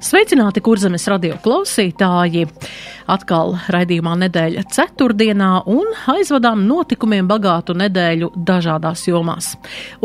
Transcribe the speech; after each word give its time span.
Sveicināti, 0.00 0.62
kurzemes 0.64 1.04
radio 1.12 1.34
klausītāji! 1.44 2.46
Atkal 3.10 3.56
raidījumā 3.68 4.14
nedēļa 4.20 4.62
ceturtdienā 4.72 5.48
un 5.68 5.88
aizvadām 6.08 6.62
notikumiem 6.64 7.26
bagātu 7.28 7.74
nedēļu 7.76 8.30
dažādās 8.48 9.02
jomās. 9.08 9.50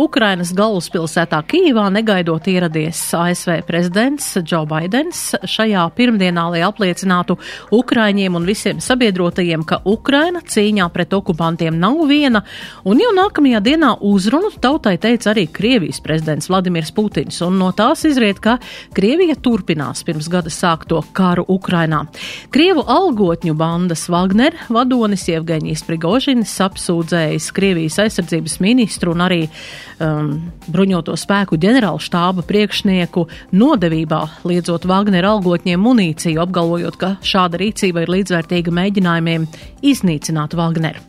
Ukrainas 0.01 0.51
galvaspilsētā 0.57 1.39
Kīvā 1.47 1.85
negaidot 1.93 2.47
ieradies 2.49 2.99
ASV 3.15 3.61
prezidents 3.67 4.31
Džo 4.41 4.63
Baidens 4.67 5.21
šajā 5.45 5.85
pirmdienā, 5.95 6.47
lai 6.55 6.63
apliecinātu 6.65 7.37
Ukraiņiem 7.77 8.35
un 8.35 8.49
visiem 8.49 8.81
sabiedrotajiem, 8.83 9.63
ka 9.69 9.79
Ukraina 9.85 10.41
cīņā 10.41 10.89
pret 10.91 11.13
okupantiem 11.15 11.77
nav 11.79 12.01
viena, 12.09 12.41
un 12.83 12.99
jau 12.99 13.13
nākamajā 13.15 13.63
dienā 13.69 13.93
uzrunu 14.03 14.51
tautai 14.59 14.97
teica 14.99 15.31
arī 15.35 15.45
Krievijas 15.53 16.01
prezidents 16.03 16.49
Vladimirs 16.49 16.91
Putins, 16.91 17.39
un 17.45 17.61
no 17.61 17.69
tās 17.77 18.03
izriet, 18.09 18.41
ka 18.41 18.57
Krievija 18.97 19.37
turpinās 19.85 20.03
pirms 20.05 20.27
gada 20.29 20.49
sākto 20.49 21.03
karu 21.13 21.45
Ukrainā. 21.47 22.05
Krievu 22.51 22.83
algotņu 22.87 23.53
bandas 23.55 24.07
Wagner 24.09 24.53
vadonis 24.69 25.27
Jevgeņijs 25.27 25.85
Prigožinis 25.85 26.53
apsūdzējis 26.61 27.51
Krievijas 27.53 27.99
aizsardzības 27.99 28.59
ministru 28.61 29.13
un 29.13 29.21
arī 29.21 29.47
um, 29.99 30.51
bruņoto 30.67 31.15
spēku 31.15 31.57
ģenerāla 31.57 32.01
štāba 32.01 32.45
priekšnieku 32.45 33.27
nodevībā, 33.53 34.21
liedzot 34.45 34.85
Wagner 34.85 35.25
algotņiem 35.25 35.79
munīciju, 35.79 36.41
apgalvojot, 36.41 36.97
ka 36.97 37.15
šāda 37.21 37.59
rīcība 37.61 38.05
ir 38.05 38.13
līdzvērtīga 38.15 38.73
mēģinājumiem 38.73 39.47
iznīcināt 39.85 40.55
Wagner. 40.57 40.99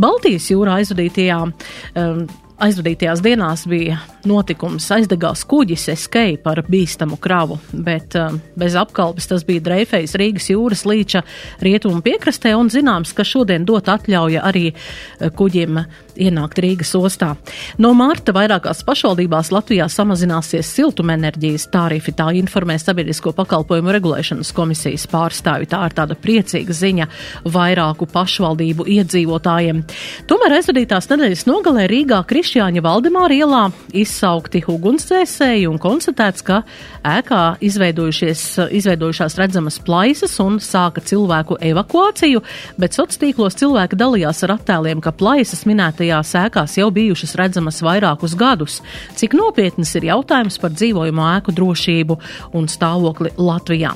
Baltijas 0.00 0.48
jūrā 0.52 0.80
aizvadītajā 0.80 1.42
um, 1.42 2.24
aizvadītajās 2.60 3.22
dienās 3.24 3.64
bija 3.68 3.98
notikums 4.28 4.86
aizdegās 4.94 5.42
kuģis 5.48 5.88
Escape 5.94 6.50
ar 6.50 6.62
bīstamu 6.68 7.18
kravu, 7.22 7.58
bet 7.72 8.14
uh, 8.18 8.34
bez 8.58 8.76
apkalpes 8.78 9.26
tas 9.30 9.46
bija 9.48 9.64
dreifējis 9.66 10.14
Rīgas 10.20 10.48
jūras 10.52 10.84
līča 10.86 11.24
rietumu 11.64 12.02
piekrastē 12.04 12.54
un 12.58 12.70
zināms, 12.72 13.14
ka 13.16 13.26
šodien 13.26 13.66
dot 13.66 13.90
atļauja 13.90 14.44
arī 14.46 14.68
uh, 14.72 15.30
kuģim 15.34 15.80
ienākt 16.22 16.60
Rīgas 16.62 16.92
ostā. 16.98 17.32
No 17.80 17.92
mārta 17.96 18.34
vairākās 18.36 18.82
pašvaldībās 18.86 19.50
Latvijā 19.54 19.88
samazināsies 19.90 20.68
siltumenerģijas 20.76 21.66
tarifi, 21.72 22.14
tā 22.16 22.28
informē 22.36 22.76
Sabiedrisko 22.80 23.32
pakalpojumu 23.36 23.94
regulēšanas 23.96 24.52
komisijas 24.56 25.08
pārstāvi. 25.10 25.70
Tā 25.72 25.80
ir 25.88 25.96
tāda 25.96 26.16
priecīga 26.18 26.76
ziņa 26.76 27.08
vairāku 27.54 28.08
pašvaldību 28.12 28.86
iedzīvotājiem. 28.98 29.82
Tomēr 30.30 30.58
aizvadītās 30.58 31.08
nedēļas 31.12 31.46
nogalē 31.48 31.88
Rīgā 31.90 32.20
Krišjāņa 32.52 32.82
Valdemāra 32.84 33.32
ielā 33.32 33.60
izsaukti 33.96 34.60
ugunsdzēsēji 34.68 35.64
un 35.70 35.78
konstatēts, 35.80 36.44
ka 36.44 36.58
ēkā 37.00 37.38
izveidojušās 37.64 39.36
redzamas 39.40 39.78
plaisas 39.80 40.34
un 40.44 40.58
sāka 40.60 41.00
cilvēku 41.00 41.56
evakuāciju, 41.64 42.42
bet 42.76 42.98
sociālos 42.98 43.56
cilvēki 43.56 43.96
dalījās 43.96 44.44
ar 44.44 44.52
attēliem, 44.58 45.00
ka 45.00 45.14
plaisas 45.16 45.64
minēta 45.64 46.02
minētajās 46.02 46.34
ēkās 46.42 46.76
jau 46.76 46.90
bijušas 46.92 47.32
redzamas 47.40 47.80
vairākus 47.80 48.36
gadus. 48.36 48.82
Cik 49.16 49.32
nopietnas 49.32 49.94
ir 49.96 50.10
jautājums 50.10 50.60
par 50.60 50.76
dzīvojamo 50.76 51.24
ēku 51.38 51.56
drošību 51.56 52.18
un 52.52 52.68
stāvokli 52.68 53.32
Latvijā? 53.40 53.94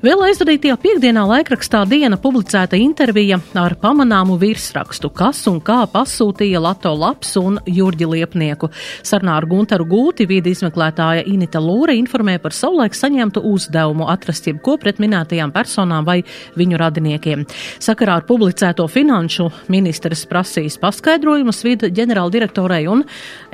Vēl 0.00 0.24
aizvadītajā 0.30 0.78
piekdienā 0.80 1.26
laikrakstā 1.28 1.84
diena 1.92 2.16
publicēta 2.16 2.80
intervija 2.80 3.36
ar 3.52 3.76
pamanāmu 3.76 4.38
virsrakstu, 4.40 5.12
kas 5.12 5.44
un 5.52 5.60
kā 5.60 5.82
pasūtīja 5.92 6.64
Lato 6.64 6.96
Laps 6.96 7.36
un 7.36 7.60
Jurģi 7.88 8.08
Liepnieku. 8.14 8.70
Sarunā 9.02 9.34
ar 9.40 9.48
Guntaru 9.50 9.88
Gūti 9.88 10.28
vidi 10.30 10.54
izmeklētāja 10.54 11.26
Inita 11.26 11.58
Lūra 11.60 11.96
informē 11.98 12.38
par 12.38 12.54
savulaik 12.54 12.94
saņemtu 12.94 13.42
uzdevumu 13.42 14.06
atrast 14.12 14.46
jebko 14.46 14.78
pret 14.78 15.02
minētajām 15.02 15.52
personām 15.52 16.06
vai 16.06 16.20
viņu 16.58 16.78
radiniekiem. 16.78 17.44
Sakarā 17.82 18.20
ar 18.20 18.26
publicēto 18.28 18.86
finanšu 18.88 19.50
ministrs 19.72 20.22
prasīs 20.30 20.78
paskaidrojumu 20.78 21.48
Saimas 21.48 21.64
vida 21.64 21.88
ģenerāldirektorai 21.88 22.82
un 22.92 23.00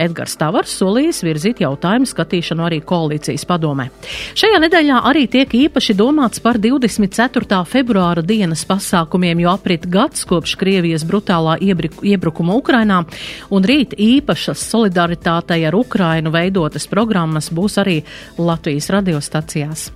Edgars 0.01 0.35
Tavars 0.35 0.73
solījis 0.81 1.23
virzīt 1.23 1.61
jautājumu 1.63 2.09
skatīšanu 2.11 2.65
arī 2.67 2.81
koalīcijas 2.83 3.45
padomē. 3.47 3.87
Šajā 4.35 4.59
nedēļā 4.65 4.99
arī 5.07 5.29
tiek 5.31 5.55
īpaši 5.55 5.95
domāts 5.95 6.43
par 6.43 6.59
24. 6.59 7.61
februāra 7.71 8.25
dienas 8.27 8.65
pasākumiem, 8.67 9.45
jo 9.45 9.53
aprit 9.55 9.87
gads 9.87 10.27
kopš 10.27 10.57
Krievijas 10.59 11.07
brutālā 11.07 11.55
iebrukuma 11.63 12.59
Ukrainā, 12.59 13.05
un 13.55 13.63
rīt 13.63 13.95
īpašas 14.25 14.63
solidaritātei 14.73 15.67
ar 15.69 15.77
Ukrainu 15.77 16.33
veidotas 16.33 16.89
programmas 16.89 17.51
būs 17.53 17.77
arī 17.83 18.01
Latvijas 18.39 18.89
radiostacijās. 18.91 19.91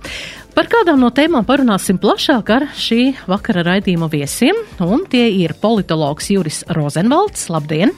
Par 0.53 0.67
kādām 0.69 0.99
no 0.99 1.09
tēmām 1.09 1.45
parunāsim 1.47 1.97
plašāk 2.01 2.49
ar 2.53 2.67
šī 2.75 3.15
vakara 3.29 3.63
raidījuma 3.63 4.09
viesiem, 4.11 4.57
un 4.83 5.05
tie 5.09 5.29
ir 5.41 5.55
politologs 5.61 6.29
Juris 6.29 6.63
Rozenvalds. 6.69 7.47
Labdien! 7.49 7.93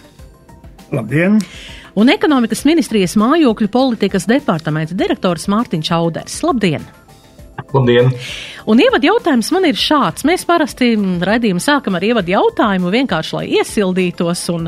Labdien! 0.91 1.39
Un 1.95 2.07
ekonomikas 2.07 2.63
ministrijas 2.63 3.17
mājokļu 3.19 3.67
politikas 3.71 4.27
departamenta 4.29 4.95
direktors 4.95 5.49
Mārtiņš 5.51 5.91
Auders. 5.97 6.39
Labdien! 6.47 6.85
Labdien! 7.75 8.11
Un 8.69 8.81
ievadu 8.83 9.09
jautājums 9.09 9.49
man 9.55 9.65
ir 9.65 9.79
šāds. 9.79 10.25
Mēs 10.27 10.43
parasti 10.45 10.93
raidījumu 10.97 11.63
sākam 11.63 11.97
ar 11.97 12.05
ievadu 12.05 12.35
jautājumu, 12.35 12.91
vienkārši 12.93 13.37
lai 13.37 13.45
iesildītos 13.57 14.43
un, 14.53 14.67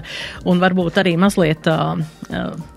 un 0.50 0.64
varbūt 0.64 0.98
arī 1.04 1.14
mazliet 1.22 1.70
uh, 1.70 2.00
uh, 2.32 2.73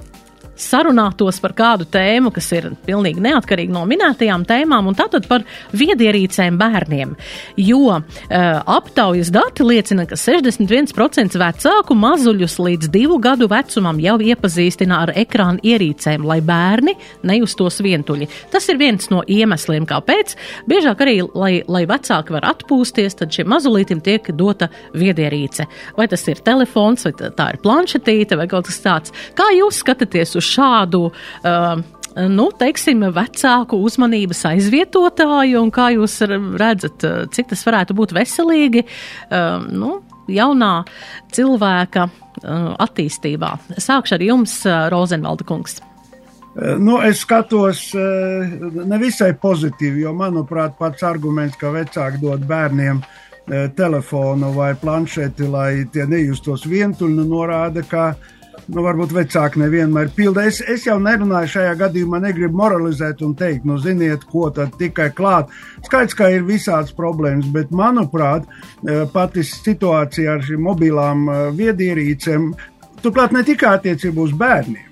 sarunātos 0.56 1.38
par 1.42 1.54
kādu 1.56 1.86
tēmu, 1.90 2.32
kas 2.34 2.48
ir 2.56 2.70
pilnīgi 2.86 3.22
neatkarīgi 3.24 3.72
no 3.72 3.84
minētajām 3.88 4.46
tēmām, 4.48 4.90
un 4.90 4.96
tātad 4.98 5.28
par 5.28 5.44
viedierīcēm 5.76 6.58
bērniem. 6.60 7.14
Jo 7.60 7.98
uh, 7.98 8.02
aptaujas 8.76 9.30
dati 9.34 9.66
liecina, 9.66 10.06
ka 10.08 10.18
61% 10.20 11.38
vecāku 11.40 11.96
mazuļus 11.98 12.58
līdz 12.62 12.90
divu 12.92 13.18
gadu 13.22 13.48
vecumam 13.52 14.00
jau 14.02 14.16
iepazīstina 14.22 15.02
ar 15.04 15.14
ekrāna 15.16 15.62
ierīcēm, 15.66 16.24
lai 16.26 16.40
bērni 16.44 16.96
nejustos 17.26 17.80
vientuļi. 17.84 18.28
Tas 18.52 18.68
ir 18.72 18.80
viens 18.80 19.10
no 19.12 19.22
iemesliem, 19.22 19.86
kāpēc. 19.88 20.36
Biežāk 20.70 21.04
arī, 21.04 21.18
lai, 21.34 21.52
lai 21.68 21.84
vecāki 21.88 22.34
var 22.36 22.48
atpūsties, 22.52 23.18
tad 23.20 23.34
šim 23.34 23.50
mazulītim 23.52 24.02
tiek 24.04 24.30
dota 24.36 24.70
viedierīce. 24.96 25.68
Vai 25.98 26.08
tas 26.10 26.24
ir 26.30 26.42
telefons, 26.46 27.06
vai 27.06 27.30
tā 27.36 27.50
ir 27.52 27.60
planšetīte, 27.64 28.38
vai 28.38 28.48
kaut 28.50 28.70
kas 28.70 28.80
tāds. 28.84 29.14
Kā 29.36 29.48
jūs 29.56 29.82
skatāties 29.82 30.36
uz 30.38 30.45
šādu 30.46 31.02
uh, 31.10 31.84
nu, 32.16 32.48
teiksim, 32.56 33.04
vecāku 33.14 33.78
uzmanības 33.84 34.44
aizvietotāju, 34.52 35.60
un 35.60 35.72
kā 35.74 35.90
jūs 35.96 36.20
redzat, 36.26 37.04
uh, 37.04 37.24
cik 37.32 37.52
tas 37.52 37.64
varētu 37.66 37.96
būt 37.96 38.14
veselīgi 38.16 38.86
uh, 38.86 39.66
nu, 39.68 39.98
jaunā 40.32 40.72
cilvēka 41.36 42.06
uh, 42.08 42.70
attīstībā. 42.86 43.52
Sākšu 43.76 44.16
ar 44.16 44.24
jums, 44.24 44.56
Rozenvalda 44.92 45.46
kungs. 45.48 45.78
Uh, 46.56 46.76
nu, 46.80 46.96
es 47.04 47.20
skatos 47.26 47.90
uh, 47.98 48.56
nevisai 48.88 49.34
pozitīvi, 49.42 50.06
jo, 50.06 50.14
manuprāt, 50.16 50.78
pats 50.80 51.04
arguments, 51.06 51.58
ka 51.60 51.74
vecāki 51.74 52.22
dod 52.24 52.48
bērniem 52.48 53.04
telefonu 53.78 54.48
vai 54.56 54.72
planšeti, 54.74 55.46
lai 55.46 55.84
tie 55.94 56.02
nejustos 56.10 56.64
vientuļi, 56.66 57.14
nu, 57.14 57.26
norāda, 57.30 57.84
ka 57.86 58.08
uh, 58.10 58.32
nu, 58.66 58.82
varbūt 58.84 59.14
vecāki 59.14 59.60
nevienmēr 59.62 60.10
pilda. 60.16 60.46
Es, 60.48 60.60
es 60.60 60.86
jau 60.88 60.96
nerunāju 61.02 61.52
šajā 61.56 61.74
gadījumā, 61.82 62.20
negribu 62.24 62.58
moralizēt 62.60 63.22
un 63.26 63.34
teikt, 63.38 63.66
nu, 63.68 63.78
ziniet, 63.82 64.26
ko 64.30 64.48
tad 64.54 64.74
tikai 64.80 65.10
klāt. 65.16 65.52
Skaidrs, 65.86 66.16
ka 66.18 66.30
ir 66.34 66.46
visādas 66.48 66.94
problēmas, 66.96 67.48
bet, 67.54 67.74
manuprāt, 67.74 68.48
eh, 68.86 69.04
pati 69.12 69.44
situācija 69.46 70.36
ar 70.36 70.44
šīm 70.46 70.66
mobilām 70.66 71.28
eh, 71.28 71.44
viedierīcēm, 71.60 72.50
turklāt 73.04 73.36
ne 73.36 73.44
tikai 73.46 73.76
attiecībā 73.76 74.26
uz 74.26 74.34
bērniem. 74.36 74.84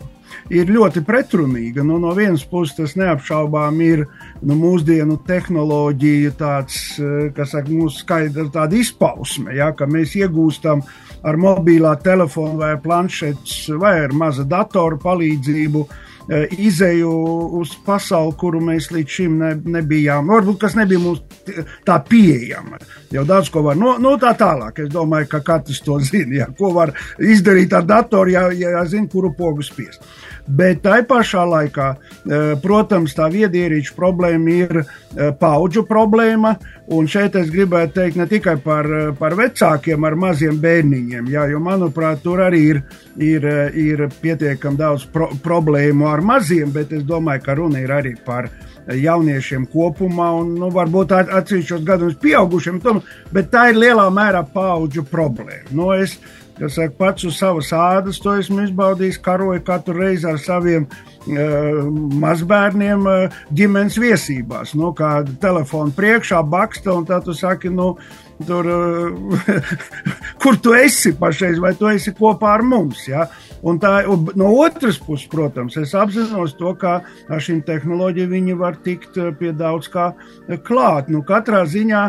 Ir 0.53 0.69
ļoti 0.69 1.01
pretrunīga. 1.07 1.81
Nu, 1.87 1.97
no 2.03 2.11
vienas 2.13 2.43
puses, 2.45 2.75
tas 2.77 2.93
neapšaubām 3.01 3.79
ir 3.81 4.03
nu, 4.45 4.59
mūsdienu 4.61 5.17
tehnoloģija, 5.25 6.35
tāds, 6.41 6.83
eh, 7.01 7.31
kas 7.37 7.57
saka, 7.57 7.73
mūsu 7.73 8.05
skaidra 8.05 8.69
izpausme, 8.77 9.57
ja, 9.57 9.73
ka 9.73 9.89
mēs 9.89 10.15
iegūstam 10.21 10.85
ar 11.25 11.39
mobilā 11.41 11.95
telefona 12.05 12.59
vai 12.61 12.73
planšetes 12.83 13.71
vai 13.81 13.97
ar 14.05 14.13
maza 14.17 14.45
datora 14.49 14.99
palīdzību 15.01 15.87
izēju 16.57 17.11
uz 17.61 17.75
pasauli, 17.85 18.33
kuru 18.41 18.61
mēs 18.65 18.89
līdz 18.95 19.17
šim 19.19 19.39
ne, 19.43 19.51
nebijām, 19.77 20.31
varbūt 20.33 20.63
kas 20.63 20.77
nebija 20.79 21.03
mums 21.03 21.21
tā 21.85 21.99
pieejama. 22.09 22.81
Jau 23.15 23.23
daudz 23.29 23.51
ko 23.53 23.63
var, 23.63 23.79
no, 23.79 23.95
no 24.03 24.17
tā 24.19 24.33
tālāk, 24.39 24.81
es 24.83 24.91
domāju, 24.91 25.29
ka 25.31 25.41
katrs 25.47 25.79
to 25.85 26.01
zina, 26.03 26.41
ja, 26.41 26.47
ko 26.59 26.73
var 26.75 26.91
izdarīt 27.23 27.75
ar 27.77 27.87
datoru, 27.87 28.33
ja, 28.35 28.49
ja 28.59 28.83
zina, 28.91 29.07
kuru 29.11 29.31
pogu 29.39 29.63
spiest. 29.63 30.03
Bet 30.45 30.83
tai 30.85 30.99
pašā 31.09 31.41
laikā, 31.49 31.87
protams, 32.61 33.15
tā 33.17 33.31
viedierīču 33.33 33.95
problēma 33.97 34.57
ir 34.59 34.83
paudžu 35.41 35.87
problēma, 35.89 36.53
un 36.93 37.09
šeit 37.09 37.39
es 37.41 37.49
gribētu 37.53 37.95
teikt 38.01 38.19
ne 38.21 38.27
tikai 38.29 38.59
par, 38.61 38.91
par 39.17 39.39
vecākiem 39.39 40.05
ar 40.05 40.19
maziem 40.21 40.59
bērniņiem, 40.61 41.31
jā, 41.33 41.47
jo, 41.55 41.63
manuprāt, 41.65 42.21
tur 42.27 42.43
arī 42.45 42.61
ir, 42.75 42.83
ir, 43.17 43.49
ir 43.73 44.07
pietiekami 44.21 44.81
daudz 44.83 45.07
pro 45.15 45.31
problēmu 45.45 46.11
ar 46.11 46.21
maziem, 46.21 46.75
bet 46.75 46.93
es 46.93 47.07
domāju, 47.09 47.47
ka 47.47 47.57
runa 47.63 47.81
ir 47.81 47.95
arī 47.95 48.17
par 48.27 48.51
jauniešiem 48.93 49.67
kopumā, 49.73 50.31
un 50.43 50.55
nu, 50.61 50.71
varbūt 50.75 51.15
atsevišķos 51.17 51.85
gadījumos 51.87 52.21
pieaugušiem, 52.23 52.81
bet 53.33 53.53
tā 53.53 53.71
ir 53.73 53.81
lielā 53.81 54.09
mērā 54.13 54.45
paudžu 54.55 55.07
problēma. 55.09 55.71
Nu, 55.75 55.91
es, 55.97 56.19
kas 56.59 56.77
saka, 56.79 56.95
pats 56.99 57.25
uz 57.29 57.39
savas 57.41 57.73
ādas, 57.77 58.21
to 58.23 58.37
esmu 58.39 58.67
izbaudījis, 58.67 59.23
karoju 59.25 59.65
katru 59.67 59.97
reizi 60.03 60.29
ar 60.31 60.41
saviem 60.43 60.87
uh, 60.89 61.81
mazbērniem 62.25 63.09
uh, 63.09 63.41
ģimenes 63.57 63.99
viesībās. 64.01 64.75
Nu, 64.79 64.93
kā 64.97 65.17
telefona 65.43 65.95
priekšā 65.97 66.43
baksta, 66.45 66.93
un 66.95 67.09
tā 67.09 67.23
tu 67.25 67.37
saki, 67.37 67.73
nu, 67.73 67.95
tur, 68.47 68.67
uh, 68.67 69.49
kur 70.43 70.59
tu 70.63 70.75
esi 70.77 71.15
pašreiz, 71.19 71.61
vai 71.63 71.75
tu 71.79 71.89
esi 71.91 72.15
kopā 72.17 72.55
ar 72.57 72.65
mums. 72.67 73.07
Ja? 73.09 73.29
Un 73.65 73.79
tā, 73.81 73.93
un 74.11 74.27
no 74.37 74.51
otras 74.61 74.99
puses, 75.01 75.27
protams, 75.33 75.79
es 75.81 75.95
apzinos 75.97 76.53
to, 76.59 76.75
ka 76.81 76.99
ar 77.33 77.45
šīm 77.45 77.63
tehnoloģijām 77.65 78.51
var 78.61 78.77
tikt 78.85 79.17
pie 79.39 79.55
daudz 79.57 79.89
kā 79.93 80.11
klāt. 80.67 81.09
Nu, 81.09 81.23
katrā 81.25 81.63
ziņā 81.65 82.03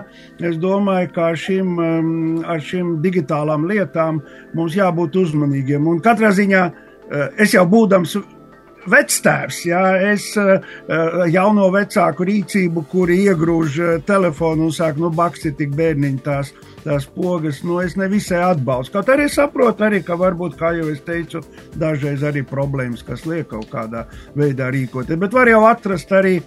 es 0.49 0.59
domāju, 0.59 1.13
ka 1.15 1.29
ar 1.31 1.39
šīm, 1.39 1.77
ar 2.43 2.59
šīm 2.59 2.97
digitālām 3.05 3.69
lietām 3.71 4.19
mums 4.57 4.75
jābūt 4.75 5.15
uzmanīgiem. 5.23 5.87
Un 5.87 6.03
katrā 6.03 6.33
ziņā 6.35 6.65
es 7.39 7.53
jau 7.55 7.63
būdams 7.69 8.17
vectēvs, 8.91 9.61
ja 9.69 9.81
es 10.11 10.29
jauno 11.33 11.69
vecāku 11.73 12.27
rīcību, 12.29 12.85
kuri 12.91 13.21
iegrūž 13.31 13.81
telefonu 14.07 14.69
un 14.69 14.75
saka, 14.75 15.01
nu, 15.01 15.11
baksti 15.15 15.55
tik 15.57 15.75
bērniņi 15.77 16.23
tās 16.25 16.53
tās 16.85 17.07
pogas, 17.09 17.61
nu, 17.65 17.79
es 17.81 17.95
nevisai 17.97 18.41
atbalstu. 18.45 18.93
Kaut 18.95 19.09
arī 19.13 19.25
saprotu, 19.31 19.85
arī, 19.87 20.01
ka 20.05 20.17
varbūt, 20.19 20.57
kā 20.59 20.71
jau 20.77 20.87
es 20.91 21.01
teicu, 21.05 21.41
dažreiz 21.81 22.23
arī 22.27 22.45
problēmas, 22.47 23.03
kas 23.05 23.25
liek 23.29 23.49
kaut 23.51 23.67
kādā 23.73 24.05
veidā 24.37 24.69
rīkoties. 24.73 25.19
Bet 25.21 25.35
var 25.35 25.49
jau 25.49 25.63
atrast 25.69 26.13
arī, 26.15 26.37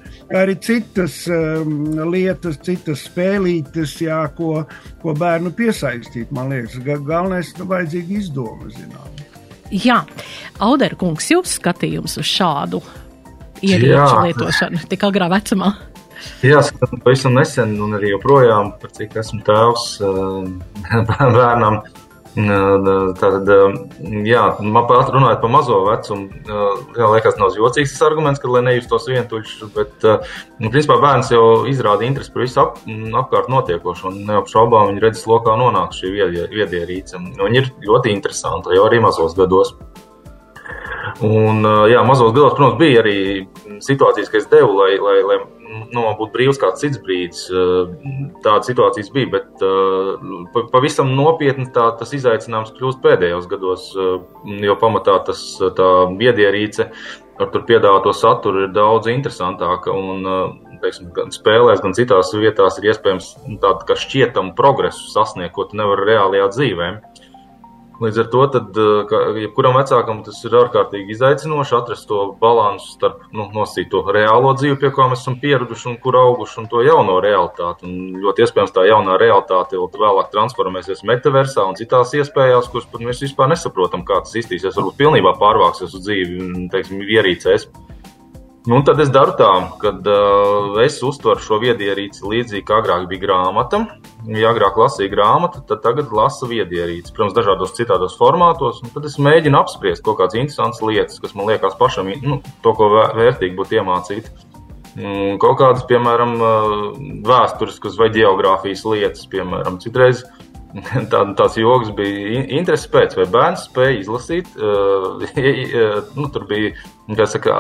arī 0.42 0.58
citas 0.62 1.20
um, 1.32 1.98
lietas, 2.12 2.60
citas 2.64 3.06
spēlītes, 3.08 3.98
jā, 4.06 4.22
ko, 4.38 4.62
ko 5.02 5.16
bērnu 5.18 5.54
piesaistīt. 5.58 6.34
Man 6.34 6.54
liekas, 6.54 6.78
galvenais 6.86 7.54
ir 7.56 7.72
vajadzīga 7.74 8.20
izdoma, 8.22 8.70
zinām. 8.74 9.17
Jā, 9.74 10.00
Auderkungs, 10.64 11.28
jūs 11.34 11.58
skatījums 11.58 12.16
uz 12.20 12.28
šādu 12.28 12.80
ierīču 13.60 14.24
lietošanu 14.24 14.86
tik 14.88 15.04
agrā 15.08 15.28
vecumā? 15.32 15.74
Jāsaka, 16.42 16.88
pavisam 17.04 17.36
nesen, 17.38 17.76
un 17.82 17.94
arī 17.98 18.12
joprojām, 18.14 18.72
par 18.80 18.92
cik 18.96 19.16
esmu 19.20 19.42
tēvs 19.46 19.86
eh, 20.02 21.02
bērnam. 21.10 21.80
Tātad, 22.36 23.48
jā, 24.28 24.42
man 24.62 24.84
pat 24.86 25.08
runājot 25.14 25.40
par 25.42 25.50
mazo 25.50 25.78
vecumu, 25.86 26.28
jā, 26.46 27.08
liekas, 27.14 27.38
nav 27.40 27.56
jocīgs 27.56 27.94
tas 27.94 28.04
arguments, 28.06 28.42
ka, 28.42 28.50
lai 28.52 28.62
nejustos 28.66 29.08
vientuļš, 29.10 29.54
bet, 29.74 30.06
nu, 30.60 30.70
principā, 30.70 30.98
bērns 31.02 31.32
jau 31.32 31.64
izrāda 31.70 32.06
interesi 32.06 32.34
par 32.34 32.44
visu 32.44 32.60
ap, 32.62 32.78
apkārt 33.22 33.50
notiekošo, 33.52 34.12
un 34.12 34.28
neapšaubām 34.28 34.92
viņa 34.92 35.04
redzes 35.06 35.26
lokā 35.30 35.56
nonāk 35.58 35.96
šī 35.96 36.12
viedierīce. 36.52 37.18
Viņa 37.40 37.62
ir 37.62 37.72
ļoti 37.88 38.14
interesanta, 38.14 38.76
jau 38.76 38.86
arī 38.86 39.02
mazos 39.02 39.34
gados. 39.38 39.74
Un, 41.24 41.64
jā, 41.90 42.04
mazos 42.06 42.34
gados, 42.36 42.54
protams, 42.54 42.78
bija 42.78 43.02
arī 43.02 43.18
situācijas, 43.82 44.30
ka 44.30 44.38
es 44.38 44.50
devu, 44.52 44.76
lai, 44.78 44.92
lai, 45.02 45.22
lai 45.26 45.38
nu, 45.68 46.02
būtu 46.18 46.32
brīvs 46.34 46.60
kāds 46.60 46.82
cits 46.84 47.00
brīdis. 47.04 47.46
Tādas 48.44 48.68
situācijas 48.70 49.12
bija, 49.14 49.30
bet 49.36 49.64
pavisam 50.72 51.14
nopietni 51.16 51.68
tā, 51.74 51.90
tas 52.00 52.12
izaicinājums 52.16 52.74
kļūst 52.78 53.02
pēdējos 53.04 53.48
gados, 53.50 53.88
jo 54.64 54.78
pamatā 54.80 55.18
tas 55.28 55.44
viedierīce 56.18 56.90
ar 57.38 57.52
tur 57.54 57.62
piedāvāto 57.68 58.12
saturu 58.16 58.66
ir 58.66 58.72
daudz 58.74 59.10
interesantāka. 59.12 59.94
Un, 59.94 60.26
teiksim, 60.82 61.10
gan 61.14 61.32
spēlēs, 61.34 61.82
gan 61.82 61.94
citās 61.96 62.32
vietās 62.38 62.78
ir 62.78 62.90
iespējams 62.92 63.32
tādu 63.62 63.86
kā 63.88 63.96
šķietamu 63.98 64.54
progresu 64.58 65.08
sasniegt, 65.12 65.54
ko 65.56 65.66
tu 65.68 65.78
nevari 65.78 66.06
reālajā 66.12 66.50
dzīvē. 66.54 66.90
Līdz 67.98 68.18
ar 68.22 68.26
to, 68.30 68.42
tad, 68.54 68.76
eh, 68.78 69.38
jebkuram 69.42 69.74
vecākam 69.74 70.20
tas 70.22 70.36
ir 70.46 70.52
ārkārtīgi 70.54 71.16
izaicinoši 71.16 71.74
atrast 71.74 72.06
to 72.06 72.20
līdzsvaru 72.38 72.92
starp 72.92 73.24
nu, 73.34 73.48
nosīto 73.50 74.04
reālo 74.14 74.52
dzīvi, 74.54 74.76
pie 74.78 74.90
kā 74.94 75.08
mēs 75.10 75.24
esam 75.24 75.40
pieraduši 75.42 75.88
un 75.90 75.96
kur 76.04 76.14
auguši, 76.20 76.60
un 76.62 76.68
to 76.70 76.84
jauno 76.86 77.18
realitāti. 77.24 77.88
Un 77.88 78.22
ļoti 78.22 78.46
iespējams, 78.46 78.74
tā 78.76 78.86
jaunā 78.86 79.18
realitāte 79.18 79.74
vēlāk 79.98 80.30
transformēsies 80.30 81.02
metaversā 81.02 81.66
un 81.66 81.74
citās 81.74 82.14
iespējās, 82.14 82.70
kuras 82.70 82.86
mēs 83.02 83.24
vispār 83.26 83.50
nesaprotam, 83.50 84.06
kā 84.06 84.22
tas 84.22 84.38
iztīsies. 84.38 84.78
Varbūt 84.78 85.00
pilnībā 85.02 85.34
pārvāksies 85.42 85.98
uz 85.98 86.06
dzīvi, 86.06 86.68
teiksim, 86.70 87.02
ierīcēs. 87.02 87.66
Nu, 88.68 88.74
un 88.76 88.82
tad 88.84 88.98
es 89.00 89.08
daru 89.08 89.32
tā, 89.32 89.48
ka 89.80 89.94
uh, 89.96 90.74
es 90.84 90.98
uztveru 91.00 91.40
šo 91.40 91.56
viedierīci 91.62 92.20
līdzīgi 92.20 92.66
kā 92.68 92.82
agrāk 92.82 93.06
bija 93.08 93.22
grāmata. 93.22 93.78
Ja 94.28 94.50
agrāk 94.50 94.76
lasīju 94.76 95.08
grāmatu, 95.14 95.62
tad 95.70 95.80
tagad 95.86 96.12
lasu 96.12 96.50
viedierīci. 96.50 97.14
Protams, 97.16 97.32
dažādos 97.38 97.72
citādos 97.78 98.18
formātos. 98.20 98.82
Tad 98.92 99.06
es 99.08 99.16
mēģinu 99.24 99.56
apspriest 99.56 100.04
kaut 100.04 100.18
kādas 100.20 100.36
interesantas 100.36 100.82
lietas, 100.84 101.16
kas 101.22 101.32
man 101.38 101.48
liekas 101.48 101.78
pašam, 101.80 102.12
nu, 102.20 102.42
to, 102.60 102.74
ko 102.76 102.90
vērtīgi 103.16 103.56
būtu 103.56 103.78
iemācīt. 103.80 104.28
Mm, 104.98 105.38
kaut 105.40 105.56
kādas, 105.62 105.88
piemēram, 105.88 106.36
vēsturiskas 107.24 107.96
vai 107.96 108.10
geogrāfijas 108.12 108.84
lietas, 108.84 109.24
piemēram, 109.32 109.80
citreiz 109.80 110.26
Tā, 111.12 111.22
tās 111.38 111.56
joks 111.56 111.92
bija 111.96 112.42
interesi 112.58 112.90
pēc, 112.92 113.16
vai 113.18 113.26
bērns 113.32 113.66
spēja 113.70 114.00
izlasīt. 114.02 114.50
Uh, 114.60 115.24
nu, 116.18 116.28
tur 116.34 116.44
bija, 116.50 116.74
kā 117.16 117.28
saka, 117.30 117.56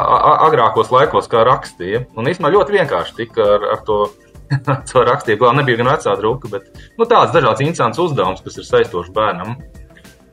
agrākos 0.48 0.92
laikos, 0.92 1.30
kā 1.32 1.44
rakstīja. 1.48 2.04
Un 2.18 2.28
īstenībā 2.28 2.52
ļoti 2.52 2.76
vienkārši 2.76 3.16
tika 3.22 3.46
ar, 3.56 3.66
ar 3.76 3.82
to, 3.88 4.02
to 4.90 5.06
rakstīju. 5.08 5.40
Glāb 5.40 5.56
nebija 5.60 5.80
gan 5.80 5.92
vecā 5.94 6.14
druka, 6.20 6.52
bet 6.52 6.68
nu, 6.98 7.08
tāds 7.08 7.32
dažāds 7.36 7.64
interesants 7.64 8.02
uzdevums, 8.02 8.44
kas 8.44 8.60
ir 8.60 8.68
saistošs 8.68 9.12
bērnam. 9.16 9.56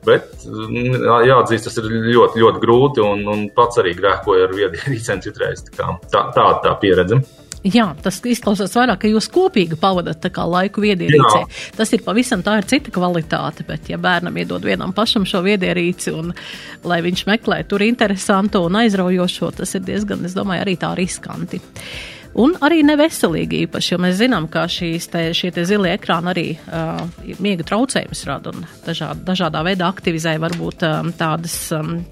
Bet 0.06 0.44
jāatzīst, 0.46 1.66
tas 1.66 1.80
ir 1.80 1.88
ļoti, 1.90 2.38
ļoti 2.38 2.60
grūti, 2.62 3.02
un, 3.02 3.24
un 3.32 3.48
pats 3.56 3.80
arī 3.82 3.96
grēkoju 3.98 4.44
ar 4.46 4.54
viedierīcēm 4.54 5.22
citreiz. 5.24 5.64
Tā, 5.72 5.96
tā, 6.12 6.28
tā, 6.36 6.46
tā 6.62 6.76
pieredze. 6.82 7.18
Jā, 7.66 7.86
tas 8.02 8.20
izklausās 8.28 8.74
vairāk, 8.76 9.00
ka 9.02 9.10
jūs 9.10 9.26
kopīgi 9.32 9.78
pavadat 9.80 10.28
laiku 10.36 10.84
viedierīcē. 10.84 11.38
Jā. 11.40 11.46
Tas 11.78 11.92
ir 11.96 12.04
pavisam 12.06 12.44
tā 12.46 12.58
ir 12.60 12.68
cita 12.70 12.92
kvalitāte, 12.94 13.66
bet 13.66 13.88
ja 13.90 13.98
bērnam 13.98 14.36
iedod 14.38 14.64
vienam 14.66 14.92
pašam 14.94 15.26
šo 15.26 15.42
viedierīci 15.46 16.14
un 16.14 16.34
lai 16.86 17.00
viņš 17.02 17.24
meklē 17.26 17.62
tur 17.66 17.82
interesantu 17.82 18.62
un 18.68 18.78
aizraujošo, 18.82 19.50
tas 19.58 19.74
ir 19.74 19.86
diezgan, 19.86 20.22
es 20.28 20.36
domāju, 20.36 20.62
arī 20.62 20.76
tā 20.78 20.92
riskanti. 20.98 21.60
Un 22.36 22.52
arī 22.60 22.82
neveselīgi 22.84 23.62
īpaši, 23.64 23.94
jo 23.94 24.00
mēs 24.04 24.18
zinām, 24.20 24.46
ka 24.52 24.66
šīs 24.68 25.08
te, 25.08 25.22
šie 25.34 25.50
te 25.56 25.64
zilie 25.66 25.94
ekrāni 25.96 26.32
arī 26.34 26.48
uh, 26.52 27.00
miega 27.40 27.64
traucējumus 27.64 28.26
rada 28.28 28.52
un 28.52 28.66
dažād, 28.84 29.22
dažādā 29.24 29.62
veidā 29.64 29.88
aktivizē 29.88 30.36
varbūt 30.42 30.84
um, 30.84 31.14
tādas. 31.16 31.56
Um, 31.72 32.02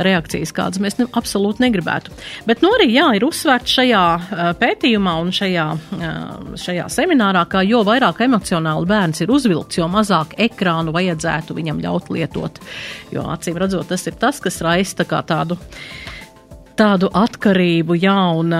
reakcijas, 0.00 0.52
kādas 0.54 0.80
mēs 0.82 0.98
ne, 0.98 1.06
absolūti 1.16 1.64
negribētu. 1.64 2.14
Bet 2.48 2.62
nu, 2.64 2.72
arī 2.76 2.88
jā, 2.94 3.06
ir 3.16 3.26
uzsvērts 3.26 3.76
šajā 3.78 4.02
uh, 4.14 4.48
pētījumā 4.60 5.14
un 5.22 5.30
šajā, 5.34 5.66
uh, 5.74 6.56
šajā 6.60 6.88
seminārā, 6.92 7.44
ka 7.50 7.64
jo 7.66 7.84
vairāk 7.86 8.24
emocionāli 8.26 8.90
bērns 8.90 9.24
ir 9.24 9.32
uzvilkts, 9.34 9.78
jo 9.80 9.88
mazāk 9.92 10.36
ekrānu 10.48 10.94
vajadzētu 10.94 11.56
viņam 11.56 11.82
ļaut 11.84 12.10
lietot. 12.14 12.60
Jo 13.14 13.28
acīm 13.34 13.58
redzot, 13.60 13.88
tas 13.92 14.06
ir 14.10 14.18
tas, 14.20 14.40
kas 14.42 14.60
raista 14.64 15.06
tādu, 15.06 15.58
tādu 16.78 17.10
atkarību, 17.14 17.96
jā, 18.02 18.18
un, 18.40 18.52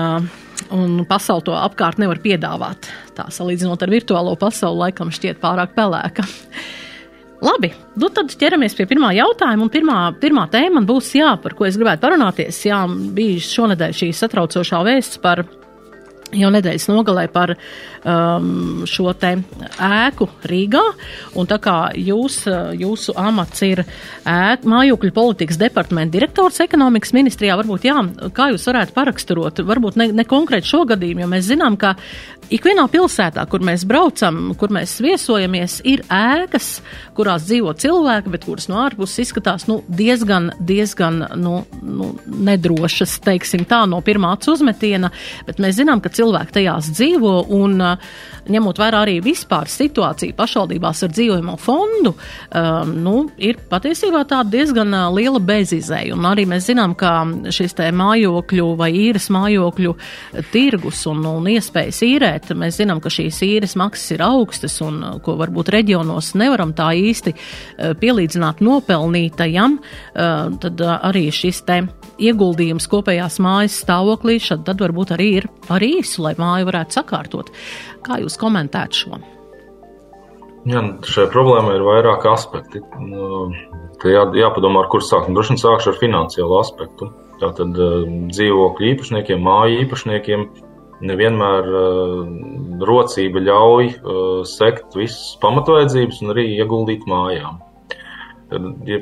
un 0.75 0.95
pasauli 1.09 1.49
to 1.49 1.57
apkārt 1.57 1.99
nevar 2.01 2.21
piedāvāt. 2.23 2.89
Tā 3.17 3.27
salīdzinot 3.33 3.83
ar 3.83 3.91
virtuālo 3.91 4.35
pasauli, 4.39 4.87
laikam 4.87 5.13
šķiet 5.13 5.43
pārāk 5.43 5.75
pelēka. 5.75 6.27
Labi, 7.45 7.69
nu 8.01 8.09
tad 8.13 8.31
ķeramies 8.33 8.73
pie 8.77 8.87
pirmā 8.89 9.11
jautājuma. 9.19 9.67
Pirmā, 9.73 9.99
pirmā 10.21 10.47
tēma 10.53 10.81
būs, 10.87 11.11
jā, 11.19 11.35
par 11.43 11.53
ko 11.57 11.67
es 11.67 11.77
gribētu 11.77 12.01
parunāties. 12.07 12.63
Jā, 12.65 12.79
bija 12.89 13.43
šonadēļ 13.45 13.93
šī 13.99 14.09
satraucošā 14.17 14.81
vēsts 14.87 15.21
par 15.21 15.43
jau 16.33 16.49
nedēļas 16.53 16.87
nogalē 16.89 17.25
par 17.33 17.53
um, 17.53 18.83
šo 18.89 19.13
te 19.19 19.35
ēku 19.85 20.27
Rīgā. 20.49 20.83
Un 21.39 21.49
tā 21.49 21.59
kā 21.63 21.77
jūs, 21.99 22.41
jūsu 22.79 23.15
amats 23.19 23.61
ir 23.67 23.83
ēku, 23.83 24.71
mājokļu 24.71 25.13
politikas 25.15 25.59
departamenta 25.61 26.15
direktors 26.17 26.61
ekonomikas 26.65 27.13
ministrijā, 27.15 27.57
varbūt 27.61 27.87
jā, 27.89 27.97
kā 28.35 28.49
jūs 28.53 28.65
varētu 28.71 28.95
paraksturot, 28.97 29.61
varbūt 29.67 29.99
ne, 30.01 30.09
ne 30.15 30.27
konkrēti 30.29 30.71
šo 30.71 30.85
gadījumu, 30.89 31.25
jo 31.25 31.31
mēs 31.35 31.49
zinām, 31.51 31.77
ka 31.79 31.95
ikvienā 32.53 32.85
pilsētā, 32.91 33.45
kur 33.49 33.63
mēs 33.65 33.85
braucam, 33.87 34.53
kur 34.59 34.73
mēs 34.73 34.97
viesojamies, 35.03 35.79
ir 35.87 36.03
ēkas, 36.11 36.79
kurās 37.17 37.47
dzīvo 37.47 37.73
cilvēki, 37.79 38.31
bet 38.33 38.45
kuras 38.47 38.69
no 38.71 38.81
ārpuses 38.83 39.23
izskatās 39.25 39.67
nu, 39.69 39.79
diezgan, 39.87 40.51
diezgan 40.59 41.21
nu, 41.41 41.57
nu, 41.81 42.11
nedrošas, 42.25 43.17
teiksim 43.25 43.65
tā, 43.69 43.83
no 43.89 44.01
pirmā 44.05 44.35
uzmetiena. 44.35 45.11
Bet 45.47 45.61
mēs 45.63 45.79
zinām, 45.79 46.01
ka 46.03 46.11
cilvēki 46.13 46.57
tajās 46.59 46.91
dzīvo 46.93 47.35
un 47.55 47.79
ņemot 48.51 48.79
vērā 48.79 49.01
arī 49.05 49.15
vispār 49.25 49.69
situāciju 49.71 50.35
pašvaldībās 50.37 51.03
ar 51.05 51.13
dzīvojamo 51.13 51.55
fondu, 51.61 52.13
um, 52.13 52.91
nu, 53.05 53.15
ir 53.41 53.57
patiesībā 53.71 54.25
tāda 54.29 54.51
diezgan 54.57 54.93
liela 55.15 55.41
bezizēja. 55.41 56.13
Un 56.15 56.27
arī 56.29 56.45
mēs 56.49 56.69
zinām, 56.69 56.93
ka 56.99 57.15
šis 57.53 57.77
te 57.77 57.89
mājokļu 57.95 58.67
vai 58.77 58.91
īres 59.07 59.29
mājokļu 59.33 59.95
tirgus 60.53 61.05
un, 61.09 61.23
un 61.29 61.49
iespējas 61.55 62.01
īrēt, 62.05 62.34
mēs 62.57 62.79
zinām, 62.81 63.01
ka 63.03 63.11
šīs 63.13 63.41
īres 63.45 63.75
maksas 63.79 64.15
ir 64.15 64.23
augstas 64.25 64.79
un 64.85 65.01
ko 65.25 65.37
varbūt 65.39 65.71
reģionos 65.75 66.33
nevaram 66.39 66.73
tā 66.77 66.91
īsti 66.97 67.35
pielīdzināt 68.01 68.63
nopelnītajam, 68.65 69.79
tad 70.63 70.85
arī 70.95 71.27
šis 71.33 71.61
te 71.67 71.81
ieguldījums 72.21 72.89
kopējās 72.91 73.39
mājas 73.43 73.79
stāvoklī, 73.83 74.39
tad 74.39 74.81
varbūt 74.81 75.15
arī 75.15 75.29
ir 75.41 75.47
par 75.67 75.83
īsu, 75.83 76.23
lai 76.25 76.35
māju 76.39 76.69
varētu 76.71 76.99
sakārtot. 76.99 77.51
Kā 78.05 78.19
jūs 78.21 78.37
komentētu 78.41 79.01
šo? 79.01 79.21
Jā, 80.65 80.81
šai 81.05 81.27
problēmai 81.29 81.75
ir 81.77 81.83
vairāki 81.85 82.29
aspekti. 82.31 82.81
Nu, 82.97 83.51
jā, 84.01 84.23
jāpadomā, 84.33 84.81
ar 84.81 84.89
kur 84.89 85.03
sākt. 85.05 85.29
Droši 85.29 85.53
vien 85.53 85.61
sākšu 85.61 85.91
ar 85.91 85.99
finansiālo 85.99 86.57
aspektu. 86.57 87.11
Tātad 87.37 87.75
dzīvokļu 88.31 88.87
īpašniekiem, 88.93 89.43
māju 89.45 89.83
īpašniekiem 89.83 90.47
nevienmēr 91.03 91.69
rocība 92.87 93.43
ļauj 93.43 93.93
sekt 94.47 94.95
visas 94.95 95.35
pamatvajadzības 95.43 96.21
un 96.23 96.35
arī 96.35 96.49
ieguldīt 96.55 97.07
mājām. 97.09 97.61
Ja 98.85 98.99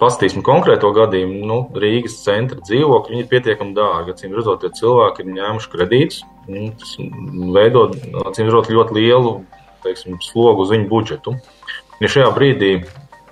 paskatīsim 0.00 0.40
konkrēto 0.42 0.88
gadījumu, 0.96 1.42
nu, 1.46 1.58
Rīgas 1.78 2.16
centra 2.24 2.62
dzīvokļi 2.64 3.20
ir 3.20 3.28
pietiekami 3.30 3.76
dārgi. 3.76 4.14
Acīm 4.14 4.34
redzot, 4.34 4.64
tie 4.64 4.72
cilvēki 4.78 5.22
ir 5.22 5.34
ņēmuši 5.36 5.72
kredītus. 5.74 6.22
Nu, 6.48 6.70
tas 6.80 6.96
veido 7.54 7.90
acīm 8.24 8.48
redzot 8.48 8.72
ļoti 8.72 8.96
lielu 8.96 9.34
teiksim, 9.86 10.18
slogu 10.24 10.64
uz 10.64 10.72
viņu 10.74 10.88
budžetu. 10.90 11.36
Ja 12.00 12.10
šajā 12.12 12.30
brīdī 12.36 12.70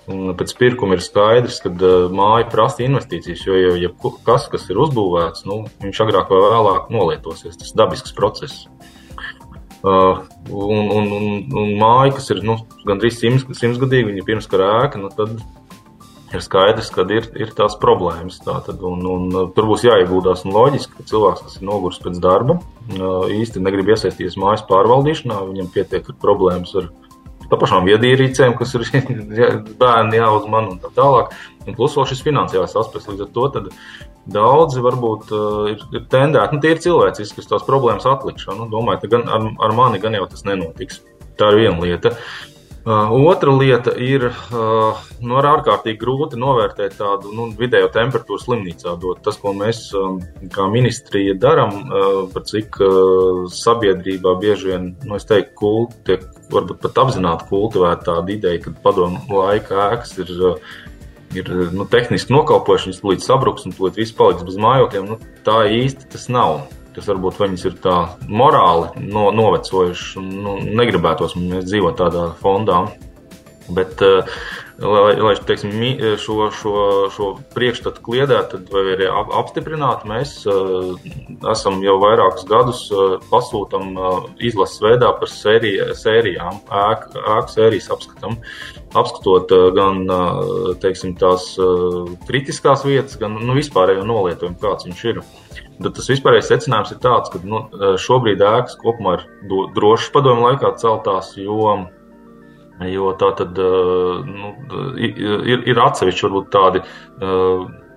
mm, 0.08 0.34
pēc 0.40 0.54
pirkuma 0.60 0.98
ir 0.98 1.04
skaidrs, 1.04 1.60
ka 1.64 1.72
uh, 1.72 2.06
māja 2.14 2.48
prasa 2.52 2.84
investīcijas, 2.86 3.44
jo 3.46 3.58
ja, 3.58 3.74
ja 3.86 3.90
kas, 4.26 4.48
kas 4.52 4.68
ir 4.72 4.80
uzbūvēts, 4.84 5.46
nu, 5.48 5.64
viņš 5.84 6.04
agrāk 6.06 6.32
vai 6.32 6.42
vēlāk 6.46 6.92
nolietosies. 6.94 7.58
Tas 7.60 7.72
ir 7.72 7.80
dabisks 7.80 8.16
process. 8.16 8.66
Uh, 9.84 10.22
un, 10.48 10.86
un, 10.96 11.10
un, 11.12 11.26
un 11.60 11.74
māja, 11.76 12.14
kas 12.16 12.30
ir 12.32 12.40
nu, 12.46 12.56
gandrīz 12.88 13.18
simt, 13.20 13.50
simtgadīga, 13.58 14.08
viņa 14.08 14.22
ir 14.22 14.28
pirmskara 14.30 14.70
ēka, 14.84 15.02
nu, 15.02 15.10
tad 15.12 15.36
ir 16.34 16.42
skaidrs, 16.42 16.88
ka 16.94 17.04
ir, 17.12 17.28
ir 17.38 17.52
tās 17.56 17.76
problēmas. 17.80 18.40
Tātad, 18.44 18.80
un, 18.86 19.04
un, 19.06 19.26
tur 19.54 19.68
būs 19.70 19.84
jāieguldās. 19.86 20.46
Un 20.46 20.56
loģiski, 20.56 20.96
ka 20.98 21.08
cilvēks, 21.10 21.44
kas 21.46 21.58
ir 21.60 21.68
noguris 21.68 22.00
pēc 22.02 22.20
darba, 22.22 22.58
uh, 22.58 23.26
īsti 23.32 23.62
negrib 23.62 23.92
iesaistīties 23.94 24.38
mājas 24.40 24.64
pārvaldīšanā, 24.70 25.42
viņam 25.50 25.70
pietiek 25.74 26.10
ar 26.10 26.18
problēmas 26.22 26.74
ar 26.80 26.90
tā 27.54 27.60
pašām 27.60 27.86
viedierīcēm, 27.88 28.56
kas 28.58 28.74
ir 28.76 28.88
bērni 29.80 30.20
jāuzman 30.20 30.74
un 30.74 30.82
tā 30.82 30.90
tālāk. 30.98 31.32
Un 31.64 31.78
plus 31.78 31.94
vēl 31.96 32.10
šis 32.10 32.24
finansiālais 32.26 32.74
aspekts. 32.76 33.08
Līdz 33.12 33.28
ar 33.28 33.32
to 33.38 33.68
Daudzi 34.34 34.80
varbūt 34.80 35.32
uh, 35.36 35.66
ir, 35.68 35.82
tendēti, 36.08 36.56
nu, 36.56 36.60
tie 36.62 36.70
ir 36.72 36.78
cilvēciski, 36.80 37.42
kas 37.42 37.50
tās 37.50 37.66
problēmas 37.66 38.06
atlikšana. 38.08 38.62
Nu, 38.62 38.70
domāju, 38.72 39.02
ka 39.02 39.10
gan 39.12 39.26
ar, 39.28 39.44
ar 39.66 39.74
mani 39.76 40.00
gan 40.00 40.16
jau 40.16 40.24
tas 40.30 40.46
nenotiks. 40.48 41.02
Tā 41.36 41.50
ir 41.52 41.58
viena 41.60 41.82
lieta. 41.82 42.14
Uh, 42.14 42.53
otra 42.84 43.52
lieta 43.56 43.94
ir, 43.96 44.26
uh, 44.28 44.98
nu, 45.24 45.36
ar 45.40 45.46
ārkārtīgi 45.54 45.96
grūti 46.00 46.36
novērtēt 46.40 46.98
tādu 46.98 47.32
nu, 47.32 47.46
vidējo 47.56 47.88
temperatūru 47.94 48.42
slimnīcā. 48.42 48.96
Dot. 49.00 49.22
Tas, 49.24 49.38
ko 49.40 49.54
mēs 49.56 49.86
um, 49.96 50.18
kā 50.52 50.66
ministrija 50.68 51.36
darām, 51.40 51.78
uh, 51.88 52.18
par 52.32 52.44
cik 52.48 52.76
uh, 52.84 53.44
sabiedrībā 53.48 54.36
bieži 54.42 54.74
vien, 54.74 54.90
nu, 55.04 55.16
es 55.16 55.24
teiktu, 55.28 55.54
kulti, 55.62 56.00
tiek 56.10 56.26
varbūt 56.52 56.82
pat 56.84 57.00
apzināti 57.06 57.48
kultivēta 57.48 58.10
tāda 58.10 58.36
ideja, 58.36 58.66
ka 58.66 58.74
padomu 58.84 59.22
laika 59.32 59.88
ēkas 59.94 60.18
ir. 60.20 60.34
Uh, 60.40 60.74
ir 61.34 61.48
nu, 61.74 61.82
tehniski 61.90 62.30
nokalpojuši, 62.30 62.92
viņas 62.92 63.00
tūlīt 63.02 63.24
sabruks 63.24 63.66
un 63.66 63.74
tūlīt 63.74 63.98
viss 63.98 64.14
paliks 64.14 64.44
bez 64.46 64.58
mājokļiem. 64.60 65.08
Nu, 65.08 65.16
tā 65.42 65.64
īsti 65.66 66.06
tas 66.12 66.28
nav. 66.30 66.60
Tas 66.94 67.08
varbūt 67.10 67.40
viņas 67.40 67.64
ir 67.66 67.78
tā 67.82 67.94
morāli 68.30 69.06
no, 69.08 69.30
novecojušas 69.34 70.20
nu, 70.22 70.58
negribētos 70.78 71.34
mēs 71.40 71.66
dzīvot 71.66 71.98
tādā 71.98 72.28
fondā. 72.38 72.84
Bet, 73.74 73.98
uh, 74.04 74.36
lai, 74.78 75.14
lai 75.20 75.34
teiksim, 75.46 75.72
šo, 76.18 76.48
šo, 76.54 76.74
šo 77.14 77.28
priekšstatu 77.54 78.02
kliedētu 78.04 78.60
vai 78.72 78.82
arī 78.94 79.08
apstiprinātu, 79.10 80.08
mēs 80.10 80.34
uh, 80.50 80.94
esam 81.52 81.78
jau 81.84 81.96
vairākus 82.02 82.46
gadus 82.50 82.82
uh, 82.94 83.16
pasūtam 83.30 83.94
uh, 83.94 84.18
izlases 84.42 84.82
veidā 84.82 85.12
par 85.20 85.30
sērija, 85.30 85.92
sērijām, 85.98 86.60
ēku, 86.66 87.22
ēku 87.22 87.54
sērijas 87.54 87.90
apskatam. 87.94 88.38
Apskatot 88.94 89.54
uh, 89.54 89.68
gan 89.76 90.04
uh, 90.08 90.74
teiksim, 90.82 91.14
tās 91.20 91.52
uh, 91.62 92.10
kritiskās 92.28 92.86
vietas, 92.86 93.18
gan 93.20 93.38
nu, 93.38 93.54
vispārējo 93.58 94.06
nolietojumu, 94.08 94.58
kāds 94.62 94.90
viņš 94.90 95.04
ir. 95.12 95.22
Bet 95.82 95.96
tas 95.96 96.06
vispārējais 96.10 96.50
secinājums 96.50 96.94
ir 96.94 97.02
tāds, 97.02 97.30
ka 97.32 97.40
nu, 97.42 97.64
šobrīd 97.98 98.42
ēkas 98.46 98.76
kopumā 98.78 99.16
ir 99.18 99.24
drošas 99.74 100.12
padomu 100.14 100.46
laikā 100.46 100.70
celtās, 100.78 101.32
jo 101.34 101.72
Jo 102.92 103.12
tā 103.20 103.30
tad 103.38 103.56
nu, 103.56 104.52
ir, 104.98 105.64
ir 105.64 105.80
atsevišķi 105.86 106.26
varbūt 106.28 106.52
tādi. 106.54 106.84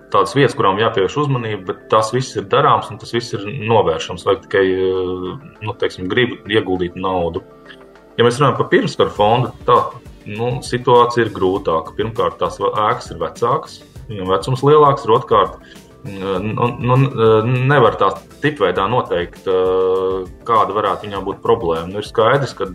Tādas 0.08 0.32
vietas, 0.32 0.54
kurām 0.56 0.78
jāpievērš 0.80 1.18
uzmanība, 1.20 1.66
bet 1.68 1.80
tas 1.92 2.14
viss 2.14 2.36
ir 2.40 2.46
darāms 2.48 2.88
un 2.88 2.96
tas 3.00 3.10
viss 3.12 3.34
ir 3.36 3.42
novēršams. 3.44 4.24
Vajag 4.24 4.46
tikai 4.46 4.62
nu, 5.60 5.74
teiksim, 5.76 6.08
gribu 6.08 6.38
ieguldīt 6.48 6.96
naudu. 6.96 7.42
Ja 8.16 8.24
mēs 8.24 8.40
runājam 8.40 8.56
par 8.58 8.70
pirmskaru 8.72 9.12
fondu, 9.14 9.52
tad 9.68 9.98
nu, 10.28 10.54
situācija 10.64 11.26
ir 11.26 11.34
grūtāka. 11.34 11.92
Pirmkārt, 11.98 12.38
tās 12.40 12.56
ēkas 12.62 13.12
ir 13.12 13.20
vecākas, 13.20 13.76
viņam 14.08 14.32
vecums 14.32 14.64
lielāks, 14.64 15.04
ir 15.04 15.14
otrkārt, 15.18 15.76
nu, 16.08 16.70
nu, 16.80 16.98
nevar 17.68 17.98
tā 18.00 18.10
tipveidā 18.42 18.88
noteikt, 18.90 19.44
kāda 20.48 20.76
varētu 20.76 21.08
viņām 21.08 21.24
būt 21.28 21.44
problēma. 21.44 21.90
Nu, 21.92 22.02
ir 22.02 22.08
skaidrs, 22.08 22.56
ka 22.58 22.68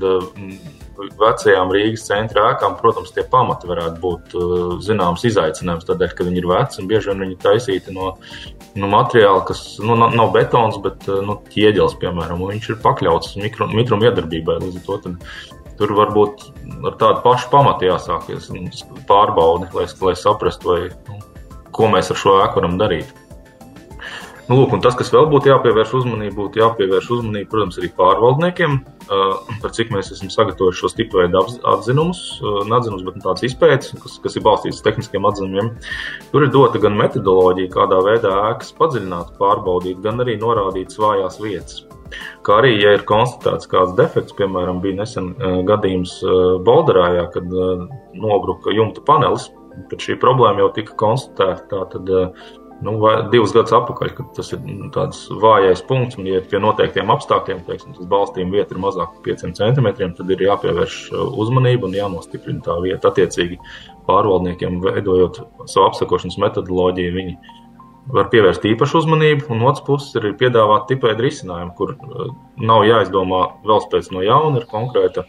vecajām 0.97 1.71
Rīgas 1.73 2.05
centra 2.07 2.49
ēkām, 2.51 2.75
protams, 2.79 3.13
tie 3.15 3.23
pamati 3.29 3.69
varētu 3.69 4.01
būt 4.03 4.35
uh, 4.37 4.75
zināms 4.83 5.25
izaicinājums, 5.29 5.87
tādēļ, 5.89 6.13
ka 6.17 6.27
viņi 6.27 6.41
ir 6.41 6.49
veci 6.51 6.81
un 6.81 6.89
bieži 6.91 7.11
vien 7.11 7.25
viņi 7.25 7.39
taisīti 7.43 7.95
no, 7.95 8.13
no 8.79 8.91
materiāla, 8.91 9.43
kas 9.47 9.63
nu, 9.83 9.97
nav 9.97 10.31
betons, 10.35 10.79
bet 10.83 11.07
uh, 11.09 11.21
nu, 11.25 11.39
ķieģels, 11.53 11.97
piemēram, 12.03 12.43
un 12.43 12.53
viņš 12.53 12.69
ir 12.71 12.79
pakļauts 12.85 13.35
mitruma 13.41 14.09
iedarbībai. 14.09 14.59
Līdz 14.63 14.79
ar 14.81 14.87
to 14.87 14.99
tad, 15.07 15.35
tur 15.79 15.95
varbūt 15.97 16.47
ar 16.89 16.97
tādu 17.01 17.23
pašu 17.25 17.49
pamatu 17.53 17.89
jāsākas 17.89 18.51
pārbaudi, 19.09 19.71
lai, 19.75 19.87
lai 20.07 20.15
saprastu, 20.19 20.73
vai, 20.73 20.81
nu, 21.09 21.21
ko 21.73 21.89
mēs 21.89 22.13
ar 22.13 22.19
šo 22.19 22.37
ēku 22.43 22.61
varam 22.61 22.77
darīt. 22.81 23.09
Nu, 24.43 24.57
lūk, 24.59 24.73
tas, 24.83 24.95
kas 24.99 25.07
vēl 25.13 25.29
būtu 25.31 25.47
jāpievērš 25.47 25.91
uzmanība, 26.01 26.35
būtu 26.35 26.59
jāpievērš 26.59 27.05
uzmanība, 27.15 27.47
protams, 27.53 27.77
arī 27.79 27.89
pārvaldniekiem, 27.95 28.73
par 29.63 29.71
cik 29.77 29.93
mēs 29.95 30.11
esam 30.11 30.27
sagatavojuši 30.33 30.81
šos 30.83 30.97
tipu 30.97 31.21
veidu 31.21 31.39
atzinumus, 31.71 32.19
neatzinumus, 32.67 33.05
bet 33.07 33.21
tādas 33.23 33.45
izpētes, 33.47 33.93
kas, 34.03 34.17
kas 34.25 34.35
ir 34.35 34.43
balstītas 34.43 34.81
uz 34.81 34.83
tehniskiem 34.83 35.29
atzinumiem. 35.29 35.71
Tur 36.33 36.43
ir 36.43 36.51
dota 36.51 36.81
gan 36.83 36.99
metodoloģija, 36.99 37.71
kādā 37.71 38.01
veidā 38.03 38.35
ēkas 38.49 38.75
padziļināt, 38.81 39.31
pārbaudīt, 39.39 40.03
gan 40.03 40.19
arī 40.25 40.35
norādītas 40.41 40.99
vājās 40.99 41.39
vietas. 41.39 41.85
Kā 42.43 42.59
arī, 42.59 42.75
ja 42.83 42.91
ir 42.97 43.07
konstatēts 43.07 43.71
kāds 43.71 43.95
defekts, 43.97 44.35
piemēram, 44.37 44.83
bija 44.83 44.99
nesen 44.99 45.31
gadījums 45.69 46.19
Bolderājā, 46.67 47.29
kad 47.33 47.47
nobruka 48.13 48.75
jumta 48.75 49.01
panelis, 49.07 49.47
tad 49.89 50.03
šī 50.03 50.19
problēma 50.21 50.61
jau 50.61 50.73
tika 50.75 50.93
konstatēta. 50.99 51.63
Tātad 51.71 52.11
nu, 52.83 52.93
divus 53.31 53.53
gadus 53.55 53.73
atpakaļ, 53.77 54.11
kad 54.17 54.29
tas 54.37 54.51
ir 54.55 54.61
nu, 54.65 54.89
tāds 54.93 55.23
vājais 55.41 55.81
punkts, 55.87 56.19
un, 56.19 56.27
ja 56.29 56.41
pie 56.49 56.61
noteiktiem 56.61 57.11
apstākļiem, 57.13 57.63
teiksim, 57.67 57.95
tas 57.97 58.09
balstījuma 58.11 58.57
vieta 58.59 58.75
ir 58.75 58.83
mazāk 58.83 59.15
par 59.15 59.25
5 59.29 59.57
centimetriem, 59.59 60.13
tad 60.17 60.31
ir 60.33 60.45
jāpievērš 60.47 60.99
uh, 61.13 61.25
uzmanība 61.43 61.89
un 61.89 61.97
jānostiprina 61.97 62.63
tā 62.65 62.77
vieta. 62.83 63.11
Attiecīgi, 63.13 63.59
pārvaldniekiem 64.07 64.79
veidojot 64.83 65.41
savu 65.65 65.89
apsakošanas 65.89 66.39
metodoloģiju, 66.43 67.17
viņi 67.17 67.35
var 68.13 68.29
pievērst 68.31 68.65
īpašu 68.67 69.03
uzmanību, 69.03 69.47
un 69.55 69.63
otrs 69.69 69.83
puses 69.87 70.15
ir 70.19 70.33
piedāvāt 70.39 70.89
tipēdu 70.91 71.23
risinājumu, 71.23 71.75
kur 71.77 71.95
nav 72.59 72.83
jāizdomā 72.87 73.43
vēl 73.63 73.85
pēc 73.91 74.11
no 74.11 74.23
jauna, 74.25 74.59
ir 74.59 74.67
konkrēta 74.71 75.23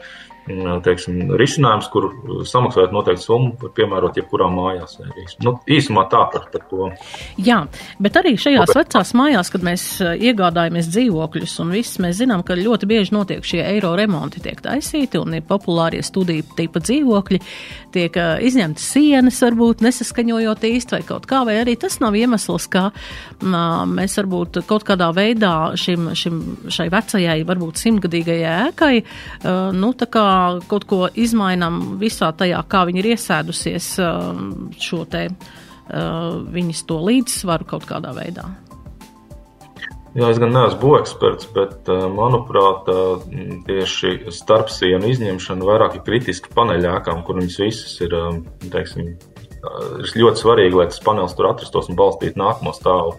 teiksim, 0.84 1.32
risinājums, 1.40 1.88
kur 1.92 2.10
samaksājot 2.48 2.92
noteiktu 2.92 3.24
summu, 3.24 3.52
var 3.62 3.72
piemērot 3.76 4.18
jebkurā 4.20 4.48
mājās. 4.52 4.98
Nu, 5.44 5.56
īsumā 5.70 6.04
tā 6.12 6.20
par, 6.32 6.48
par 6.52 6.66
to. 6.68 6.90
Jā, 7.40 7.62
bet 8.02 8.18
arī 8.20 8.34
šajās 8.40 8.72
bet, 8.72 8.80
vecās 8.82 9.14
mājās, 9.16 9.50
kad 9.54 9.64
mēs 9.64 9.86
iegādājamies 10.02 10.90
dzīvokļus, 10.92 11.56
un 11.64 11.72
viss 11.78 12.00
mēs 12.02 12.18
zinām, 12.20 12.44
ka 12.44 12.58
ļoti 12.58 12.88
bieži 12.90 13.16
notiek 13.16 13.46
šie 13.46 13.62
eiro 13.64 13.94
remonti, 13.96 14.42
tiek 14.44 14.60
taisīti, 14.64 15.20
un 15.20 15.38
ir 15.38 15.46
populārie 15.48 16.02
studiju 16.04 16.44
tipa 16.58 16.82
dzīvokļi, 16.84 17.40
tiek 17.96 18.20
izņemtas 18.44 18.90
sienas, 18.96 19.40
varbūt 19.46 19.84
nesaskaņojot 19.86 20.68
īsti 20.68 20.98
vai 20.98 21.02
kaut 21.08 21.28
kā, 21.30 21.44
vai 21.48 21.56
arī 21.62 21.78
tas 21.80 21.96
nav 22.04 22.18
iemesls, 22.18 22.68
ka 22.68 22.90
nā, 23.40 23.64
mēs 23.88 24.18
varbūt 24.20 24.60
kaut 24.68 24.84
kādā 24.84 25.08
veidā 25.16 25.54
šim, 25.80 26.12
šim, 26.18 26.44
šai 26.68 26.90
vecajai, 26.92 27.40
varbūt 27.48 27.80
simtgadīgajai 27.80 28.54
ēkai, 28.68 28.94
nu, 29.80 29.94
tā 29.96 30.10
kā 30.12 30.33
kaut 30.70 30.86
ko 30.90 31.06
izmainām 31.14 31.96
visā 32.00 32.30
tajā, 32.36 32.60
kā 32.68 32.84
viņi 32.88 33.02
ir 33.02 33.10
iesēdusies 33.14 33.88
um, 34.04 34.68
šo 34.80 35.04
te 35.10 35.26
uh, 35.30 36.42
viņas 36.54 36.84
to 36.88 37.00
līdzsvaru 37.08 37.68
kaut 37.74 37.88
kādā 37.88 38.14
veidā. 38.16 38.46
Jā, 40.14 40.28
es 40.30 40.38
gan 40.38 40.52
neesmu 40.54 40.78
būveksperts, 40.78 41.48
bet, 41.56 41.88
uh, 41.90 42.06
manuprāt, 42.14 42.90
uh, 42.92 43.24
tieši 43.66 44.30
starpsienu 44.34 45.10
izņemšana 45.10 45.66
vairāk 45.66 45.98
ir 45.98 46.04
kritiski 46.06 46.52
paneļākām, 46.54 47.24
kur 47.26 47.40
viņas 47.40 47.62
visas 47.64 47.96
ir, 48.06 48.14
um, 48.14 48.44
teiksim, 48.70 49.10
ir 49.10 50.14
ļoti 50.20 50.42
svarīgi, 50.42 50.78
lai 50.78 50.86
tas 50.92 51.02
panelis 51.02 51.34
tur 51.34 51.50
atrastos 51.50 51.90
un 51.90 51.98
balstītu 51.98 52.40
nākamo 52.40 52.74
stāvu. 52.76 53.16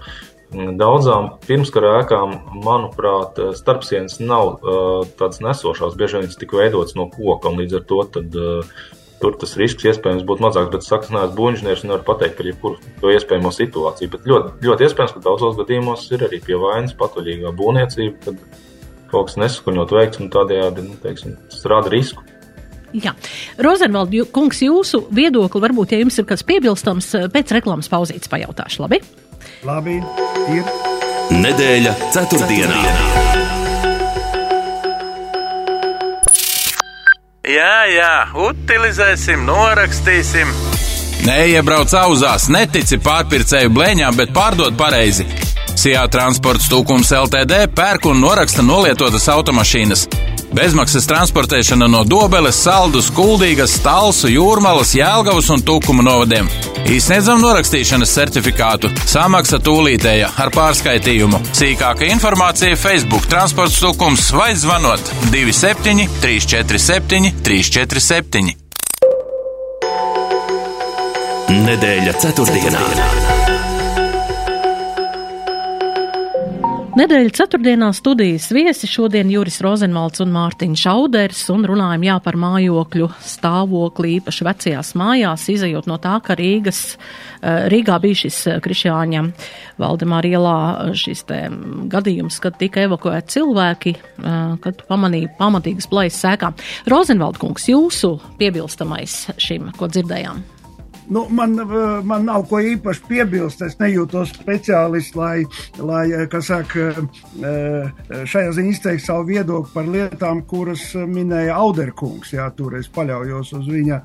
Daudzām 0.54 1.32
pirmskara 1.48 1.96
ēkām, 2.02 2.36
manuprāt, 2.64 3.40
starpsienas 3.58 4.20
nav 4.22 4.52
uh, 4.54 5.08
tādas 5.18 5.42
nesošās. 5.44 5.98
Bieži 5.98 6.20
vien 6.20 6.28
viņas 6.28 6.40
tika 6.40 6.60
veidotas 6.62 6.96
no 6.96 7.10
koka, 7.12 7.50
un 7.50 7.64
līdz 7.64 7.80
ar 7.80 7.88
to 7.90 8.04
tad, 8.14 8.38
uh, 8.38 8.86
tur 9.22 9.36
tas 9.42 9.56
risks 9.60 9.88
iespējams 9.90 10.26
būtu 10.28 10.46
mazāks. 10.46 10.72
Bet, 10.74 10.86
sakas, 10.86 11.12
neesmu 11.14 11.38
būvniecības 11.40 11.84
un 11.84 11.92
nevaru 11.92 12.08
pateikt 12.08 12.38
par 12.38 12.52
jebkuru 12.52 13.16
iespējamo 13.16 13.52
situāciju. 13.58 14.14
Bet 14.14 14.30
ļoti, 14.30 14.54
ļoti 14.68 14.88
iespējams, 14.88 15.16
ka 15.18 15.26
daudzos 15.26 15.58
gadījumos 15.60 16.06
ir 16.14 16.28
arī 16.30 16.40
pie 16.46 16.62
vainas 16.62 16.96
patvaļīgā 17.00 17.52
būvniecība, 17.58 18.22
kad 18.30 18.64
kaut 19.12 19.32
kas 19.32 19.42
nesaskaņot 19.42 19.98
veikts 19.98 20.22
un 20.22 20.32
tādējādi 20.34 20.88
nu, 20.88 20.96
teiksim, 21.04 21.36
tas 21.52 21.68
rada 21.72 21.92
risku. 21.94 22.24
Jā, 22.96 23.12
Rozenvalds, 23.60 24.30
kungs, 24.32 24.62
jūsu 24.64 25.02
viedokli 25.12 25.60
varbūt, 25.60 25.92
ja 25.92 26.00
jums 26.00 26.16
ir 26.22 26.28
kas 26.30 26.46
piebilstams, 26.48 27.10
pēc 27.34 27.52
reklāmas 27.58 27.92
pauzītes 27.92 28.32
pajautāšu, 28.32 28.86
labi? 28.86 29.02
Labi, 29.64 29.96
ir. 30.52 30.68
Nedēļa 31.32 31.94
ceturtdienā. 32.14 32.82
Jā, 37.46 37.76
jā, 37.94 38.14
utilizēsim, 38.42 39.46
norakstīsim. 39.48 40.52
Neiebrauc 41.26 41.94
auzās, 42.02 42.50
netici 42.52 43.00
pārpircēju 43.02 43.72
blēņām, 43.74 44.18
bet 44.20 44.34
pārdod 44.36 44.76
pareizi. 44.78 45.26
Sijā 45.76 46.06
transports 46.12 46.70
tūkums 46.72 47.12
LTD 47.12 47.66
pērk 47.76 48.08
un 48.10 48.22
noraksta 48.24 48.64
nolietotas 48.64 49.28
automašīnas. 49.34 50.06
Bezmaksas 50.56 51.08
transportēšana 51.10 51.90
no 51.92 52.06
Dobeles, 52.08 52.56
Saldus, 52.64 53.10
Kuldīgas, 53.12 53.76
Stalsu, 53.82 54.30
Jūrmalas, 54.32 54.94
Jēlgavas 54.96 55.50
un 55.52 55.64
Tukuma 55.68 56.06
novadiem. 56.06 56.48
Izsniedzam 56.96 57.42
norakstīšanas 57.44 58.14
certifikātu. 58.16 58.92
Samaksa 59.10 59.60
tūlītēja 59.60 60.32
ar 60.40 60.54
pārskaitījumu. 60.56 61.42
Sīkāka 61.58 62.08
informācija 62.14 62.80
Facebook 62.80 63.28
transports 63.32 63.82
tūkums 63.84 64.30
vai 64.38 64.54
zvanot 64.56 65.12
27 65.34 66.08
347 66.24 67.34
347. 67.44 68.54
Nedēļa 71.66 72.14
ceturtdienā. 72.22 72.86
ceturtdienā. 72.86 73.35
Nedēļa 76.96 77.32
ceturtdienā 77.36 77.90
studijas 77.92 78.46
viesi 78.56 78.88
šodien 78.88 79.28
Juris 79.28 79.58
Rozenvalds 79.60 80.22
un 80.24 80.30
Mārtiņš 80.32 80.84
Šauders 80.86 81.42
un 81.52 81.68
runājam 81.68 82.06
jā 82.08 82.14
par 82.24 82.38
mājokļu 82.40 83.10
stāvokli 83.20 84.14
īpaši 84.22 84.48
vecajās 84.48 84.94
mājās, 84.96 85.44
izējot 85.52 85.90
no 85.92 86.00
tā, 86.00 86.14
ka 86.24 86.40
Rīgas, 86.40 86.96
eh, 86.96 87.68
Rīgā 87.74 88.00
bija 88.00 88.22
šis 88.22 88.40
eh, 88.48 88.62
Krišjāņa 88.64 89.26
Valdemāra 89.84 90.32
ielā 90.40 90.56
eh, 90.72 90.96
šis 91.04 91.28
te 91.28 91.44
gadījums, 91.92 92.40
kad 92.40 92.56
tika 92.64 92.88
evakuēti 92.88 93.42
cilvēki, 93.42 93.98
kad 94.64 94.88
pamanīja 94.88 95.36
pamatīgas 95.36 95.92
plaisas 95.92 96.24
sēkām. 96.24 96.56
Rozenvald 96.88 97.44
kungs, 97.44 97.68
jūsu 97.76 98.16
piebilstamais 98.40 99.26
šim, 99.36 99.74
ko 99.76 99.92
dzirdējām? 99.92 100.55
Nu, 101.08 101.28
man, 101.30 101.60
eh, 101.60 102.04
man 102.04 102.26
nav 102.26 102.48
ko 102.50 102.60
īpaši 102.60 103.04
piebilst. 103.08 103.62
Es 103.66 103.78
nejūtos 103.78 104.34
speciālists, 104.34 105.16
lai, 105.18 105.46
lai 105.78 106.06
eh, 106.12 106.38
saka, 106.42 106.88
eh, 107.46 108.24
šajā 108.26 108.54
ziņā 108.58 108.74
izteiktu 108.74 109.06
savu 109.06 109.28
viedokli 109.30 109.74
par 109.74 109.90
lietām, 109.90 110.42
kuras 110.50 110.88
minēja 110.96 111.60
Auderkungs. 111.62 112.34
Jā, 112.34 112.50
tur 112.58 112.78
es 112.80 112.90
paļaujos 112.90 113.54
uz 113.60 113.68
viņa 113.70 114.02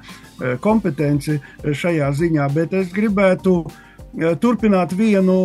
kompetenci 0.61 1.37
šajā 1.65 2.09
ziņā, 2.17 2.47
bet 2.55 2.73
es 2.73 2.93
gribētu 2.93 3.65
turpināt 4.41 4.95
vienu, 4.97 5.37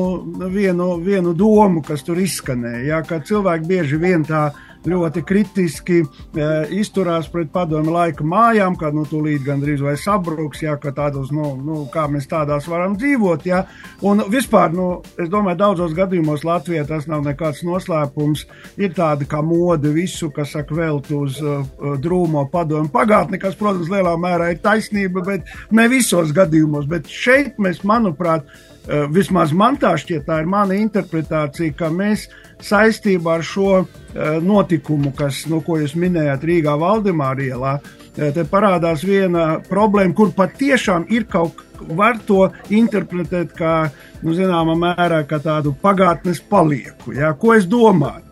vienu, 0.49 0.95
vienu 1.03 1.33
domu, 1.37 1.83
kas 1.85 2.03
tur 2.03 2.17
izskanēja. 2.23 2.85
Jā, 2.87 3.01
ka 3.07 3.19
cilvēki 3.19 3.67
bieži 3.67 3.99
vien 4.01 4.23
tā 4.25 4.47
ļoti 4.89 5.23
kritiski 5.25 6.01
e, 6.01 6.47
izturās 6.79 7.27
pret 7.31 7.51
padomu 7.53 7.93
laika 7.93 8.25
mājām, 8.25 8.77
kad 8.79 8.95
nu, 8.95 9.05
tūlīt 9.09 9.45
gandrīz 9.45 9.83
vai 9.83 9.95
sabruks, 9.99 10.61
ja, 10.65 10.77
tādos, 10.85 11.31
nu, 11.35 11.53
nu, 11.61 11.81
kā 11.93 12.05
mēs 12.11 12.29
tādās 12.31 12.67
varam 12.69 12.97
dzīvot. 12.99 13.45
Ja. 13.49 13.63
Un 14.05 14.23
vispār, 14.31 14.73
nu, 14.75 14.87
es 15.21 15.29
domāju, 15.31 15.59
daudzos 15.61 15.95
gadījumos 15.97 16.45
Latvijā 16.47 16.85
tas 16.87 17.09
nav 17.11 17.25
nekāds 17.25 17.63
noslēpums. 17.65 18.45
Ir 18.81 18.93
tāda 18.97 19.27
kā 19.29 19.41
mode 19.45 19.91
visu, 19.95 20.29
kas 20.35 20.53
saka 20.55 20.77
velt 20.77 21.11
uz 21.15 21.41
uh, 21.43 21.65
drūmo 22.01 22.45
padomu 22.53 22.91
pagātni, 22.93 23.39
kas, 23.41 23.57
protams, 23.59 23.91
lielā 23.91 24.15
mērā 24.21 24.51
ir 24.53 24.61
taisnība, 24.63 25.25
bet 25.25 25.51
ne 25.75 25.89
visos 25.91 26.33
gadījumos. 26.35 26.87
Bet 26.91 27.09
šeit 27.11 27.59
mēs, 27.61 27.83
manuprāt, 27.87 28.47
uh, 28.47 29.05
vismaz 29.11 29.53
man 29.55 29.79
tā 29.81 29.95
šķiet, 29.99 30.25
tā 30.27 30.41
ir 30.43 30.51
mana 30.51 30.77
interpretācija, 30.79 31.75
ka 31.77 31.91
mēs 31.93 32.27
saistībā 32.63 33.39
ar 33.39 33.45
šo 33.45 33.69
eh, 33.81 34.39
notikumu, 34.41 35.11
kas, 35.17 35.45
nu, 35.51 35.61
ko 35.65 35.79
jūs 35.81 35.95
minējāt 35.99 36.43
Rīgā 36.47 36.75
Valdemāra 36.79 37.45
ielā, 37.45 37.77
eh, 38.15 38.31
te 38.35 38.45
parādās 38.49 39.05
viena 39.05 39.61
problēma, 39.69 40.15
kur 40.15 40.33
patiešām 40.35 41.07
ir 41.13 41.27
kaut 41.31 41.61
var 41.79 42.19
to 42.27 42.49
interpretēt 42.73 43.55
kā, 43.57 43.89
nu, 44.23 44.35
zināmā 44.37 44.77
mērā, 44.79 45.23
kā 45.27 45.41
tādu 45.43 45.75
pagātnes 45.81 46.39
palieku. 46.39 47.15
Ja? 47.15 47.33
Ko 47.33 47.53
es 47.55 47.67
domāju? 47.67 48.23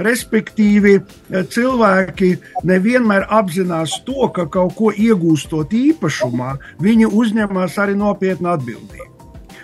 Respektīvi, 0.00 0.94
eh, 1.00 1.42
cilvēki 1.44 2.30
nevienmēr 2.64 3.26
apzinās 3.28 4.00
to, 4.04 4.28
ka 4.32 4.46
kaut 4.46 4.74
ko 4.76 4.92
iegūstot 4.92 5.76
īpašumā, 5.76 6.56
viņi 6.80 7.12
uzņemas 7.12 7.76
arī 7.78 7.96
nopietnu 7.96 8.48
atbildību. 8.56 9.09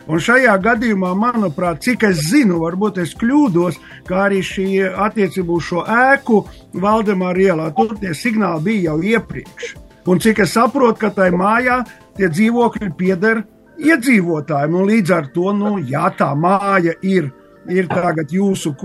Un 0.07 0.21
šajā 0.23 0.53
gadījumā, 0.63 1.11
manuprāt, 1.19 1.81
cik 1.83 2.05
es 2.07 2.21
zinu, 2.29 2.61
varbūt 2.63 3.01
es 3.03 3.15
kļūdos, 3.19 3.81
kā 4.07 4.29
arī 4.29 4.39
šī 4.47 4.67
attiecība 4.87 5.57
uz 5.57 5.67
šo 5.67 5.83
ēku 5.83 6.45
Valdemāra 6.79 7.43
ielā, 7.49 7.67
tur 7.75 7.97
tie 7.99 8.15
signāli 8.15 8.63
bija 8.69 8.93
jau 8.93 9.01
iepriekš. 9.03 9.73
Un 10.07 10.23
cik 10.23 10.45
es 10.45 10.55
saprotu, 10.55 11.01
ka 11.01 11.11
tai 11.11 11.33
mājā 11.35 11.81
tie 12.15 12.31
dzīvokļi 12.31 12.93
pieder 12.99 13.43
iedzīvotājiem, 13.83 14.79
un 14.79 14.87
līdz 14.93 15.15
ar 15.17 15.27
to, 15.35 15.51
nu, 15.59 15.75
jā, 15.83 16.07
tā 16.19 16.31
māja 16.39 16.95
ir, 17.03 17.33
ir 17.67 17.91
tagad 17.91 18.31
jūsu 18.31 18.77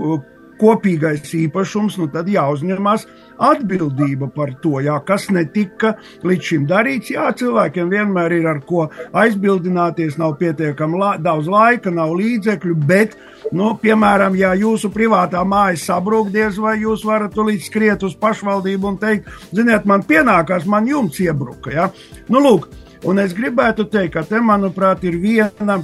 kopīgais 0.60 1.32
īpašums, 1.36 1.98
nu 2.00 2.08
tad 2.12 2.28
jāuzņemās 2.30 3.06
atbildība 3.42 4.28
par 4.34 4.52
to, 4.62 4.76
jā, 4.84 4.94
kas 5.06 5.28
netika 5.34 5.94
līdz 6.26 6.48
šim 6.48 6.66
darīts. 6.70 7.12
Jā, 7.14 7.30
cilvēkiem 7.38 7.90
vienmēr 7.92 8.36
ir 8.38 8.48
ar 8.50 8.60
ko 8.66 8.86
aizbildināties, 9.18 10.18
nav 10.20 10.36
pietiekami 10.40 11.00
la 11.00 11.14
daudz 11.22 11.50
laika, 11.50 11.92
nav 11.94 12.14
līdzekļu, 12.18 12.76
bet, 12.88 13.16
nu, 13.52 13.72
piemēram, 13.82 14.36
ja 14.38 14.52
jūsu 14.58 14.92
privātā 14.94 15.42
māja 15.48 15.80
sabrūkties, 15.86 16.60
vai 16.62 16.78
jūs 16.82 17.06
varat 17.08 17.34
tulīt 17.34 17.66
skriet 17.66 18.06
uz 18.06 18.14
pašvaldību 18.20 18.92
un 18.92 19.00
teikt, 19.02 19.32
ziniet, 19.50 19.88
man 19.88 20.06
pienākās, 20.06 20.68
man 20.68 20.88
jumts 20.88 21.20
iebruka. 21.24 21.74
Ja? 21.74 21.90
Nu, 22.30 22.42
lūk, 22.44 22.70
un 23.08 23.22
es 23.22 23.34
gribētu 23.36 23.88
teikt, 23.90 24.14
ka 24.18 24.26
te, 24.28 24.40
manuprāt, 24.44 25.04
ir 25.08 25.18
viena 25.22 25.80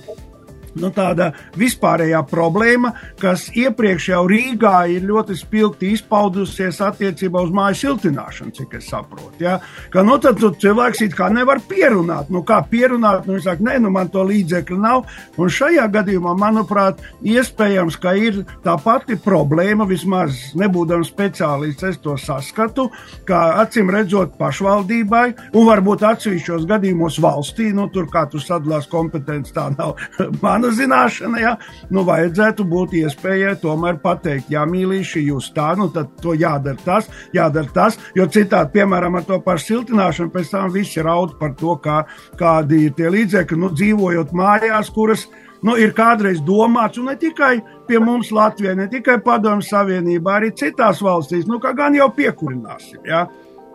nu, 0.83 0.91
tāda 0.95 1.31
vispārējā 1.59 2.23
problēma, 2.31 2.93
kas 3.21 3.49
iepriekš 3.57 4.11
jau 4.13 4.25
Rīgā 4.31 4.77
ir 4.93 5.07
ļoti 5.09 5.37
spilgti 5.39 5.93
izpaudusies 5.97 6.81
attiecībā 6.85 7.43
uz 7.45 7.53
māju 7.55 7.81
siltināšanu, 7.83 8.55
cik 8.57 8.79
es 8.81 8.89
saprotu. 8.93 9.33
Ja? 9.43 9.59
Ka, 9.93 10.05
nu, 10.07 10.19
tad 10.23 10.41
cilvēks 10.41 11.05
it 11.07 11.17
kā 11.19 11.31
nevar 11.33 11.61
pierunāt. 11.69 12.33
Nu, 12.33 12.43
kā 12.47 12.61
pierunāt? 12.71 13.27
Nu, 13.29 13.39
saka, 13.43 13.65
nē, 13.65 13.79
nu, 13.85 13.93
man 13.95 14.11
to 14.13 14.25
līdzekļu 14.29 14.79
nav. 14.83 15.07
Un 15.39 15.53
šajā 15.53 15.87
gadījumā, 15.95 16.35
manuprāt, 16.39 17.03
iespējams, 17.25 17.99
ka 18.01 18.15
ir 18.19 18.43
tā 18.65 18.77
pati 18.83 19.19
problēma, 19.23 19.87
vismaz 19.89 20.53
nebūdams 20.59 21.11
speciālists, 21.13 21.87
es 21.89 22.01
to 22.03 22.17
saskatu, 22.21 22.89
ka 23.29 23.61
acīm 23.65 23.91
redzot 23.93 24.37
pašvaldībai 24.41 25.27
un 25.55 25.69
varbūt 25.69 26.05
atsevišķos 26.09 26.67
gadījumos 26.69 27.19
valstī, 27.23 27.71
nu, 27.75 27.89
tur 27.93 28.09
kā 28.13 28.27
tu 28.31 28.41
sadalās 28.43 28.89
kompetenci, 28.91 29.55
tā 29.57 29.69
nav 29.75 29.97
mana 30.45 30.68
zināšana, 30.77 31.41
ja, 31.43 31.55
nu, 31.95 32.05
vajadzētu 32.09 32.67
būt 32.69 32.95
iespējai 33.01 33.57
tomēr 33.63 33.99
pateikt, 34.03 34.51
jā, 34.53 34.65
mīlīši, 34.69 35.25
jūs 35.31 35.51
tā, 35.57 35.71
nu, 35.79 35.89
tad 35.95 36.13
to 36.23 36.35
jādara 36.39 36.79
tas, 36.85 37.11
jādara 37.37 37.73
tas, 37.75 37.99
jo 38.17 38.29
citādi, 38.31 38.75
piemēram, 38.79 39.19
ar 39.19 39.27
to 39.29 39.41
pašu 39.45 39.73
siltināšanu, 39.73 40.33
pēc 40.35 40.55
tam 40.55 40.71
visi 40.75 41.05
raud 41.05 41.37
par 41.41 41.57
to, 41.59 41.77
kā, 41.85 42.03
kādi 42.39 42.85
ir 42.87 42.97
tie 42.99 43.11
līdzekļi, 43.15 43.61
nu, 43.65 43.73
dzīvojot 43.75 44.33
mājās, 44.37 44.93
kuras, 44.95 45.27
nu, 45.65 45.75
ir 45.81 45.95
kādreiz 45.97 46.41
domāts, 46.45 47.01
un 47.01 47.11
ne 47.11 47.17
tikai 47.19 47.57
pie 47.89 48.01
mums 48.03 48.31
Latvijā, 48.35 48.77
ne 48.79 48.89
tikai 48.91 49.19
Padomju 49.25 49.67
Savienībā, 49.67 50.39
arī 50.39 50.53
citās 50.57 51.03
valstīs, 51.05 51.49
nu, 51.51 51.61
kā 51.63 51.75
gan 51.77 51.97
jau 51.97 52.11
piekurināsim. 52.15 53.03
Ja? 53.09 53.27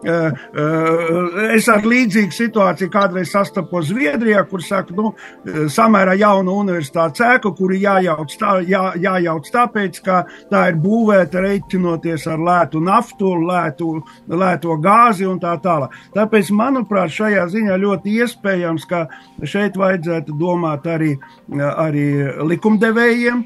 Eh, 0.04 0.32
eh, 0.60 1.56
es 1.56 1.68
ar 1.72 1.86
līdzīgu 1.88 2.36
situāciju 2.36 2.92
kādreiz 2.92 3.32
sastapos 3.32 3.88
Zviedrijā, 3.88 4.42
kur 4.50 4.60
saka, 4.64 4.92
nu, 4.98 5.14
eh, 5.48 5.64
samērā 5.72 6.18
jauna 6.20 6.52
universitātes 6.52 7.24
ēka, 7.24 7.54
kuri 7.56 7.80
jājauc, 7.86 8.36
tā, 8.40 8.58
jā, 8.68 8.84
jājauc 9.00 9.48
tāpēc, 9.54 10.02
ka 10.04 10.26
tā 10.52 10.66
ir 10.70 10.76
būvēta 10.84 11.40
reiķinoties 11.46 12.28
ar 12.28 12.44
lētu 12.50 12.84
naftu, 12.84 13.32
lētu, 13.48 14.04
lēto 14.28 14.76
gāzi 14.84 15.30
un 15.30 15.40
tā 15.40 15.56
tālāk. 15.64 15.96
Tāpēc, 16.14 16.52
manuprāt, 16.52 17.10
šajā 17.10 17.48
ziņā 17.48 17.80
ļoti 17.80 18.20
iespējams, 18.20 18.86
ka 18.86 19.08
šeit 19.44 19.80
vajadzētu 19.80 20.36
domāt 20.36 20.84
arī, 20.84 21.18
arī 21.50 22.28
likumdevējiem, 22.44 23.46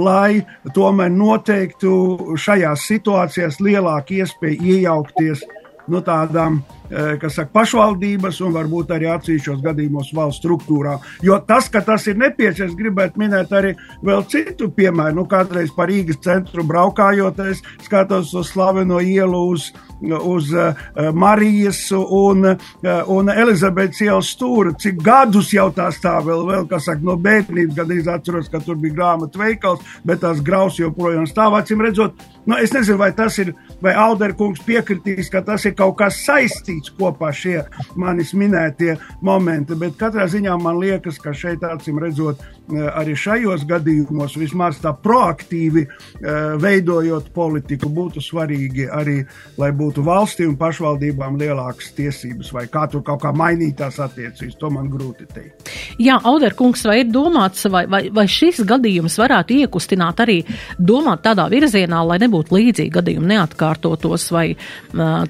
lai 0.00 0.40
tomēr 0.72 1.10
noteiktu 1.12 2.36
šajās 2.40 2.86
situācijās 2.88 3.60
lielāku 3.60 4.22
iespēju 4.22 4.62
iejaukties 4.62 5.44
uh, 5.90 5.96
nu, 5.96 6.02
tādām 6.06 6.62
Eh, 6.62 6.79
kas 6.90 7.36
saka, 7.38 7.52
pašvaldības 7.54 8.40
un 8.44 8.54
varbūt 8.56 8.90
arī 8.94 9.08
atsevišķos 9.12 9.60
gadījumos 9.64 10.10
valsts 10.16 10.42
struktūrā. 10.42 10.96
Jo 11.22 11.38
tas, 11.46 11.68
ka 11.70 11.82
tas 11.86 12.06
ir 12.10 12.18
nepieciešams, 12.20 12.76
gribētu 12.78 13.20
minēt 13.22 13.52
arī 13.54 13.74
vēl 14.06 14.24
citu 14.30 14.70
piemēru. 14.74 15.20
Nu, 15.20 15.26
kādreiz 15.30 15.70
par 15.76 15.90
Rīgas 15.90 16.20
centru 16.24 16.64
braukājot, 16.66 17.38
es 17.50 17.62
skatos 17.84 18.32
uz 18.34 18.50
slaveno 18.50 19.00
ielu, 19.02 19.42
uz, 19.52 19.70
uz 20.02 20.50
uh, 20.56 20.74
Marijas 21.14 21.82
un, 21.94 22.52
uh, 22.52 23.12
un 23.12 23.30
Elizabetes 23.30 24.02
ielas 24.06 24.32
stūri. 24.34 24.74
Cik 24.80 25.02
gadus 25.04 25.52
jau 25.54 25.68
tā 25.76 25.90
stāv 25.94 26.26
vēl, 26.30 26.44
vēl 26.50 26.68
kas 26.70 26.88
saka, 26.90 27.04
no 27.06 27.16
bērnības, 27.20 27.78
es 28.00 28.10
atceros, 28.10 28.50
ka 28.50 28.62
tur 28.64 28.78
bija 28.80 28.96
grāmatu 28.96 29.42
veikals, 29.42 29.84
bet 30.06 30.22
tās 30.24 30.42
graus 30.44 30.78
joprojām 30.80 31.28
stāv. 31.30 31.58
Acīm 31.58 31.82
redzot, 31.84 32.18
nu, 32.46 32.56
es 32.56 32.74
nezinu, 32.74 32.98
vai 33.00 33.12
tas 33.16 33.36
ir, 33.42 33.52
vai 33.82 33.94
Auderkungs 33.98 34.62
piekritīs, 34.66 35.30
ka 35.32 35.44
tas 35.46 35.66
ir 35.68 35.76
kaut 35.78 35.98
kas 36.00 36.22
saistīts 36.24 36.79
saistīts 36.80 36.96
kopā 36.98 37.32
šie 37.32 37.64
manis 37.96 38.32
minētie 38.34 38.96
momenti. 39.22 39.74
Bet 39.74 39.96
katrā 39.98 40.26
ziņā 40.26 40.56
man 40.60 40.80
liekas, 40.80 41.18
ka 41.18 41.32
šeit, 41.32 41.62
acīm 41.62 41.98
redzot, 42.00 42.40
arī 42.70 43.14
šajos 43.18 43.64
gadījumos 43.68 44.36
vismaz 44.40 44.80
tā 44.82 44.92
proaktīvi 44.94 45.84
eh, 45.86 46.38
veidojot 46.60 47.30
politiku, 47.34 47.90
būtu 47.94 48.22
svarīgi 48.24 48.88
arī, 48.92 49.18
lai 49.60 49.70
būtu 49.76 50.04
valstī 50.06 50.46
un 50.48 50.56
pašvaldībām 50.60 51.38
lielākas 51.40 51.92
tiesības 51.96 52.52
vai 52.56 52.66
kā 52.72 52.86
tur 52.90 53.04
kaut 53.06 53.22
kā 53.24 53.32
mainīt 53.36 53.78
tās 53.80 54.00
attiecības. 54.02 54.58
To 54.60 54.70
man 54.74 54.90
grūti 54.92 55.26
teikt. 55.30 55.70
Jā, 56.00 56.18
Auderkungs, 56.24 56.82
vai 56.88 57.00
ir 57.02 57.10
domāts, 57.12 57.66
vai, 57.70 57.84
vai, 57.90 58.02
vai 58.14 58.26
šis 58.30 58.62
gadījums 58.68 59.18
varētu 59.20 59.56
iekustināt 59.64 60.22
arī 60.24 60.38
domāt 60.78 61.24
tādā 61.26 61.46
virzienā, 61.52 62.02
lai 62.06 62.20
nebūtu 62.22 62.56
līdzīgi 62.56 62.94
gadījumi 62.94 63.32
neatkārtotos, 63.34 64.28
vai, 64.34 64.46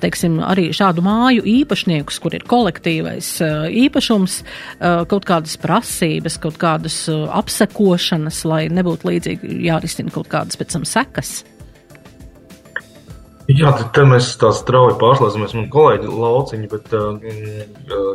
teiksim, 0.03 0.39
arī 0.47 0.69
šādu 0.77 1.05
māju 1.05 1.45
īpašniekus, 1.49 2.21
kur 2.23 2.37
ir 2.37 2.47
kolektīvais 2.49 3.33
īpašums, 3.85 4.41
kaut 5.11 5.27
kādas 5.29 5.57
prasības, 5.61 6.39
kaut 6.43 6.59
kādas 6.61 7.03
apsekošanas, 7.39 8.43
lai 8.49 8.65
nebūtu 8.73 9.11
līdzīgi 9.11 9.63
jārisina 9.67 10.13
kaut 10.15 10.31
kādas 10.33 10.61
pēc 10.61 10.77
tam 10.77 10.87
sekas. 10.89 11.41
Jā, 13.51 13.71
tad 13.75 13.97
mēs 14.07 14.29
tā 14.39 14.53
strauji 14.55 14.95
pārslēdzamies. 15.01 15.55
Man 15.59 15.71
kolēģi 15.73 16.11
lauciņi, 16.13 16.69
bet 16.71 16.93
uh, 16.95 17.17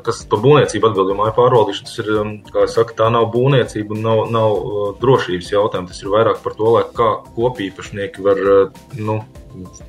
kas 0.06 0.22
par 0.32 0.40
būvniecību 0.44 0.88
atbildīja 0.88 1.18
māju 1.20 1.34
pārvaldīšanu, 1.36 1.90
tas 1.90 1.98
ir, 2.04 2.12
kā 2.54 2.64
es 2.64 2.76
saku, 2.78 2.96
tā 2.96 3.10
nav 3.12 3.28
būvniecība 3.34 3.98
un 3.98 4.06
nav, 4.06 4.22
nav 4.32 4.56
uh, 4.56 4.86
drošības 5.02 5.52
jautājums. 5.52 5.92
Tas 5.92 6.06
ir 6.06 6.14
vairāk 6.14 6.40
par 6.46 6.56
to, 6.56 6.70
lai 6.78 6.86
kā 6.96 7.10
kopīpašnieki 7.36 8.24
var, 8.24 8.42
uh, 8.54 8.80
nu, 9.02 9.18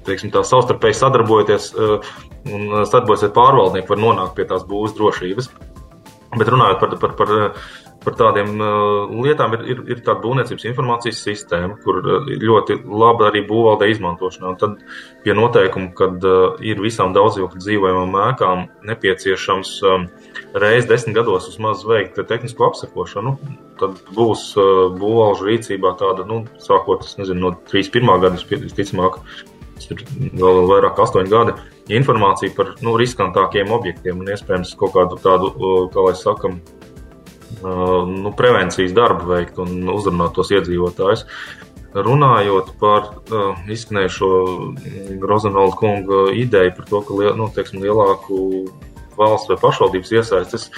teiksim 0.09 0.35
tā 0.35 0.43
savstarpēji 0.47 0.99
sadarbojoties 0.99 1.73
un 2.47 2.69
sadarbojoties 2.87 3.29
ar 3.29 3.33
pārvaldnieku 3.37 3.93
var 3.93 4.03
nonākt 4.03 4.37
pie 4.39 4.47
tās 4.51 4.67
būvas 4.67 4.95
drošības. 4.99 5.51
Bet 6.37 6.51
runājot 6.53 6.83
par, 6.83 6.97
par, 7.03 7.15
par 7.19 7.33
par 8.07 8.15
tādiem 8.15 8.53
uh, 8.63 9.11
lietām 9.25 9.57
ir, 9.57 9.65
ir, 9.73 9.81
ir 9.91 10.01
tāda 10.07 10.23
būvniecības 10.23 10.67
informācijas 10.71 11.23
sistēma, 11.27 11.75
kur 11.83 11.99
uh, 11.99 12.29
ļoti 12.31 12.79
labi 12.87 13.27
arī 13.27 13.43
būvvaldē 13.49 13.89
izmantošanā. 13.91 14.53
Un 14.53 14.61
tad 14.61 14.77
pie 15.25 15.35
noteikuma, 15.35 15.91
kad 15.99 16.23
uh, 16.23 16.55
ir 16.63 16.79
visām 16.83 17.17
daudzdzīvokļu 17.17 17.63
dzīvojamām 17.65 18.15
ēkām 18.29 18.63
nepieciešams 18.87 19.73
um, 19.91 20.07
reizes 20.55 20.87
desmit 20.93 21.19
gados 21.19 21.51
vismaz 21.51 21.83
veikt 21.89 22.21
tehnisko 22.31 22.71
apsekošanu, 22.71 23.35
tad 23.83 23.99
būs 24.15 24.53
uh, 24.55 24.87
būvvalžu 24.95 25.51
rīcībā 25.51 25.97
tāda, 25.99 26.29
nu, 26.31 26.45
sākot 26.63 27.09
nezinu, 27.19 27.43
no 27.43 27.53
31. 27.73 28.15
gada, 28.23 28.39
visticamāk, 28.55 29.19
tas 29.75 29.91
ir 29.91 30.07
vēl 30.39 30.63
vairāk, 30.71 31.03
astoņi 31.03 31.35
gadi. 31.35 31.59
Informācija 31.99 32.55
par 32.55 32.77
nu, 32.87 32.95
riskantākiem 32.99 33.75
objektiem 33.75 34.23
un 34.23 34.31
iespējams 34.31 34.75
kaut 34.79 34.95
kādu 34.95 35.19
tādu, 35.27 35.51
uh, 35.59 35.85
kā 35.91 36.07
lai 36.07 36.15
sakam, 36.23 36.63
nu, 37.63 38.33
prevencijas 38.37 38.95
darbu 38.97 39.31
veikt 39.31 39.61
un 39.63 39.89
uzrunāt 39.93 40.35
tos 40.37 40.53
iedzīvotājus. 40.55 41.27
Runājot 41.97 42.75
par 42.81 43.07
uh, 43.33 43.57
izskanējušo 43.73 44.29
Rozenvalda 45.25 45.79
kunga 45.81 46.27
ideju 46.37 46.75
par 46.77 46.89
to, 46.91 47.01
ka 47.07 47.17
liel, 47.17 47.33
nu, 47.39 47.49
teiksim, 47.55 47.81
lielāku 47.85 48.41
valsts 49.17 49.49
vai 49.49 49.57
pašvaldības 49.63 50.13
iesaistas, 50.19 50.69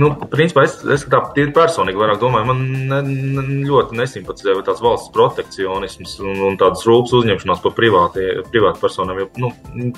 Nu, 0.00 0.10
principā 0.30 0.64
es, 0.66 0.76
es 0.90 1.04
tā 1.06 1.20
personīgi 1.54 2.00
vairāk 2.00 2.18
domāju, 2.22 2.48
man 2.48 2.62
ne, 2.90 2.98
ne, 3.04 3.44
ļoti 3.68 3.98
nesimpatizē 3.98 4.56
tāds 4.66 4.82
valsts 4.82 5.12
protekcionisms 5.14 6.16
un, 6.24 6.40
un 6.48 6.56
tādas 6.58 6.82
rūpes 6.88 7.14
uzņemšanās 7.20 7.62
par 7.62 7.74
privātu 7.76 8.82
personām. 8.82 9.20
Jo, 9.22 9.28
nu, 9.38 9.50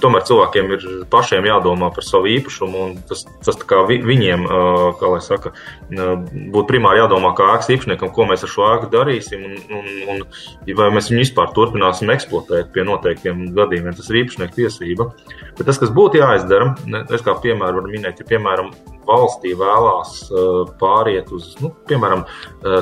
tomēr 0.02 0.26
cilvēkiem 0.28 0.72
ir 0.76 0.86
pašiem 1.12 1.48
jādomā 1.48 1.88
par 1.94 2.04
savu 2.04 2.28
īpašumu, 2.34 2.82
un 2.90 2.96
tas, 3.08 3.24
tas 3.46 3.60
vi, 3.88 4.00
viņiem, 4.04 4.44
kā 5.00 5.12
lai 5.14 5.22
saka, 5.24 5.54
būtu 5.88 6.66
primāri 6.72 7.00
jādomā 7.00 7.32
kā 7.38 7.52
ēkas 7.54 7.72
īpašniekam, 7.76 8.12
ko 8.12 8.28
mēs 8.28 8.44
ar 8.44 8.52
šo 8.52 8.68
ēku 8.74 8.90
darīsim, 8.92 9.46
un, 9.48 9.56
un, 9.78 9.88
un 10.16 10.76
vai 10.76 10.90
mēs 10.96 11.12
viņu 11.12 11.22
vispār 11.22 11.54
turpināsim 11.56 12.12
eksploatēt 12.12 12.74
pie 12.74 12.84
noteiktiem 12.88 13.46
gadījumiem. 13.56 13.96
Tas 13.96 14.10
ir 14.12 14.20
īpašnieku 14.24 14.60
tiesība. 14.60 15.08
Bet 15.56 15.64
tas, 15.70 15.80
kas 15.80 15.94
būtu 15.94 16.20
jāizdara, 16.20 16.74
es 17.06 17.24
kā 17.24 17.36
piemēru 17.40 17.80
varu 17.80 17.92
minēt, 17.92 18.20
ja 18.20 18.28
piemēram 18.28 18.72
valstī 19.06 19.54
vēlās 19.58 19.85
uh, 20.30 20.62
pāriet 20.80 21.30
uz, 21.34 21.52
nu, 21.62 21.70
piemēram, 21.88 22.24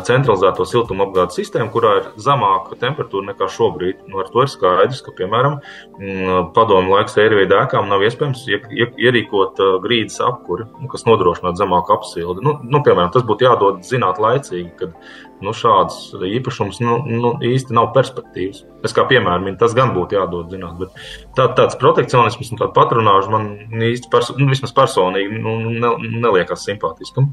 centralizēto 0.07 0.65
siltumapgādes 0.69 1.39
sistēmu, 1.39 1.71
kurā 1.75 1.95
ir 2.01 2.07
zemāka 2.23 2.79
temperatūra 2.81 3.31
nekā 3.33 3.49
šobrīd. 3.53 4.05
Nu, 4.11 4.21
ar 4.23 4.31
to 4.33 4.45
ir 4.45 4.53
skaidrs, 4.53 5.03
ka, 5.05 5.15
piemēram, 5.19 5.59
mm, 5.99 6.51
padomu 6.57 6.95
laiks 6.97 7.19
ērvīdu 7.21 7.59
ēkām 7.61 7.91
nav 7.91 8.05
iespējams 8.07 8.47
ierīkot 8.49 9.61
grīdas 9.85 10.21
apkuri, 10.25 10.67
nu, 10.81 10.89
kas 10.93 11.07
nodrošinātu 11.09 11.63
zemāku 11.63 11.97
apsildi. 11.99 12.45
Nu, 12.45 12.57
nu, 12.63 12.83
piemēram, 12.87 13.13
tas 13.15 13.27
būtu 13.29 13.49
jādod 13.49 13.85
zināt 13.87 14.21
laicīgi, 14.23 14.71
kad 14.81 14.97
nu, 15.43 15.55
šāds 15.57 16.13
īpašums 16.15 16.81
nu, 16.85 16.99
nu, 17.09 17.33
īsti 17.45 17.75
nav 17.77 17.91
perspektīvas. 17.97 18.63
Es 18.87 18.95
kā 18.97 19.07
piemēram, 19.11 19.49
tas 19.61 19.75
gan 19.77 19.95
būtu 19.97 20.19
jādod 20.19 20.53
zināt, 20.53 20.77
bet 20.81 20.95
tā, 21.39 21.49
tāds 21.59 21.79
protekcionisms 21.81 22.53
un 22.53 22.61
tāda 22.61 22.75
patronāža 22.77 23.33
man 23.33 23.49
īsti, 23.91 24.11
perso 24.13 24.37
nu, 24.39 24.51
vismaz 24.53 24.75
personīgi, 24.77 25.41
nu, 25.43 25.57
ne, 25.73 25.97
neliekas 26.21 26.67
simpātiskam. 26.69 27.33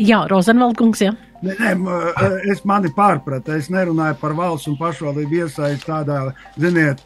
Jā, 0.00 0.22
Rozenvaldkungs, 0.30 1.02
jā. 1.04 1.12
Nē, 1.44 1.56
nē, 1.60 1.98
es 2.52 2.62
mani 2.68 2.88
pārpratu. 2.96 3.56
Es 3.58 3.68
nerunāju 3.72 4.16
par 4.22 4.32
valsts 4.36 4.70
un 4.70 4.78
pašvaldību 4.80 5.42
iesaistu 5.42 5.90
tādā, 5.90 6.20
ziniet, 6.60 7.02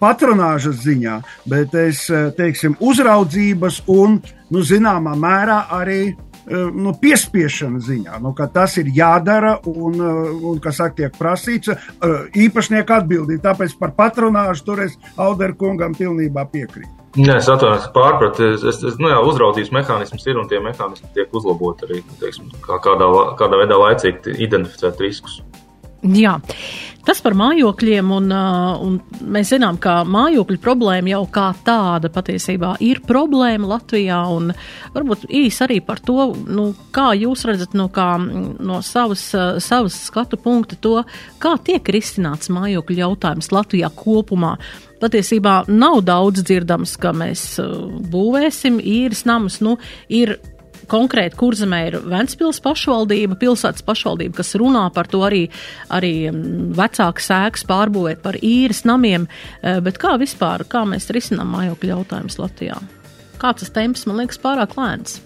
patronāžas 0.00 0.82
ziņā, 0.84 1.16
bet 1.48 1.74
es 1.74 2.04
teiksim, 2.36 2.76
uzraudzības 2.80 3.82
un, 3.88 4.20
nu, 4.52 4.60
zināmā 4.60 5.14
mērā 5.16 5.64
arī 5.72 6.14
nu, 6.46 6.94
piespiešana 7.00 7.80
ziņā, 7.84 8.18
nu, 8.22 8.34
ka 8.36 8.48
tas 8.52 8.76
ir 8.80 8.90
jādara 8.94 9.56
un, 9.70 10.00
un 10.50 10.58
kas 10.64 10.82
tiek 10.96 11.14
prasīts, 11.16 11.72
īpašnieku 12.36 12.98
atbildība. 12.98 13.50
Tāpēc 13.50 13.78
par 13.80 13.94
patronāžu 13.96 14.66
tur 14.66 14.84
es 14.84 14.98
Alderu 15.16 15.56
kungam 15.60 15.96
pilnībā 15.96 16.46
piekrītu. 16.52 16.92
Nē, 17.14 17.36
es 17.38 17.46
atvainojos, 17.46 17.90
pārpratu. 17.94 18.46
Es, 18.56 18.64
es, 18.66 18.80
es, 18.90 18.96
nu 18.98 19.06
jā, 19.06 19.20
uzraudzības 19.22 19.70
mehānisms 19.76 20.24
ir 20.26 20.40
un 20.40 20.48
tie 20.50 20.58
mehānismi 20.62 21.12
tiek 21.14 21.36
uzlaboti 21.38 21.86
arī, 21.86 22.00
teiksim, 22.18 22.48
kā 22.64 22.80
kādā, 22.82 23.06
kādā 23.38 23.60
veidā 23.60 23.78
laicīgi 23.78 24.34
identificēt 24.42 24.98
riskus. 25.04 25.38
Jā, 26.04 26.34
tas 27.08 27.22
par 27.24 27.32
mājokļiem, 27.40 28.10
un, 28.12 28.26
uh, 28.28 28.82
un 28.84 28.98
mēs 29.32 29.54
zinām, 29.54 29.78
ka 29.80 30.02
mājokļu 30.04 30.60
problēma 30.60 31.14
jau 31.14 31.22
kā 31.32 31.46
tāda 31.64 32.10
patiesībā 32.12 32.74
ir 32.84 33.00
problēma 33.08 33.70
Latvijā, 33.70 34.18
un 34.28 34.52
varbūt 34.92 35.24
īsi 35.32 35.64
arī 35.64 35.80
par 35.86 36.02
to, 36.04 36.28
nu, 36.44 36.68
kā 36.92 37.14
jūs 37.16 37.46
redzat 37.48 37.72
no, 37.78 37.88
kā, 37.88 38.18
no 38.20 38.82
savas, 38.84 39.24
uh, 39.32 39.56
savas 39.64 39.96
skatu 40.10 40.36
punkta 40.36 40.76
to, 40.76 40.98
kā 41.40 41.56
tiek 41.64 41.88
risināts 41.88 42.52
mājokļu 42.52 43.00
jautājums 43.00 43.48
Latvijā 43.54 43.88
kopumā. 43.96 44.58
Patiesībā 45.00 45.62
nav 45.72 46.02
daudz 46.04 46.44
dzirdams, 46.44 46.98
ka 47.00 47.16
mēs 47.16 47.54
uh, 47.64 47.88
būvēsim 48.12 48.76
īres 48.76 49.24
namus, 49.24 49.62
nu, 49.64 49.78
ir 50.12 50.36
konkrēti 50.90 51.38
kurzemē 51.40 51.80
ir 51.88 51.98
Ventspils 52.10 52.60
pašvaldība, 52.64 53.38
pilsētas 53.40 53.84
pašvaldība, 53.86 54.38
kas 54.40 54.54
runā 54.60 54.86
par 54.94 55.10
to 55.10 55.22
arī, 55.26 55.44
arī 55.92 56.14
mm, 56.30 56.72
vecāku 56.78 57.24
sēks 57.24 57.66
pārbūvēt 57.68 58.22
par 58.24 58.38
īres 58.40 58.84
namiem, 58.88 59.28
e, 59.60 59.76
bet 59.84 60.00
kā 60.02 60.16
vispār, 60.20 60.66
kā 60.68 60.84
mēs 60.88 61.10
risinām 61.14 61.52
mājokļu 61.56 61.94
jautājumus 61.94 62.40
Latvijā? 62.42 62.80
Kāds 63.42 63.64
tas 63.64 63.74
temps, 63.74 64.06
man 64.08 64.22
liekas, 64.22 64.40
pārāk 64.40 64.76
lēns? 64.78 65.20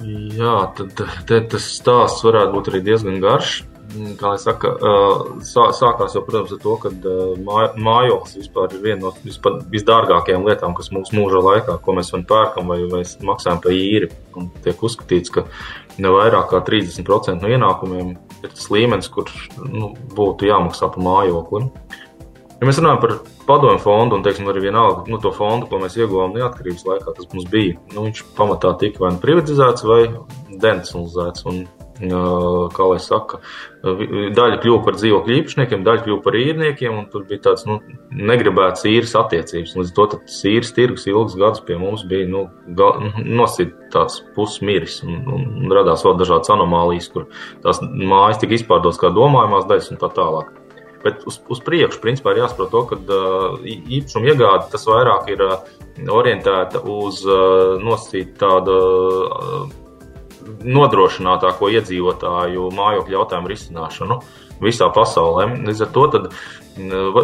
Jā, 0.00 0.56
tad 0.78 0.96
te, 1.28 1.40
tas 1.52 1.66
stāsts 1.76 2.24
varētu 2.24 2.54
būt 2.56 2.70
arī 2.72 2.80
diezgan 2.86 3.20
garš. 3.20 3.60
Mm, 3.90 4.12
kā 4.20 4.34
jau 4.34 4.40
saka, 4.42 4.70
sā, 5.46 5.64
sākās 5.74 6.14
jau, 6.14 6.22
protams, 6.26 6.52
ar 6.54 6.60
to, 6.62 6.74
ka 6.82 6.90
mājoklis 7.80 8.36
vispār 8.38 8.76
ir 8.76 8.82
viena 8.84 9.08
no 9.08 9.12
visdārgākajām 9.72 10.46
lietām, 10.46 10.76
kas 10.78 10.92
mūsu 10.94 11.16
mūža 11.18 11.40
laikā, 11.42 11.78
ko 11.82 11.96
mēs 11.96 12.12
pērkam 12.28 12.70
vai, 12.70 12.82
vai 12.92 13.02
maksājam 13.26 13.62
par 13.64 13.74
īri. 13.74 14.10
Un 14.38 14.46
tiek 14.62 14.84
uzskatīts, 14.86 15.32
ka 15.34 15.46
ne 15.98 16.12
vairāk 16.14 16.52
kā 16.52 16.60
30% 16.66 17.42
no 17.42 17.50
ienākumiem 17.50 18.14
ir 18.14 18.52
tas 18.52 18.70
līmenis, 18.70 19.10
kur 19.10 19.32
nu, 19.64 19.90
būtu 20.14 20.46
jāmaksā 20.50 20.92
par 20.94 21.04
mājokli. 21.08 21.66
Ja 22.60 22.68
mēs 22.68 22.78
runājam 22.78 23.00
par 23.00 23.16
padomu 23.48 23.80
fondu 23.80 24.18
un 24.18 24.22
teiksim, 24.22 24.48
arī 24.52 24.66
vienalga, 24.66 25.06
nu, 25.08 25.18
to 25.22 25.32
fondu, 25.32 25.66
ko 25.66 25.80
mēs 25.80 25.96
ieguvām 25.96 26.36
neatkarības 26.36 26.86
laikā, 26.86 27.14
tas 27.16 27.30
mums 27.32 27.48
bija. 27.50 27.78
Nu, 27.94 28.04
viņš 28.06 28.26
pamatā 28.36 28.74
tika 28.82 29.06
vai 29.06 29.14
nu 29.16 29.22
privatizēts 29.22 29.86
vai 29.88 30.02
denacionalizēts. 30.52 31.48
Kā 32.00 32.86
lai 32.88 32.98
saka, 33.02 33.42
daļa 33.84 34.60
kļuva 34.62 34.84
par 34.86 34.96
dzīvokļu 34.96 35.34
īpašniekiem, 35.36 35.82
daļa 35.84 36.04
kļuva 36.06 36.22
par 36.24 36.38
īrniekiem, 36.40 36.94
un 36.96 37.08
tur 37.12 37.26
bija 37.28 37.42
tāds 37.50 37.66
nu, 37.68 37.76
negribēts 38.16 38.86
īres 38.88 39.12
attiecības. 39.20 39.74
Līdz 39.76 39.92
to 39.98 40.06
tas 40.14 40.38
īres 40.48 40.72
tirgus 40.76 41.04
ilgus 41.10 41.36
gadus 41.40 41.64
pie 41.66 41.76
mums 41.80 42.06
bija 42.08 42.28
nu, 42.30 42.46
nosītīts 43.20 44.22
pusmiris, 44.36 45.02
un, 45.04 45.20
un, 45.28 45.44
un 45.60 45.76
radās 45.76 46.06
vēl 46.06 46.16
dažādas 46.22 46.54
anomālijas, 46.56 47.10
kur 47.12 47.28
tās 47.66 47.82
mājas 47.84 48.40
tika 48.40 48.56
izpārdotas 48.56 49.00
kā 49.02 49.12
domājumās 49.12 49.68
daļas 49.68 49.92
un 49.92 50.00
tā 50.00 50.12
tālāk. 50.16 50.56
Bet 51.04 51.22
uz, 51.28 51.38
uz 51.48 51.60
priekšu, 51.64 52.00
principā, 52.02 52.34
ir 52.34 52.42
jāsaprot 52.42 52.72
to, 52.74 52.82
ka 52.90 52.96
uh, 53.00 53.60
īpašuma 53.64 54.32
iegāde 54.32 54.68
tas 54.72 54.84
vairāk 54.88 55.30
ir 55.32 55.44
uh, 55.46 55.62
orientēta 56.12 56.82
uz 56.84 57.22
uh, 57.24 57.78
nosacītu 57.80 58.36
tādu 58.40 58.76
uh, 58.76 59.79
nodrošinātāko 60.64 61.70
iedzīvotāju 61.76 62.70
mājokļu 62.76 63.16
jautājumu 63.16 63.52
risināšanu 63.52 64.20
visā 64.64 64.90
pasaulē. 64.94 65.48
Līdz 65.68 65.84
ar 65.86 65.92
to 65.94 66.06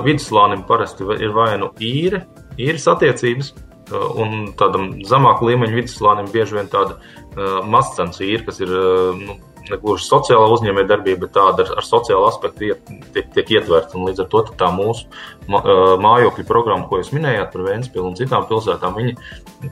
viduslānim 0.06 0.64
parasti 0.68 1.06
ir 1.20 1.32
vai 1.36 1.52
nu 1.60 1.70
īri, 1.82 2.22
īres 2.60 2.86
attiecības, 2.90 3.52
un 3.94 4.52
tādam 4.58 4.90
zemāku 5.06 5.50
līmeņu 5.50 5.78
viduslānim 5.78 6.30
bieži 6.32 6.58
vien 6.58 6.70
tāda 6.70 6.96
uh, 6.96 7.60
mazcenas 7.62 8.18
īra, 8.24 8.48
kas 8.48 8.58
ir 8.64 8.72
uh, 8.72 9.12
nu, 9.14 9.36
negluži 9.70 10.06
sociāla 10.06 10.48
uzņēmējdarbība, 10.56 11.26
bet 11.26 11.34
tāda 11.36 11.64
ar, 11.64 11.72
ar 11.80 11.86
sociālu 11.86 12.26
aspektu 12.28 12.68
iet, 12.70 12.90
tiek, 13.14 13.30
tiek 13.34 13.50
ietverta. 13.58 13.98
Līdz 13.98 14.24
ar 14.24 14.28
to 14.32 14.42
tā 14.58 14.70
mūsu 14.74 15.06
mājokļu 15.50 16.46
programma, 16.46 16.86
ko 16.90 17.00
jūs 17.00 17.12
minējāt 17.14 17.50
par 17.54 17.64
Vēnspilsnu 17.66 18.12
un 18.12 18.18
citām 18.18 18.46
pilsētām, 18.50 18.94
viņi, 18.98 19.16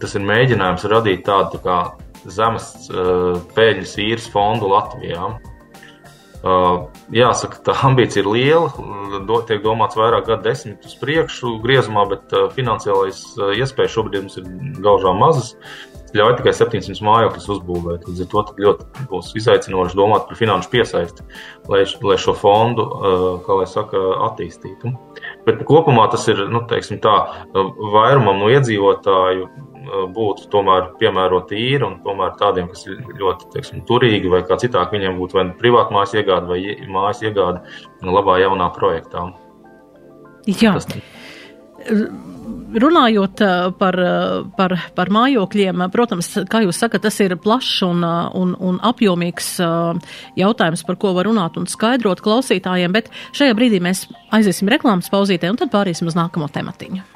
tas 0.03 0.17
ir 0.19 0.27
mēģinājums 0.27 0.89
radīt 0.91 1.25
tādu 1.29 1.57
tā 1.57 1.63
kā 1.65 1.79
zemes 2.31 2.71
uh, 2.93 3.41
peļņas 3.57 3.99
īres 4.05 4.31
fondu 4.33 4.71
Latvijā. 4.73 5.35
Uh, 6.45 6.91
jāsaka, 7.15 7.63
tā 7.65 7.73
ambīcija 7.89 8.21
ir 8.21 8.27
liela, 8.29 8.67
do, 9.25 9.39
tiek 9.49 9.63
domāts 9.65 9.97
vairāk 9.97 10.27
gadu 10.29 10.45
desmit 10.45 10.85
uz 10.85 10.93
priekšu 11.01 11.55
griezumā, 11.63 12.05
bet 12.11 12.35
uh, 12.37 12.51
finansiālais 12.53 13.23
uh, 13.39 13.55
iespējas 13.57 13.95
šobrīd 13.95 14.27
mums 14.27 14.37
ir 14.43 14.51
gaužām 14.85 15.23
mazas. 15.25 15.55
Ļauj 16.15 16.37
tikai 16.39 16.53
700 16.55 17.01
mājokļus 17.03 17.49
uzbūvēt. 17.57 18.05
Līdz 18.07 18.21
ar 18.23 18.29
to 18.31 18.43
ļoti 18.61 19.07
būs 19.11 19.33
izaicinoši 19.41 19.99
domāt 19.99 20.29
par 20.29 20.39
finanšu 20.39 20.71
piesaisti, 20.71 21.25
lai, 21.73 21.81
lai 22.07 22.19
šo 22.23 22.37
fondu, 22.39 22.85
kā 23.43 23.57
lai 23.59 23.65
saka, 23.67 24.03
attīstītu. 24.29 24.93
Bet 25.49 25.65
kopumā 25.67 26.05
tas 26.13 26.29
ir, 26.31 26.45
nu, 26.53 26.63
teiksim 26.71 27.01
tā, 27.03 27.17
vairumam 27.97 28.39
no 28.45 28.53
iedzīvotāju 28.55 29.49
būtu 30.15 30.49
tomēr 30.53 30.91
piemēroti 31.01 31.59
īri 31.61 31.87
un 31.87 31.97
tomēr 32.05 32.35
tādiem, 32.41 32.69
kas 32.73 32.87
ir 32.89 33.01
ļoti 33.21 33.51
teiksim, 33.55 33.85
turīgi 33.89 34.31
vai 34.33 34.43
kā 34.49 34.59
citāk, 34.61 34.93
viņiem 34.95 35.19
būtu 35.21 35.39
vai 35.39 35.49
privāta 35.59 35.95
mājas 35.95 36.15
iegāde 36.19 36.51
vai 36.51 36.61
mājas 36.91 37.25
iegāde 37.25 37.63
labā 38.05 38.39
jaunā 38.43 38.71
projektā. 38.77 39.29
Jā. 40.47 40.77
Tas... 40.77 40.89
Runājot 42.75 43.41
par, 43.79 43.97
par, 44.57 44.75
par 44.97 45.11
mājokļiem, 45.15 45.85
protams, 45.95 46.31
kā 46.51 46.65
jūs 46.65 46.81
sakat, 46.83 47.05
tas 47.07 47.21
ir 47.23 47.37
plašs 47.41 47.85
un, 47.87 48.03
un, 48.05 48.53
un 48.59 48.81
apjomīgs 48.85 49.55
jautājums, 50.41 50.85
par 50.89 50.99
ko 51.01 51.15
var 51.17 51.29
runāt 51.31 51.59
un 51.61 51.71
skaidrot 51.71 52.25
klausītājiem, 52.25 52.97
bet 52.97 53.13
šajā 53.37 53.57
brīdī 53.57 53.81
mēs 53.85 54.09
aiziesim 54.35 54.73
reklāmas 54.73 55.13
pauzītē 55.13 55.53
un 55.53 55.61
tad 55.61 55.73
pāriesim 55.75 56.11
uz 56.11 56.19
nākamo 56.19 56.51
tematiņu 56.53 57.14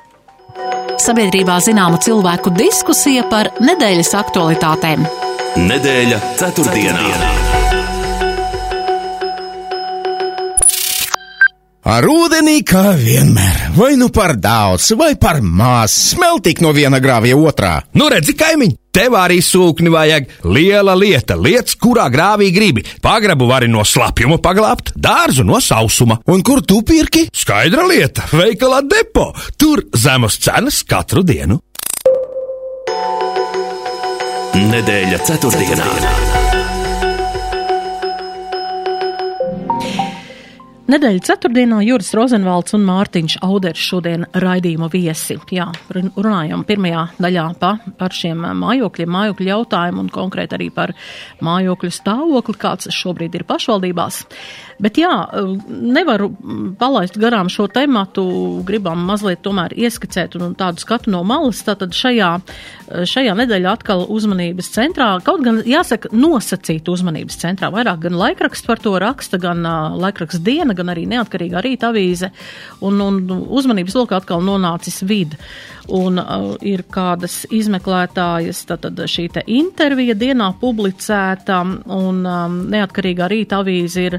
sabiedrībā 1.02 1.58
zināma 1.64 2.00
cilvēku 2.02 2.52
diskusija 2.56 3.26
par 3.30 3.52
nedēļas 3.62 4.14
aktualitātēm. 4.22 5.06
Nedēļa 5.58 6.20
ceturtdienā. 6.38 7.00
ceturtdienā. 7.06 7.57
Ar 11.88 12.04
ūdenī 12.04 12.58
kā 12.68 12.90
vienmēr, 12.92 13.70
vai 13.72 13.94
nu 13.96 14.10
par 14.12 14.34
daudz, 14.36 14.90
vai 15.00 15.14
par 15.16 15.38
maz, 15.40 15.94
smeltīt 16.12 16.58
no 16.60 16.68
viena 16.76 16.98
grāvja 17.00 17.38
otrā. 17.40 17.70
Nu, 17.96 18.10
redzi, 18.12 18.34
kaimiņ, 18.36 18.74
tev 18.92 19.14
arī 19.16 19.38
sūkni 19.40 19.88
vajag. 19.94 20.26
Liela 20.52 20.92
lieta, 20.92 21.38
lietas, 21.40 21.78
kurā 21.80 22.10
grāvī 22.12 22.50
gribi. 22.52 22.84
Pagrabu 23.00 23.48
vari 23.48 23.70
no 23.72 23.86
slapjuma 23.88 24.36
paglābt, 24.44 24.92
dārzu 25.00 25.46
no 25.48 25.62
sausuma. 25.64 26.18
Un 26.28 26.44
kur 26.44 26.60
tu 26.60 26.82
pirki? 26.84 27.30
Skaidra 27.32 27.86
lieta, 27.88 28.26
veikalā 28.36 28.82
depo. 28.84 29.30
Tur 29.56 29.86
zemes 29.96 30.36
cenas 30.44 30.82
katru 30.84 31.24
dienu. 31.24 31.56
Nedēļa 34.58 35.24
ceturtdienā. 35.24 35.88
ceturtdienā. 35.88 36.47
Nedēļas 40.88 41.26
ceturtdienā 41.28 41.82
Juris 41.84 42.14
Rozenvalds 42.16 42.72
un 42.72 42.86
Mārtiņš 42.88 43.34
Auders 43.44 43.82
šodien 43.90 44.22
raidījuma 44.40 44.86
viesi. 44.88 45.34
Jā, 45.52 45.66
runājam 45.92 46.62
pirmajā 46.64 47.02
daļā 47.20 47.42
pa, 47.60 47.74
par 47.98 48.16
šiem 48.16 48.46
mājokļiem, 48.56 49.10
mājokļu 49.12 49.50
jautājumu 49.50 50.00
un 50.06 50.08
konkrēti 50.14 50.56
arī 50.56 50.70
par 50.72 50.94
mājokļu 51.44 51.92
stāvokli, 51.92 52.56
kāds 52.64 52.88
šobrīd 52.96 53.36
ir 53.36 53.44
pašvaldībās. 53.50 54.22
Bet 54.78 54.98
jā, 55.00 55.10
nevaru 55.68 56.28
palaist 56.78 57.16
garām 57.18 57.48
šo 57.50 57.66
tematu, 57.66 58.22
gribam 58.66 59.00
mazliet 59.08 59.40
tomēr 59.42 59.72
ieskicēt 59.74 60.36
un 60.38 60.52
tādu 60.58 60.78
skatu 60.84 61.10
no 61.10 61.24
malas. 61.26 61.64
Tātad 61.66 61.96
šajā, 61.98 62.28
šajā 63.10 63.34
nedēļā 63.40 63.72
atkal 63.74 64.04
uzmanības 64.06 64.70
centrā, 64.76 65.08
kaut 65.26 65.42
gan 65.42 65.58
jāsaka 65.66 66.12
nosacīt 66.14 66.86
uzmanības 66.92 67.40
centrā, 67.42 67.72
vairāk 67.74 68.04
gan 68.06 68.18
laikraksts 68.20 68.68
par 68.68 68.78
to 68.82 68.92
raksta, 69.02 69.40
gan 69.42 69.66
uh, 69.66 69.96
laikraksts 69.98 70.44
diena, 70.46 70.76
gan 70.78 70.94
arī 70.94 71.08
neatkarīga 71.10 71.64
rīta 71.64 71.90
avīze, 71.90 72.30
un, 72.78 73.02
un 73.02 73.18
uzmanības 73.48 73.98
lokā 73.98 74.22
atkal 74.22 74.46
nonācis 74.46 75.02
vidi. 75.02 75.40
Un 75.88 76.20
uh, 76.20 76.52
ir 76.62 76.84
kādas 76.92 77.46
izmeklētājas, 77.54 78.60
tad 78.68 79.02
šī 79.08 79.26
te 79.32 79.42
intervija 79.56 80.14
dienā 80.18 80.52
publicēta, 80.60 81.62
un 81.98 82.22
um, 82.22 82.62
neatkarīgā 82.70 83.30
rīta 83.32 83.62
avīze 83.64 84.06
ir 84.10 84.18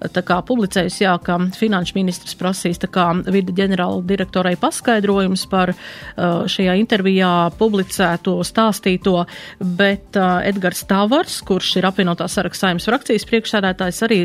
kā 0.00 0.40
publicējusi, 0.46 1.04
jā, 1.04 1.14
ka 1.24 1.36
finanšu 1.56 1.96
ministrs 1.98 2.36
prasīs 2.38 2.80
kā 2.90 3.06
vidi 3.28 3.54
ģenerāla 3.56 4.00
direktorai 4.06 4.56
paskaidrojums 4.60 5.44
par 5.50 5.74
šajā 6.16 6.76
intervijā 6.80 7.50
publicēto, 7.58 8.38
stāstīto, 8.46 9.26
bet 9.60 10.16
Edgars 10.16 10.82
Tavars, 10.88 11.40
kurš 11.46 11.76
ir 11.80 11.88
apvienotā 11.90 12.28
saraksta 12.30 12.68
saimnes 12.68 12.88
frakcijas 12.88 13.26
priekšsēdētājs, 13.28 14.02
arī 14.06 14.20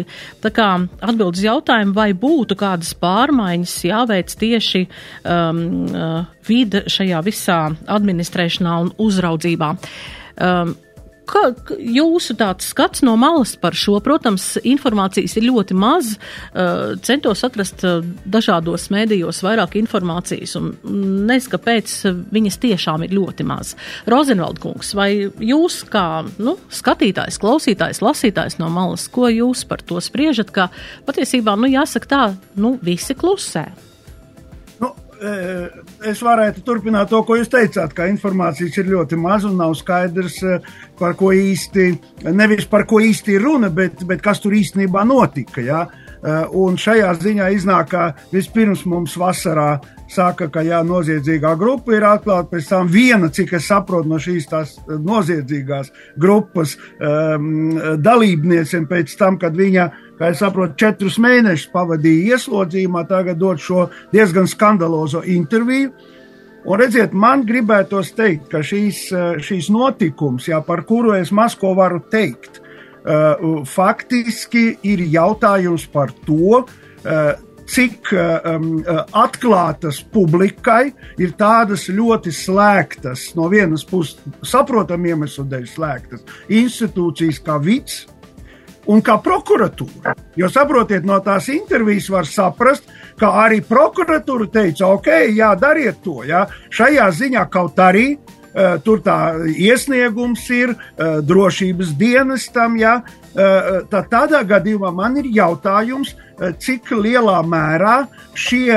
kā 0.56 0.70
atbild 1.02 1.36
uz 1.36 1.44
jautājumu, 1.46 1.96
vai 1.96 2.10
būtu 2.16 2.58
kādas 2.60 2.94
pārmaiņas 3.00 3.76
jāveic 3.90 4.36
tieši 4.40 4.86
um, 4.86 5.62
vide 6.48 6.86
šajā 6.92 7.22
visā 7.26 7.60
administrēšanā 7.98 8.80
un 8.86 8.92
uzraudzībā. 9.02 9.76
Um, 10.36 10.76
Kā 11.30 11.42
jūsu 11.80 12.36
tāds 12.38 12.70
skats 12.72 13.04
no 13.06 13.16
malas 13.20 13.56
par 13.60 13.76
šo? 13.78 13.98
Protams, 14.06 14.56
informācijas 14.66 15.36
ir 15.40 15.48
ļoti 15.50 15.78
maz. 15.78 16.16
Uh, 16.52 16.96
centos 17.06 17.44
atrast 17.48 17.84
uh, 17.88 18.06
dažādos 18.26 18.90
mēdījos 18.94 19.42
vairāk 19.46 19.78
informācijas, 19.82 20.56
un 20.60 20.74
nezinu, 20.84 21.54
kāpēc 21.56 21.96
viņas 22.36 22.60
tiešām 22.64 23.06
ir 23.06 23.16
ļoti 23.18 23.48
maz. 23.48 23.74
Rozenvald 24.10 24.62
kungs, 24.64 24.94
vai 24.98 25.10
jūs 25.26 25.82
kā 25.92 26.26
nu, 26.38 26.58
skatītājs, 26.74 27.40
klausītājs, 27.42 28.04
lasītājs 28.06 28.60
no 28.62 28.70
malas, 28.74 29.08
ko 29.12 29.30
jūs 29.32 29.66
par 29.70 29.84
to 29.86 30.02
spriežat, 30.04 30.54
ka 30.56 30.70
patiesībā, 31.08 31.58
nu, 31.60 31.72
jāsaka 31.72 32.12
tā, 32.12 32.24
nu, 32.60 32.76
visi 32.86 33.18
klusē? 33.18 33.68
Es 36.12 36.22
varētu 36.24 36.64
turpināt 36.66 37.10
to, 37.12 37.22
ko 37.26 37.38
jūs 37.40 37.52
teicāt, 37.52 37.94
ka 37.96 38.08
informācijas 38.12 38.78
ir 38.82 38.90
ļoti 38.92 39.20
maz 39.20 39.46
un 39.48 39.58
nav 39.60 39.76
skaidrs, 39.80 40.42
par 41.00 41.16
ko 41.20 41.32
īsti, 41.36 41.88
nevis 42.32 42.68
par 42.72 42.86
ko 42.90 43.02
īsti 43.04 43.38
ir 43.38 43.46
runa, 43.48 43.70
bet, 43.70 44.04
bet 44.08 44.24
kas 44.24 44.44
tur 44.44 44.56
īstenībā 44.56 45.06
notika. 45.08 45.64
Ja? 45.64 45.86
Un 46.58 46.80
šajā 46.80 47.12
ziņā 47.22 47.52
iznāk, 47.54 47.92
ka 47.92 48.06
vispirms 48.32 48.86
mums 48.90 49.16
vasarā 49.20 49.76
saka, 50.12 50.48
ka 50.54 50.62
jā, 50.66 50.82
noziedzīgā 50.86 51.56
grupa 51.60 51.96
ir 51.96 52.06
atklāta, 52.08 52.50
pēc 52.52 52.70
tam 52.70 52.90
viena, 52.92 53.30
cik 53.34 53.56
es 53.58 53.70
saprotu 53.70 54.10
no 54.10 54.20
šīs 54.22 54.50
tās 54.50 54.76
noziedzīgās 54.88 55.92
grupas 56.22 56.76
um, 56.78 57.78
dalībniecēm, 58.02 58.86
pēc 58.90 59.16
tam, 59.20 59.40
kad 59.42 59.58
viņa 59.58 59.90
kā 60.20 60.32
es 60.32 60.42
saprotu, 60.44 60.78
četrus 60.80 61.18
mēnešus 61.22 61.72
pavadīja 61.74 62.36
ieslodzījumā, 62.36 63.06
tagad 63.10 63.40
dod 63.42 63.62
šo 63.62 63.88
diezgan 64.14 64.50
skandalozo 64.52 65.24
interviju. 65.26 65.94
Un 66.66 66.82
redziet, 66.82 67.14
man 67.14 67.44
gribētos 67.46 68.10
teikt, 68.18 68.48
ka 68.50 68.64
šīs, 68.66 69.06
šīs 69.46 69.70
notikums, 69.74 70.48
jā, 70.50 70.58
par 70.66 70.82
kuru 70.90 71.14
es 71.14 71.30
maz 71.36 71.54
ko 71.60 71.76
varu 71.78 72.00
teikt, 72.10 72.58
uh, 72.58 73.62
faktiski 73.70 74.72
ir 74.90 75.04
jautājums 75.14 75.86
par 75.94 76.10
to, 76.26 76.64
uh, 76.64 77.36
cik 77.70 78.12
um, 78.14 78.68
atklātas 79.18 80.00
publikai 80.14 80.92
ir 81.22 81.34
tādas 81.38 81.88
ļoti 81.90 82.34
slēgtas, 82.34 83.32
no 83.38 83.48
vienas 83.50 83.86
puses, 83.90 84.20
saprotam 84.46 85.06
iemeslu 85.10 85.48
dēļ 85.50 85.66
slēgtas 85.72 86.26
institūcijas 86.62 87.42
kā 87.46 87.58
VITS, 87.62 88.04
un 88.92 89.02
kā 89.06 89.18
prokuratūra. 89.24 90.16
Jo 90.38 90.50
saprotiet, 90.52 91.06
no 91.08 91.20
tās 91.24 91.50
intervijas 91.54 92.10
var 92.14 92.30
saprast, 92.30 92.90
ka 93.20 93.32
arī 93.46 93.62
prokuratūra 93.66 94.50
teica, 94.52 94.90
ok, 94.96 95.12
jā, 95.36 95.54
dariet 95.60 96.02
to. 96.04 96.22
Jā. 96.28 96.46
Šajā 96.74 97.10
ziņā 97.20 97.46
kaut 97.54 97.80
arī 97.80 98.08
uh, 98.16 98.76
tur 98.84 99.02
tā 99.06 99.20
iesniegums 99.52 100.44
ir 100.56 100.76
uh, 100.76 101.22
drošības 101.26 101.96
dienestam, 102.00 102.78
jā. 102.82 103.00
Uh, 103.36 103.82
tā, 103.92 104.04
tādā 104.12 104.44
gadījumā 104.48 104.94
man 104.96 105.18
ir 105.22 105.32
jautājums, 105.34 106.16
cik 106.36 106.90
lielā 106.92 107.38
mērā 107.48 108.02
šie 108.36 108.76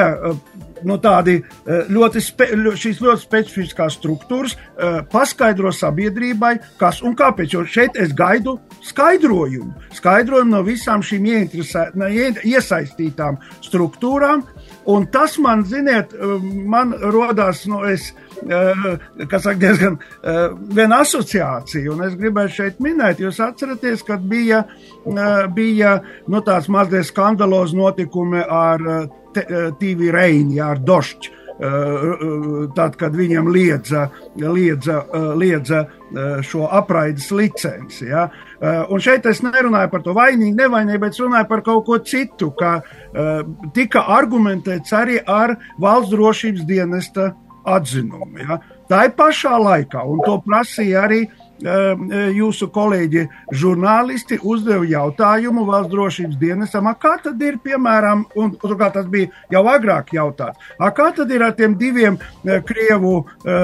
nu, 0.87 0.99
tādi 1.03 1.39
ļoti, 1.67 2.23
spe, 2.23 2.51
šīs 2.79 3.01
ļoti 3.05 3.25
specifiskās 3.25 3.99
struktūras 3.99 4.57
paskaidro 5.13 5.73
sabiedrībai, 5.75 6.55
kas 6.81 7.03
un 7.03 7.17
kāpēc. 7.19 7.55
Jo 7.57 7.65
šeit 7.67 7.99
es 7.99 8.15
gaidu 8.17 8.59
skaidrojumu. 8.87 9.73
Skaidrojumu 9.97 10.57
no 10.57 10.63
visām 10.67 11.03
šīm 11.05 11.27
iesaistītām 12.45 13.41
struktūrām. 13.67 14.47
Un 14.89 15.05
tas 15.13 15.35
man, 15.45 15.67
ziniet, 15.69 16.15
man 16.65 16.95
rodās, 17.13 17.67
nu, 17.69 17.83
es, 17.85 18.07
saka, 18.41 19.53
diezgan 19.61 19.99
viena 20.73 21.03
asociācija, 21.05 21.91
un 21.93 22.07
es 22.07 22.15
gribēju 22.17 22.55
šeit 22.55 22.81
minēt, 22.81 23.21
jūs 23.21 23.43
atceraties, 23.45 24.01
kad 24.09 24.25
bija, 24.25 24.63
bija 25.53 25.99
nu, 26.33 26.41
tāds 26.47 26.71
mazliet 26.73 27.05
skandalos 27.11 27.77
notikumi 27.77 28.41
ar 28.41 28.87
TV 29.81 30.13
Reini, 30.15 30.61
ar 30.63 30.79
Došķu 30.79 31.39
tad, 32.75 32.97
kad 32.99 33.17
viņam 33.19 33.49
liedza, 33.51 34.09
liedza, 34.39 35.01
liedza 35.35 35.85
šo 36.47 36.69
apraides 36.71 37.31
licenci. 37.35 38.07
Ja? 38.13 38.29
Un 38.91 39.03
šeit 39.03 39.27
es 39.27 39.43
nerunāju 39.43 39.91
par 39.91 40.05
to 40.07 40.15
vainīgu, 40.17 40.55
nevainīgu, 40.59 41.01
bet 41.03 41.19
runāju 41.19 41.49
par 41.51 41.65
kaut 41.67 41.85
ko 41.89 41.99
citu, 41.99 42.53
ka 42.59 42.79
tika 43.75 44.07
argumentēts 44.19 44.95
arī 44.95 45.19
ar 45.27 45.57
valsts 45.83 46.15
drošības 46.15 46.65
dienesta 46.69 47.33
atzinumu. 47.67 48.39
Ja? 48.39 48.61
Tā 48.89 49.09
ir 49.09 49.19
pašā 49.19 49.59
laikā, 49.61 50.07
un 50.07 50.23
to 50.25 50.39
prasīja 50.47 51.03
arī 51.05 51.25
uh, 51.27 51.48
jūsu 51.59 52.69
kolēģi 52.75 53.25
žurnālisti 53.51 54.39
uzdeva 54.43 54.87
jautājumu 54.87 55.65
valsts 55.67 55.93
drošības 55.93 56.39
dienestam, 56.39 56.91
kā 57.01 57.17
tad 57.23 57.41
ir, 57.43 57.59
piemēram, 57.63 58.25
un 58.39 58.55
turklāt 58.61 58.95
tas 58.95 59.09
bija 59.11 59.31
jau 59.51 59.65
agrāk 59.71 60.13
jautāts, 60.15 60.59
kā 60.79 61.09
tad 61.17 61.31
ir 61.35 61.43
ar 61.43 61.55
tiem 61.59 61.75
diviem 61.79 62.19
e, 62.19 62.61
Krievu, 62.67 63.15
e, 63.45 63.59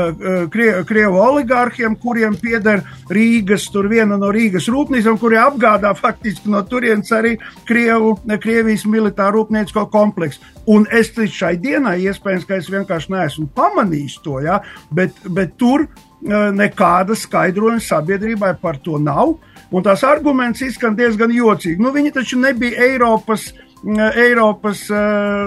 krie, 0.53 0.71
Krievu 0.89 1.21
oligārhiem, 1.23 1.97
kuriem 2.01 2.37
pieder 2.41 2.83
Rīgas, 3.11 3.69
tur 3.73 3.89
viena 3.91 4.19
no 4.21 4.33
Rīgas 4.35 4.69
rūpnīcām, 4.73 5.19
kuri 5.21 5.39
apgādā 5.41 5.95
faktiski 5.99 6.51
no 6.53 6.63
turienes 6.67 7.13
arī 7.15 7.37
Krievu, 7.69 8.17
Krievijas 8.43 8.87
militāru 8.91 9.43
rūpniecisko 9.43 9.87
kompleksu. 9.93 10.43
Un 10.71 10.87
es 10.93 11.13
līdz 11.17 11.35
šai 11.37 11.55
dienai, 11.61 11.99
iespējams, 12.09 12.47
ka 12.49 12.57
es 12.57 12.71
vienkārši 12.73 13.13
neesmu 13.13 13.51
pamanījis 13.57 14.19
to, 14.25 14.39
ja, 14.45 14.63
bet, 14.95 15.19
bet 15.29 15.59
tur 15.61 15.87
nekāda 16.25 17.17
skaidrojuma 17.19 17.83
sabiedrībai 17.85 18.55
par 18.61 18.79
to 18.83 18.99
nav. 18.99 19.37
Un 19.75 19.83
tās 19.83 20.05
arguments 20.07 20.63
izskan 20.63 20.95
diezgan 20.97 21.33
jocīgi. 21.35 21.83
Nu, 21.83 21.91
viņi 21.93 22.13
taču 22.15 22.39
nebija 22.39 22.85
Eiropas 22.87 23.49
uh, 23.51 23.74
Eiropas 23.85 24.87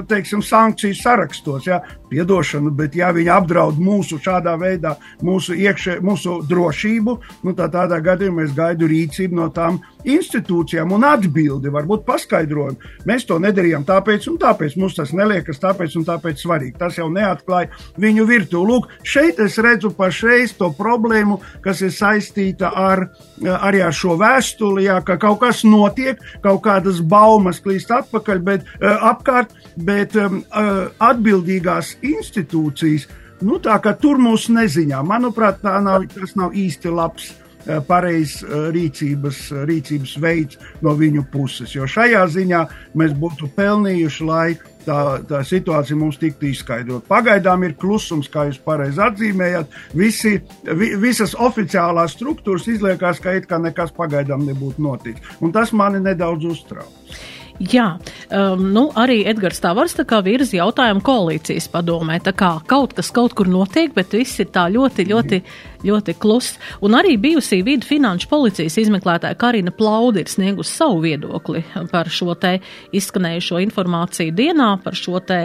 teiksim, 0.07 0.43
sankciju 0.45 0.95
sarakstos. 0.95 1.67
Ja? 1.67 1.81
Piedošanu, 2.09 2.71
bet 2.71 2.95
ja 2.95 3.09
viņi 3.15 3.31
apdraud 3.33 3.79
mūsu 3.83 4.19
šādā 4.23 4.53
veidā, 4.59 4.93
mūsu, 5.25 5.55
iekšē, 5.57 5.97
mūsu 6.05 6.37
drošību, 6.47 7.15
nu, 7.43 7.53
tā 7.57 7.67
tādā 7.71 7.99
gadījumā 8.03 8.45
es 8.45 8.53
gaidu 8.55 8.87
rīcību 8.87 9.35
no 9.35 9.49
tām 9.51 9.81
institūcijām 10.07 10.93
un 10.95 11.03
atbildi, 11.03 11.71
varbūt 11.73 12.05
paskaidrojumu. 12.07 12.93
Mēs 13.09 13.25
to 13.27 13.39
nedarījām 13.43 13.83
tāpēc 13.87 14.29
un 14.31 14.37
tāpēc. 14.39 14.77
Mums 14.79 14.95
tas 14.95 15.11
neliekas 15.15 15.59
tāpēc 15.59 15.97
un 15.99 16.05
tāpēc 16.07 16.43
svarīgi. 16.43 16.77
Tas 16.79 16.95
jau 16.99 17.09
neatklāja 17.11 17.73
viņu 17.99 18.27
virtuvi. 18.29 18.71
Lūk, 18.71 18.87
šeit 19.03 19.41
es 19.43 19.57
redzu 19.63 19.91
pašreiz 19.97 20.55
to 20.55 20.71
problēmu, 20.77 21.41
kas 21.63 21.83
ir 21.83 21.91
saistīta 21.91 22.71
ar, 22.71 23.09
arī 23.43 23.83
ar 23.83 23.95
šo 23.95 24.15
vēstuli, 24.19 24.87
jā, 24.87 25.01
ka 25.03 25.17
kaut 25.19 25.41
kas 25.43 25.65
notiek, 25.67 26.21
kaut 26.43 26.63
kādas 26.63 27.01
baumas 27.03 27.59
klīst 27.63 27.91
atpakaļ 27.91 28.26
atpakaļ, 28.27 28.43
bet, 28.43 28.67
uh, 28.81 29.07
apkārt, 29.11 29.55
bet 29.77 30.15
um, 30.15 30.43
uh, 30.51 30.87
atbildīgās 30.99 31.97
institūcijas, 32.01 33.07
nu, 33.41 33.59
tā 33.59 33.79
kā 33.79 33.95
tur 33.99 34.17
mūsu 34.17 34.53
neziņā, 34.53 35.03
manuprāt, 35.03 35.63
nav, 35.63 36.07
tas 36.13 36.35
nav 36.35 36.53
īsti 36.53 36.91
labs 36.91 37.31
uh, 37.31 37.79
pareizs 37.87 38.43
rīcības, 38.43 39.51
rīcības 39.67 40.17
veids 40.19 40.57
no 40.81 40.95
viņu 40.95 41.27
puses. 41.31 41.75
Jo 41.75 41.87
šajā 41.87 42.25
ziņā 42.27 42.63
mēs 42.97 43.13
būtu 43.13 43.49
pelnījuši, 43.55 44.27
lai 44.27 44.57
tā, 44.87 44.99
tā 45.27 45.43
situācija 45.45 45.97
mums 45.99 46.19
tiktu 46.21 46.49
izskaidrota. 46.51 47.07
Pagaidām 47.09 47.65
ir 47.67 47.75
klusums, 47.79 48.29
kā 48.31 48.47
jūs 48.49 48.59
pareizi 48.63 49.03
atzīmējat. 49.03 49.79
Visi, 49.97 50.37
vi, 50.63 50.93
visas 50.99 51.35
oficiālās 51.35 52.15
struktūras 52.17 52.67
izliekas, 52.71 53.21
ka 53.23 53.35
it 53.37 53.49
kā 53.49 53.59
nekas 53.61 53.93
pagaidām 53.97 54.47
nebūtu 54.47 54.83
noticis. 54.83 55.35
Un 55.43 55.55
tas 55.55 55.75
mani 55.75 56.01
nedaudz 56.03 56.47
uztrauc. 56.47 57.27
Jā, 57.57 57.87
um, 58.29 58.67
nu, 58.73 58.83
arī 58.93 59.23
Edgars 59.25 59.59
Tavars 59.63 59.95
virza 60.23 60.59
jautājumu 60.59 61.01
koalīcijas 61.01 61.69
padomē. 61.73 62.19
Tā 62.21 62.35
kā 62.37 62.51
kaut 62.69 62.93
kas 62.93 63.09
kaut 63.11 63.33
kur 63.33 63.49
notiek, 63.49 63.93
bet 63.95 64.13
viss 64.13 64.39
ir 64.39 64.51
tā 64.53 64.67
ļoti, 64.69 65.07
ļoti. 65.09 65.41
Mm 65.41 65.76
ļoti 65.85 66.15
kluss. 66.21 66.57
Un 66.85 66.95
arī 66.97 67.15
bijusī 67.21 67.61
vidu 67.65 67.87
finanšu 67.87 68.29
policijas 68.31 68.77
izmeklētāja 68.81 69.37
Karina 69.39 69.73
Plaudi 69.75 70.23
ir 70.23 70.31
sniegusi 70.31 70.73
savu 70.73 71.01
viedokli 71.03 71.63
par 71.91 72.09
šo 72.13 72.35
te 72.39 72.57
izskanējušo 72.95 73.61
informāciju 73.65 74.33
dienā, 74.37 74.69
par 74.83 74.97
šo 74.97 75.21
te 75.25 75.43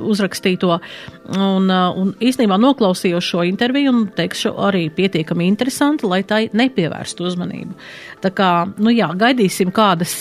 uzrakstīto. 0.00 0.78
Un, 1.34 1.68
un 1.70 2.14
īstenībā 2.20 2.58
noklausījos 2.60 3.30
šo 3.34 3.44
interviju 3.48 3.92
un 3.92 4.06
teikšu 4.16 4.54
arī 4.68 4.86
pietiekami 4.94 5.48
interesanti, 5.50 6.08
lai 6.08 6.22
tai 6.28 6.42
nepievērstu 6.52 7.28
uzmanību. 7.28 7.76
Tā 8.24 8.32
kā, 8.34 8.50
nu 8.80 8.92
jā, 8.94 9.10
gaidīsim 9.20 9.72
kādas, 9.74 10.20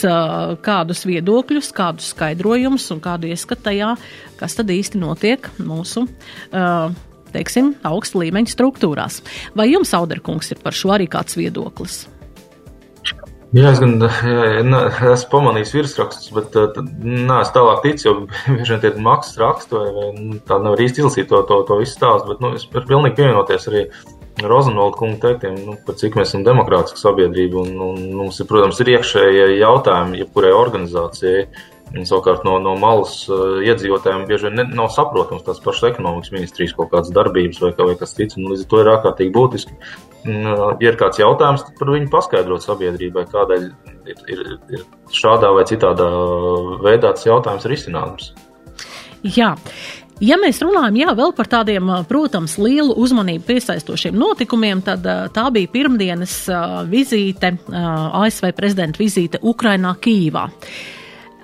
kādus 0.65 1.05
viedokļus, 1.07 1.71
kādus 1.75 2.11
skaidrojumus 2.13 2.89
un 2.95 3.01
kādu 3.03 3.31
ieskatu 3.31 3.69
tajā, 3.69 3.93
kas 4.39 4.59
tad 4.59 4.71
īsti 4.73 4.99
notiek 4.99 5.47
mūsu. 5.63 6.07
Uh, 6.51 6.91
teiksim, 7.33 7.73
augsta 7.87 8.21
līmeņa 8.23 8.53
struktūrās. 8.53 9.21
Vai 9.57 9.69
jums, 9.71 9.93
Auderkungs, 9.97 10.53
ir 10.53 10.63
par 10.63 10.75
šo 10.77 10.93
arī 10.95 11.09
kāds 11.11 11.39
viedoklis? 11.39 12.03
Jā, 13.53 13.69
es 13.69 13.77
gan 13.77 13.99
jā, 14.01 14.79
esmu 15.11 15.29
pamanījis 15.29 15.75
virsrakstus, 15.75 16.31
bet 16.33 16.55
nē, 17.03 17.35
es 17.43 17.51
tālāk 17.53 17.83
ticu, 17.83 18.07
jo 18.07 18.13
bieži 18.55 18.73
vien 18.73 18.81
tie 18.81 18.89
ir 18.89 19.03
maksas 19.05 19.37
raksti, 19.37 19.77
vai, 19.77 19.91
vai 19.93 20.07
nu, 20.17 20.39
tā 20.47 20.57
nevar 20.63 20.81
īsti 20.81 21.03
izlasīt 21.03 21.29
to, 21.29 21.43
to, 21.49 21.59
to 21.67 21.77
visu 21.77 21.93
stāstu, 21.93 22.31
bet 22.31 22.41
nu, 22.41 22.55
es 22.57 22.65
varu 22.73 22.89
pilnīgi 22.89 23.19
pievienoties 23.19 23.69
arī 23.69 23.83
Rozenvalda 24.41 24.97
kunga 24.97 25.19
teiktiem, 25.27 25.59
nu, 25.67 25.75
par 25.85 25.99
cik 25.99 26.17
mēs 26.17 26.31
esam 26.31 26.41
demokrātiska 26.47 26.97
sabiedrība, 26.97 27.61
un, 27.61 27.77
un 27.85 27.99
mums 28.17 28.41
ir, 28.41 28.49
protams, 28.49 28.81
ir 28.81 28.89
iekšējie 28.95 29.45
jautājumi 29.59 30.23
jebkurai 30.23 30.55
organizācijai. 30.57 31.45
Un, 31.93 32.07
savukārt 32.09 32.41
no, 32.47 32.55
no 32.61 32.73
malas 32.81 33.19
uh, 33.29 33.59
iedzīvotājiem 33.61 34.23
bieži 34.29 34.47
vien 34.47 34.55
ne, 34.57 34.63
nav 34.73 34.89
saprotams 34.95 35.43
tās 35.45 35.59
pašas 35.61 35.91
ekonomikas 35.91 36.33
ministrijas 36.33 36.73
kaut 36.77 36.89
kādas 36.93 37.13
darbības 37.13 37.61
vai, 37.61 37.69
vai 37.77 37.95
kas 37.99 38.15
cits. 38.17 38.39
Līdz 38.39 38.63
ar 38.63 38.69
to 38.71 38.79
ir 38.81 38.91
ārkārtīgi 38.95 39.33
būtiski. 39.35 39.77
Uh, 40.23 40.71
ja 40.81 40.89
ir 40.89 40.97
kāds 40.97 41.21
jautājums, 41.21 41.65
tad 41.67 41.77
par 41.77 41.91
viņu 41.93 42.09
paskaidrot 42.13 42.65
sabiedrībai, 42.65 43.27
kādēļ 43.29 43.67
ir, 44.09 44.23
ir, 44.33 44.47
ir 44.73 44.87
šādā 45.13 45.51
vai 45.53 45.67
citādā 45.69 46.07
veidā 46.81 47.13
tas 47.13 47.27
jautājums 47.29 47.69
risināms. 47.69 48.31
Jā, 49.23 49.53
Ja 50.21 50.37
mēs 50.39 50.59
runājam 50.61 50.95
jā, 50.95 51.13
par 51.35 51.47
tādiem, 51.49 51.89
protams, 52.07 52.53
lielu 52.61 52.93
uzmanību 53.01 53.43
piesaistošiem 53.47 54.15
notikumiem, 54.15 54.83
tad 54.85 55.03
tā 55.33 55.45
bija 55.51 55.71
pirmdienas 55.73 56.35
vizīte, 56.87 57.55
ASV 58.21 58.53
prezidenta 58.55 59.01
vizīte 59.01 59.41
Ukrainā, 59.41 59.95
Kīvā 59.99 60.45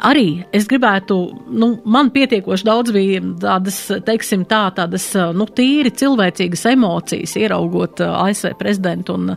arī 0.06 0.44
es 0.56 0.68
gribētu, 0.70 1.16
nu, 1.52 1.70
man 1.90 2.10
pietiekoši 2.14 2.66
daudz 2.68 2.94
bija 2.96 3.22
tādas, 3.42 3.78
teiksim 4.06 4.46
tā, 4.50 4.62
tādas, 4.76 5.06
nu, 5.36 5.48
tīri 5.56 5.92
cilvēcīgas 5.96 6.66
emocijas, 6.72 7.36
ieraugot 7.40 8.04
uh, 8.04 8.16
ASV 8.24 8.54
prezidentu 8.60 9.16
un 9.18 9.34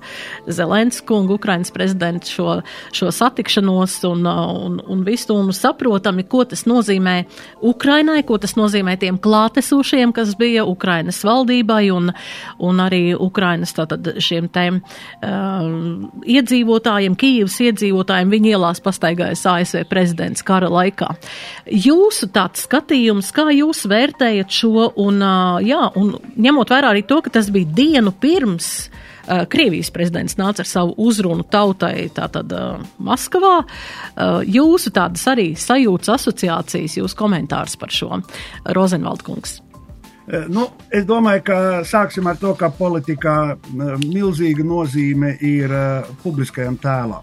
Zelenskungu, 0.47 1.37
Ukrainas 1.41 1.73
prezidentu 1.75 2.31
šo, 2.31 2.57
šo 2.95 3.11
satikšanos 3.15 3.97
un, 4.09 4.27
uh, 4.29 4.53
un, 4.67 4.79
un 4.87 5.03
visu 5.07 5.37
un 5.37 5.51
saprotami, 5.57 6.27
ko 6.31 6.45
tas 6.49 6.65
nozīmē 6.71 7.17
Ukrainai, 7.73 8.23
ko 8.29 8.39
tas 8.43 8.55
nozīmē 8.59 8.97
tiem 9.03 9.19
klātesošiem, 9.23 10.15
kas 10.15 10.37
bija 10.39 10.67
Ukrainas 10.69 11.23
valdībai 11.27 11.85
un, 11.95 12.13
un 12.63 12.85
arī 12.85 13.03
Ukrainas 13.19 13.75
tātad 13.77 14.15
šiem 14.23 14.51
tēm 14.53 14.83
uh, 14.83 16.23
iedzīvotājiem, 16.23 17.19
Kīvas 17.23 17.59
iedzīvotājiem, 17.67 18.33
viņi 18.33 18.55
ielās 18.55 18.83
pastaigājas 18.83 19.45
ASV 19.49 19.87
prezidents 19.91 20.43
kara 20.53 20.69
laikā. 20.73 21.09
Jūsu 21.67 22.29
tāds 22.33 22.67
skatījums, 22.69 23.33
kā 23.35 23.49
jūs 23.57 23.87
vērtējat 23.89 24.53
šo, 24.53 24.91
un, 25.01 25.23
jā, 25.65 25.87
un 25.97 26.15
ņemot 26.37 26.77
vērā 26.77 26.93
arī 26.93 27.07
to, 27.09 27.23
ka 27.25 27.33
tas 27.41 27.51
bija 27.55 27.73
dienu 27.83 28.13
pirms 28.13 28.75
Krievijas 29.23 29.93
prezidents 29.95 30.35
nāca 30.35 30.65
ar 30.65 30.67
savu 30.67 30.97
uzrunu 30.99 31.45
tautai 31.47 32.09
tātad 32.11 32.51
Maskavā. 32.99 33.61
Jūsu 34.51 34.91
tādas 34.91 35.23
arī 35.31 35.53
sajūtas 35.55 36.17
asociācijas, 36.17 36.97
jūsu 36.99 37.19
komentārs 37.21 37.79
par 37.79 37.95
šo 37.95 38.19
Rozenvaldkungs. 38.67 39.61
Nu, 40.51 40.67
es 40.91 41.07
domāju, 41.07 41.45
ka 41.47 41.61
sāksim 41.87 42.27
ar 42.31 42.43
to, 42.43 42.51
ka 42.59 42.73
politikā 42.75 43.37
milzīga 44.03 44.67
nozīme 44.67 45.37
ir 45.39 45.71
publiskajam 46.27 46.79
tēlam. 46.83 47.23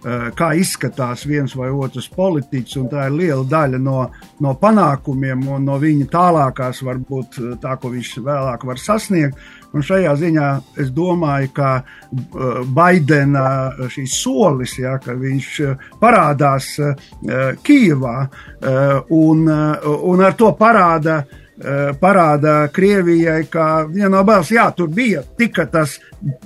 Eh, 0.00 0.30
kā 0.32 0.54
izskatās 0.56 1.26
viens 1.28 1.52
vai 1.52 1.66
otrs 1.76 2.06
politiķis, 2.14 2.76
un 2.80 2.86
tā 2.88 3.02
ir 3.10 3.16
liela 3.18 3.44
daļa 3.44 3.80
no, 3.84 4.06
no 4.40 4.54
panākumiem 4.56 5.42
un 5.52 5.66
no 5.68 5.74
viņa 5.82 6.06
tālākās, 6.08 6.80
varbūt 6.86 7.36
eh, 7.36 7.50
tā, 7.60 7.74
ko 7.76 7.90
viņš 7.92 8.12
vēlāk 8.24 8.64
var 8.64 8.80
sasniegt. 8.80 9.36
Un 9.76 9.84
šajā 9.84 10.14
ziņā 10.22 10.46
es 10.80 10.88
domāju, 10.96 11.50
ka 11.52 11.72
eh, 11.82 12.62
Baidena 12.78 13.44
šīs 13.92 14.16
solis, 14.22 14.78
ja, 14.80 14.96
ka 15.04 15.18
viņš 15.20 15.50
parādās 16.00 16.70
Kijavā 17.60 18.16
un, 19.12 19.44
un 19.50 20.24
ar 20.24 20.36
to 20.38 20.48
parāda 20.56 21.20
parāda 22.00 22.68
Krievijai, 22.72 23.44
ka 23.52 23.84
viena 23.90 24.14
no 24.16 24.24
balss, 24.24 24.52
jā, 24.54 24.64
tur 24.76 24.88
bija 24.94 25.22
tika 25.38 25.66
tas 25.68 25.98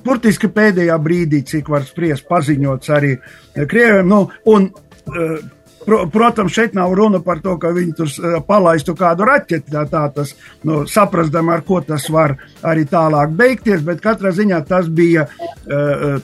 burtiski 0.05 0.51
pēdējā 0.51 0.97
brīdī, 1.03 1.45
cik 1.47 1.69
var 1.71 1.85
spriest, 1.87 2.27
paziņots 2.31 2.95
arī 2.95 3.13
Krievijam. 3.55 4.09
Nu, 4.09 4.25
un, 4.47 4.71
eh, 5.07 5.45
Pro, 5.85 6.07
protams, 6.09 6.49
šeit 6.49 6.73
nav 6.73 6.95
runa 6.97 7.19
par 7.21 7.43
to, 7.45 7.59
ka 7.61 7.69
viņi 7.69 7.93
tur 7.93 8.09
eh, 8.09 8.39
palaistu 8.49 8.95
kādu 8.97 9.27
raķeti. 9.29 9.69
Tā, 9.69 9.83
tā 9.85 10.07
tas 10.15 10.31
nu, 10.65 10.87
saprastam, 10.89 11.51
ar 11.53 11.61
ko 11.61 11.83
tas 11.85 12.09
var 12.09 12.39
arī 12.63 12.87
tālāk 12.89 13.35
beigties, 13.37 13.83
bet 13.85 14.01
katrā 14.01 14.33
ziņā 14.33 14.63
tas 14.65 14.89
bija 14.89 15.27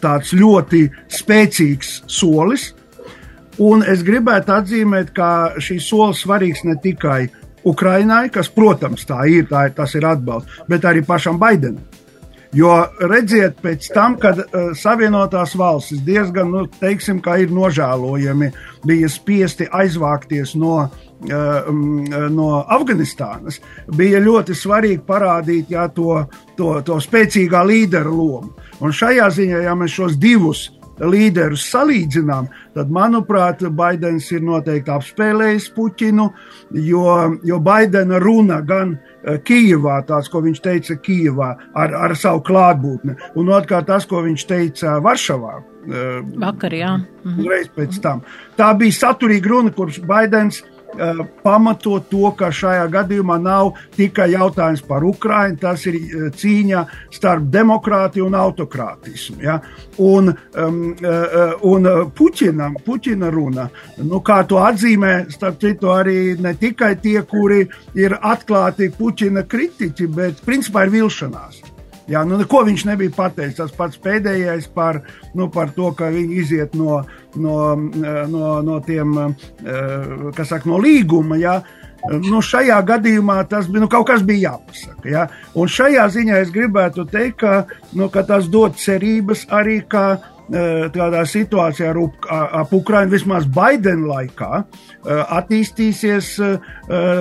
tāds 0.00 0.32
ļoti 0.32 0.80
spēcīgs 1.12 1.92
solis. 2.08 2.70
Un 3.60 3.84
es 3.84 4.00
gribētu 4.00 4.56
atzīmēt, 4.56 5.12
ka 5.12 5.60
šīs 5.60 5.92
solis 5.92 6.24
svarīgs 6.24 6.64
ne 6.64 6.78
tikai 6.80 7.26
uh, 7.28 7.39
Ukrainai, 7.64 8.28
kas, 8.32 8.48
protams, 8.52 9.04
tā 9.08 9.24
ir, 9.28 9.48
tā 9.50 9.68
ir 9.68 9.74
tas 9.76 9.94
ir 9.94 10.06
atbalsts, 10.08 10.62
bet 10.68 10.86
arī 10.88 11.04
pašam 11.06 11.38
Baidenam. 11.40 11.84
Jo 12.56 12.72
redziet, 13.06 13.60
pēc 13.62 13.84
tam, 13.94 14.16
kad 14.18 14.40
uh, 14.42 14.72
Savienotās 14.74 15.52
valstis 15.54 16.00
diezgan, 16.02 16.50
nu, 16.50 16.64
teiksim, 16.80 17.20
kā 17.22 17.36
ir 17.44 17.52
nožēlojami, 17.54 18.48
bija 18.86 19.10
spiesti 19.12 19.68
aizvākties 19.70 20.56
no, 20.58 20.80
uh, 20.82 21.70
no 22.34 22.48
Afganistānas, 22.66 23.60
bija 23.94 24.18
ļoti 24.24 24.56
svarīgi 24.58 25.04
parādīt 25.06 25.70
jā, 25.76 25.86
to, 25.94 26.24
to, 26.58 26.72
to 26.82 26.98
spēcīgā 26.98 27.62
līdera 27.70 28.10
lomu. 28.10 28.56
Un 28.82 28.98
šajā 28.98 29.30
ziņā, 29.36 29.62
ja 29.68 29.78
mēs 29.78 29.94
šos 30.00 30.18
divus 30.18 30.66
līderus 31.00 31.64
salīdzinām, 31.70 32.48
tad, 32.74 32.90
manuprāt, 32.92 33.64
Baidens 33.76 34.30
ir 34.32 34.44
noteikti 34.46 34.92
apspēlējis 34.94 35.70
Puķinu, 35.76 36.26
jo, 36.86 37.04
jo 37.46 37.60
Baidena 37.64 38.20
runa 38.22 38.60
gan 38.66 38.96
eh, 38.96 39.38
Kijivā, 39.44 40.00
tās, 40.08 40.30
ko 40.32 40.44
viņš 40.44 40.62
teica 40.64 40.98
Kijivā, 41.00 41.50
ar, 41.74 41.96
ar 42.08 42.16
savu 42.18 42.44
klātbūtni, 42.46 43.16
un 43.40 43.52
otrkārt 43.54 43.88
tas, 43.90 44.08
ko 44.08 44.24
viņš 44.26 44.46
teica 44.48 44.98
Varšavā. 45.04 45.54
Eh, 45.80 46.10
Vakar, 46.42 46.76
jā. 46.76 46.96
Mhm. 47.24 47.48
Reiz 47.48 47.72
pēc 47.76 48.02
tam. 48.02 48.24
Tā 48.58 48.72
bija 48.78 48.98
saturīga 49.00 49.54
runa, 49.54 49.72
kurš 49.76 50.02
Baidens 50.06 50.62
Eh, 50.62 50.79
pamatot 51.44 52.08
to, 52.10 52.30
ka 52.36 52.50
šajā 52.54 52.86
gadījumā 52.92 53.38
nav 53.42 53.72
tikai 53.96 54.30
jautājums 54.34 54.82
par 54.86 55.04
Ukrajinu, 55.06 55.58
tas 55.60 55.86
ir 55.86 55.96
eh, 55.96 56.26
cīņa 56.34 56.84
starp 57.14 57.48
demokrātiju 57.52 58.26
un 58.26 58.36
autokrātismu. 58.38 59.40
Ja? 59.44 59.60
Un, 60.00 60.32
um, 60.56 60.78
un 61.68 61.88
Puķinam, 62.16 62.78
Puķina 62.84 63.30
runa, 63.32 63.66
nu, 64.00 64.22
kā 64.24 64.40
to 64.48 64.60
atzīmē, 64.62 65.30
starp 65.32 65.60
citu, 65.60 65.90
arī 65.92 66.36
ne 66.40 66.54
tikai 66.58 66.94
tie, 67.02 67.18
kuri 67.28 67.66
ir 67.98 68.16
atklāti 68.16 68.90
Puķina 68.96 69.44
kritiķi, 69.48 70.08
bet 70.16 70.40
principā 70.46 70.86
ir 70.86 70.94
vilšanās. 70.96 71.69
Jā, 72.08 72.22
nu, 72.26 72.38
ko 72.48 72.62
viņš 72.66 72.86
nebija 72.88 73.12
pateicis? 73.14 73.58
Tas 73.58 73.74
pats 73.76 74.00
pēdējais 74.02 74.70
par, 74.74 75.02
nu, 75.36 75.50
par 75.52 75.74
to, 75.76 75.92
ka 75.96 76.08
viņi 76.12 76.40
iziet 76.40 76.74
no, 76.78 77.02
no, 77.36 77.58
no, 77.76 78.56
no 78.66 78.80
tiem, 78.86 79.14
eh, 79.20 80.32
kas 80.36 80.50
saka, 80.54 80.70
no 80.70 80.80
līguma. 80.82 81.38
Jā. 81.40 81.60
Nu, 82.24 82.40
šajā 82.40 82.78
gadījumā 82.88 83.42
tas 83.50 83.68
bija 83.68 83.84
nu, 83.84 83.90
kaut 83.92 84.08
kas 84.08 84.24
bija 84.24 84.54
jāpasaka. 84.54 85.04
Ja? 85.12 85.26
Un 85.54 85.68
šajā 85.68 86.06
ziņā 86.14 86.40
es 86.40 86.52
gribētu 86.54 87.04
teikt, 87.10 87.42
ka, 87.42 87.64
nu, 87.92 88.08
ka 88.08 88.24
tas 88.26 88.48
dod 88.48 88.78
cerības 88.80 89.44
arī, 89.52 89.82
ka 89.84 90.16
tādā 90.50 91.22
situācijā 91.28 91.92
ap, 91.94 92.26
ap 92.62 92.72
Ukrainu 92.74 93.12
vismaz 93.14 93.46
Baidena 93.46 94.08
laikā 94.10 94.50
eh, 94.60 95.22
attīstīsies 95.38 96.30
eh, 96.42 96.70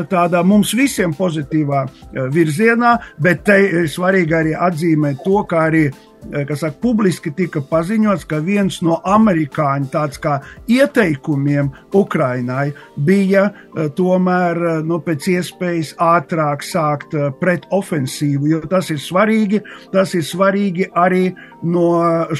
tādā 0.10 0.44
mums 0.44 0.74
visiem 0.78 1.14
pozitīvā 1.14 1.86
virzienā, 2.34 2.96
bet 3.22 3.44
te 3.46 3.60
ir 3.68 3.90
svarīgi 3.92 4.36
arī 4.36 4.56
atzīmēt 4.58 5.22
to, 5.26 5.44
ka 5.50 5.68
arī 5.70 5.88
kas 6.48 6.64
saka, 6.64 6.78
publiski 6.82 7.32
tika 7.36 7.62
paziņots, 7.66 8.26
ka 8.30 8.42
viens 8.44 8.82
no 8.86 9.00
amerikāņu 9.08 9.90
tāds 9.94 10.20
kā 10.22 10.40
ieteikumiem 10.70 11.72
Ukrainai 11.96 12.70
bija 12.96 13.50
tomēr 13.96 14.84
nu, 14.88 15.00
pēc 15.06 15.30
iespējas 15.36 15.94
ātrāk 16.04 16.66
sākt 16.66 17.16
pretofensīvu, 17.40 18.52
jo 18.54 18.62
tas 18.70 18.92
ir 18.94 19.00
svarīgi, 19.02 19.62
tas 19.94 20.14
ir 20.18 20.26
svarīgi 20.28 20.90
arī 20.98 21.30
no 21.64 21.88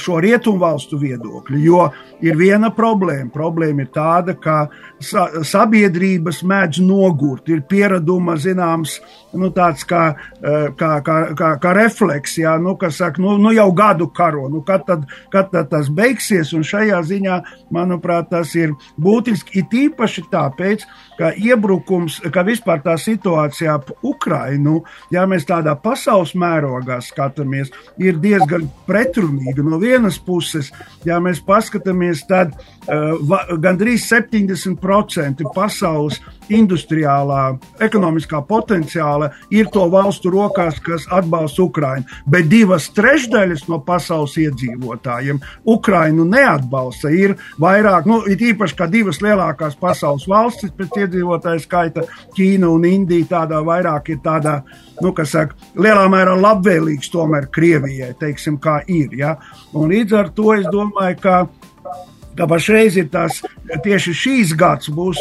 šo 0.00 0.20
rietumvalstu 0.24 0.98
viedokļa, 1.00 1.58
jo 1.60 1.86
ir 2.24 2.38
viena 2.40 2.70
problēma. 2.74 3.30
Problēma 3.32 3.84
ir 3.84 3.90
tāda, 3.94 4.36
ka 4.40 4.60
sa 5.02 5.26
sabiedrības 5.46 6.42
mēdz 6.46 6.80
nogurt, 6.84 7.48
ir 7.52 7.64
piereduma 7.68 8.36
zināms, 8.40 8.98
nu, 9.36 9.50
tāds 9.54 9.84
kā, 9.88 10.04
kā, 10.40 10.92
kā, 11.06 11.18
kā, 11.38 11.50
kā 11.62 11.74
refleks, 11.76 12.38
jā, 12.40 12.56
nu, 12.62 12.76
kas 12.80 13.00
saka, 13.00 13.22
nu, 13.22 13.36
nu 13.40 13.52
jau 13.56 13.69
gadu 13.76 14.08
karo, 14.14 14.48
nu, 14.52 14.62
kad, 14.66 14.84
tad, 14.86 15.06
kad 15.32 15.50
tad 15.52 15.70
tas 15.72 15.90
beigsies, 15.92 16.52
un 16.56 16.64
šajā 16.66 17.00
ziņā, 17.06 17.40
manuprāt, 17.74 18.30
tas 18.30 18.54
ir 18.58 18.74
būtiski, 19.00 19.62
it 19.62 19.76
īpaši 19.84 20.26
tāpēc, 20.32 20.86
ka 21.20 21.32
iebrukums, 21.36 22.20
ka 22.32 22.44
vispār 22.46 22.80
tā 22.84 22.96
situācija 23.00 23.76
ap 23.76 23.90
Ukrainu, 24.06 24.80
ja 25.12 25.26
mēs 25.28 25.44
tādā 25.48 25.74
pasaules 25.76 26.32
mērogā 26.38 27.00
skatāmies, 27.04 27.68
ir 28.00 28.16
diezgan 28.22 28.64
pretrunīga. 28.88 29.64
No 29.66 29.80
vienas 29.82 30.16
puses, 30.16 30.70
ja 31.04 31.20
mēs 31.20 31.42
paskatāmies, 31.44 32.24
tad 32.28 32.56
uh, 32.56 33.36
gandrīz 33.60 34.08
70% 34.08 35.44
pasaules 35.54 36.20
industriālā, 36.50 37.58
ekonomiskā 37.84 38.40
potenciāla 38.48 39.30
ir 39.54 39.68
to 39.72 39.84
valstu 39.92 40.32
rokās, 40.34 40.80
kas 40.82 41.06
atbalsta 41.12 41.62
Ukrainu. 41.62 42.08
Bet 42.26 42.48
divas 42.50 42.88
trešdaļas 42.96 43.59
no 43.68 43.80
pasaules 43.84 44.36
iedzīvotājiem 44.40 45.40
Ukrainu 45.68 46.24
neatbalsta. 46.28 47.10
Ir 47.12 47.36
vairāk, 47.60 48.08
nu, 48.08 48.20
it 48.30 48.42
īpaši 48.44 48.78
kā 48.78 48.88
divas 48.90 49.20
lielākās 49.24 49.76
pasaules 49.80 50.26
valstis 50.30 50.74
pēc 50.76 51.02
iedzīvotāju 51.04 51.64
skaita, 51.64 52.06
Ķīna 52.36 52.70
un 52.70 52.86
Indija, 52.88 53.28
tādā 53.34 53.60
vairāk 53.66 54.12
ir 54.14 54.20
tādā, 54.24 54.60
nu, 55.02 55.12
kas 55.16 55.34
saka, 55.36 55.56
lielā 55.76 56.06
mērā 56.12 56.36
labvēlīgs 56.38 57.12
tomēr 57.12 57.50
Krievijai, 57.52 58.12
teiksim, 58.20 58.60
kā 58.62 58.80
ir. 58.88 59.12
Ja? 59.18 59.36
Un 59.74 59.90
līdz 59.92 60.16
ar 60.16 60.32
to 60.36 60.54
es 60.56 60.68
domāju, 60.72 61.18
ka 61.22 61.36
ka 62.38 62.46
pašreiz 62.50 62.96
ir 63.00 63.10
tās 63.12 63.40
tieši 63.84 64.14
šīs 64.22 64.54
gads 64.58 64.90
būs 64.94 65.20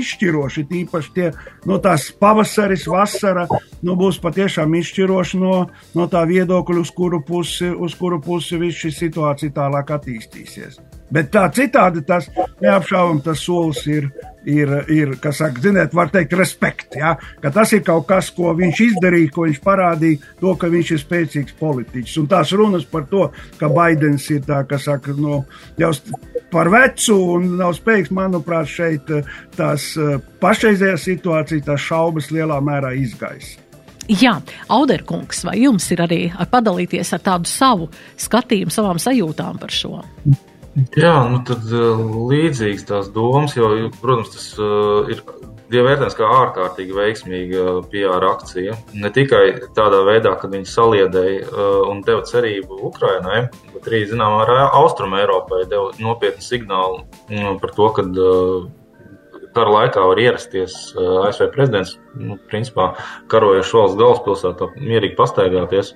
izšķiroši, 0.00 0.66
tīpaši 0.70 1.12
tie, 1.16 1.30
no 1.68 1.80
tās 1.82 2.08
pavasaris, 2.20 2.86
vasara, 2.90 3.46
nu, 3.82 3.96
būs 4.00 4.20
patiešām 4.22 4.76
izšķiroši 4.80 5.40
no, 5.42 5.56
no 5.96 6.08
tā 6.12 6.24
viedokļa, 6.30 6.84
uz 6.84 6.94
kuru 6.96 7.22
pusi, 7.26 7.70
uz 7.70 7.96
kuru 7.98 8.20
pusi 8.24 8.60
viss 8.60 8.84
šī 8.84 8.94
situācija 9.02 9.56
tālāk 9.56 9.94
attīstīsies. 9.98 10.80
Bet 11.10 11.32
tā 11.34 11.46
citādi 11.54 12.04
tas 12.06 12.28
neapšaubām 12.62 13.20
tas 13.24 13.42
solis 13.42 13.82
ir, 13.90 14.06
ir, 14.46 14.72
ir 14.92 15.14
kas 15.22 15.40
saka, 15.42 15.62
ziniet, 15.62 15.94
var 15.96 16.12
teikt, 16.12 16.36
respekt. 16.38 16.94
Ja? 16.98 17.16
Ka 17.42 17.52
tas 17.54 17.72
ir 17.74 17.82
kaut 17.86 18.06
kas, 18.10 18.30
ko 18.34 18.54
viņš 18.58 18.82
izdarīja, 18.86 19.32
ko 19.34 19.46
viņš 19.48 19.62
parādīja, 19.64 20.20
to, 20.40 20.54
ka 20.60 20.70
viņš 20.72 20.92
ir 20.94 21.02
spēcīgs 21.02 21.56
politiķis. 21.60 22.18
Un 22.22 22.28
tās 22.30 22.54
runas 22.56 22.86
par 22.90 23.08
to, 23.10 23.28
ka 23.60 23.70
Baidens 23.74 24.28
ir 24.30 24.44
tā, 24.46 24.62
kas 24.70 24.86
saka, 24.86 25.14
nu, 25.18 25.42
jau 25.80 25.92
par 26.50 26.70
vecu 26.72 27.16
un 27.36 27.48
nav 27.60 27.74
spējīgs, 27.78 28.12
manuprāt, 28.14 28.70
šeit 28.70 29.10
eh, 29.14 29.26
tās 29.56 29.92
eh, 29.98 30.18
pašreizējā 30.42 30.98
situācija, 30.98 31.66
tās 31.70 31.88
šaubas 31.90 32.30
lielā 32.34 32.60
mērā 32.64 32.94
izgaisa. 32.98 33.58
Jā, 34.10 34.32
Auderkungs, 34.72 35.44
vai 35.46 35.60
jums 35.60 35.84
ir 35.94 36.00
arī 36.02 36.22
ar 36.34 36.48
padalīties 36.50 37.12
ar 37.14 37.22
tādu 37.22 37.46
savu 37.46 37.86
skatījumu, 38.18 38.72
savām 38.74 38.98
sajūtām 38.98 39.60
par 39.62 39.74
šo? 39.74 40.00
Jā, 40.94 41.14
nu 41.26 41.40
tad 41.46 41.66
uh, 41.74 41.98
līdzīgas 42.30 42.86
tās 42.86 43.08
domas, 43.14 43.56
jo, 43.58 43.90
protams, 44.00 44.30
tas 44.36 44.50
uh, 44.58 45.10
ir 45.10 45.24
Dieva 45.70 45.92
vērtējums 45.92 46.16
kā 46.18 46.26
ārkārtīgi 46.34 46.94
veiksmīga 46.96 47.64
PR 47.92 48.24
akcija. 48.26 48.72
Ne 48.98 49.10
tikai 49.14 49.44
tādā 49.76 50.00
veidā, 50.06 50.32
ka 50.38 50.50
viņi 50.50 50.66
saliedēja 50.66 51.44
uh, 51.46 51.68
un 51.86 52.00
deva 52.06 52.24
cerību 52.26 52.80
Ukrainai, 52.88 53.44
bet 53.76 53.86
arī, 53.86 54.00
zināmā 54.10 54.40
mērā, 54.40 54.64
Austrum 54.80 55.14
Eiropai 55.18 55.62
deva 55.70 55.92
nopietnu 56.02 56.42
signālu 56.42 57.04
mm, 57.30 57.60
par 57.62 57.74
to, 57.76 57.86
ka 57.94 58.06
kara 59.54 59.74
laikā 59.76 60.02
var 60.10 60.22
ierasties 60.22 60.74
ASV 60.98 61.52
prezidents, 61.54 61.96
nu, 62.18 62.38
principā 62.50 62.92
karojošs 63.30 63.74
valsts 63.78 63.98
galvaspilsētā, 64.02 64.72
mierīgi 64.78 65.18
pastaigāties. 65.18 65.94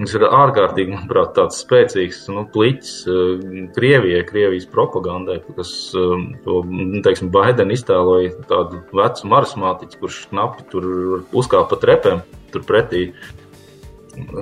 Tas 0.00 0.14
ir 0.16 0.22
ārkārtīgi, 0.24 0.94
manuprāt, 0.94 1.34
tāds 1.36 1.58
spēcīgs 1.60 2.22
nu, 2.32 2.46
pliķis 2.54 2.92
uh, 3.10 3.42
Krievijai, 3.74 4.22
Krievijas 4.28 4.64
propagandai, 4.72 5.40
kas 5.58 5.72
um, 5.98 6.30
to, 6.44 6.62
nu, 6.70 7.02
teiksim, 7.04 7.28
Baidenu 7.34 7.76
iztēloja 7.76 8.30
tādu 8.48 8.80
vecu 8.96 9.28
marismātiķu, 9.28 10.00
kurš 10.00 10.22
knapi 10.30 10.64
tur 10.72 10.88
uzkāpa 11.36 11.74
pa 11.74 11.80
trepēm 11.82 12.22
turpretī. 12.54 13.10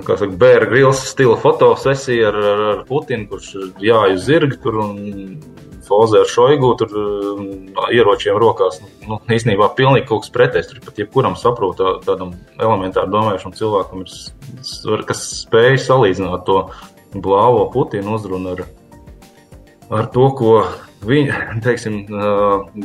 Kā 0.07 0.15
saka, 0.15 0.31
bērnu 0.39 0.71
grils 0.71 1.03
stila 1.11 1.35
fotosesija 1.39 2.31
ar, 2.31 2.39
ar, 2.53 2.85
Putinu, 2.87 3.27
kurš 3.33 3.51
jāju 3.83 4.23
zirgi 4.23 4.61
tur 4.63 4.79
un 4.85 4.95
Foze 5.89 6.21
ar 6.21 6.29
Šoigu 6.29 6.69
tur 6.77 6.91
ieročiem 7.89 8.37
rokās. 8.41 8.77
Nu, 9.07 9.17
īstenībā 9.33 9.71
pilnīgi 9.77 10.07
kaut 10.09 10.25
kas 10.25 10.33
pretējs. 10.35 10.69
Tur 10.69 10.83
pat 10.85 11.01
jebkuram 11.01 11.37
saprota 11.39 11.95
tādam 12.05 12.35
elementāri 12.61 13.09
domājušam 13.13 13.55
cilvēkam, 13.57 14.03
ir, 14.05 15.05
kas 15.09 15.23
spēj 15.43 15.79
salīdzināt 15.87 16.45
to 16.45 16.59
blāvo 17.17 17.65
Putina 17.73 18.13
uzrunu 18.13 18.53
ar, 18.53 18.67
ar 19.89 20.11
to, 20.13 20.27
ko 20.37 20.53
viņa, 21.09 21.39
teiksim, 21.65 22.03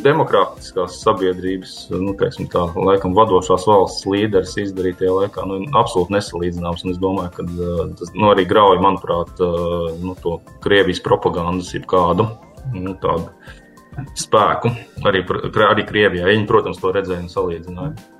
demokrātiskās 0.04 0.96
sabiedrības, 1.02 1.74
nu, 1.92 2.14
teiksim, 2.18 2.48
tā, 2.52 2.64
laikam, 2.78 3.12
vadošās 3.18 3.66
valsts 3.68 4.08
līderis 4.08 4.56
izdarīja 4.64 5.02
tajā 5.02 5.18
laikā, 5.18 5.44
nu, 5.50 5.60
absolūti 5.76 6.16
nesalīdzināms. 6.16 6.86
Un 6.86 6.94
es 6.94 7.02
domāju, 7.02 7.34
ka 7.36 7.46
tas 8.00 8.16
nu, 8.16 8.30
arī 8.32 8.46
grauj, 8.48 8.80
manuprāt, 8.84 9.44
nu, 10.00 10.16
to 10.24 10.38
Krievijas 10.64 11.04
propagandas 11.04 11.74
jeb 11.76 11.84
kādu 11.90 12.30
nu, 12.72 12.96
tādu 13.02 13.28
spēku 14.18 14.72
arī, 15.06 15.22
arī 15.68 15.84
Krievijā. 15.86 16.26
Viņi, 16.26 16.48
protams, 16.48 16.80
to 16.82 16.90
redzēja 16.94 17.22
un 17.22 17.30
salīdzināja. 17.30 18.10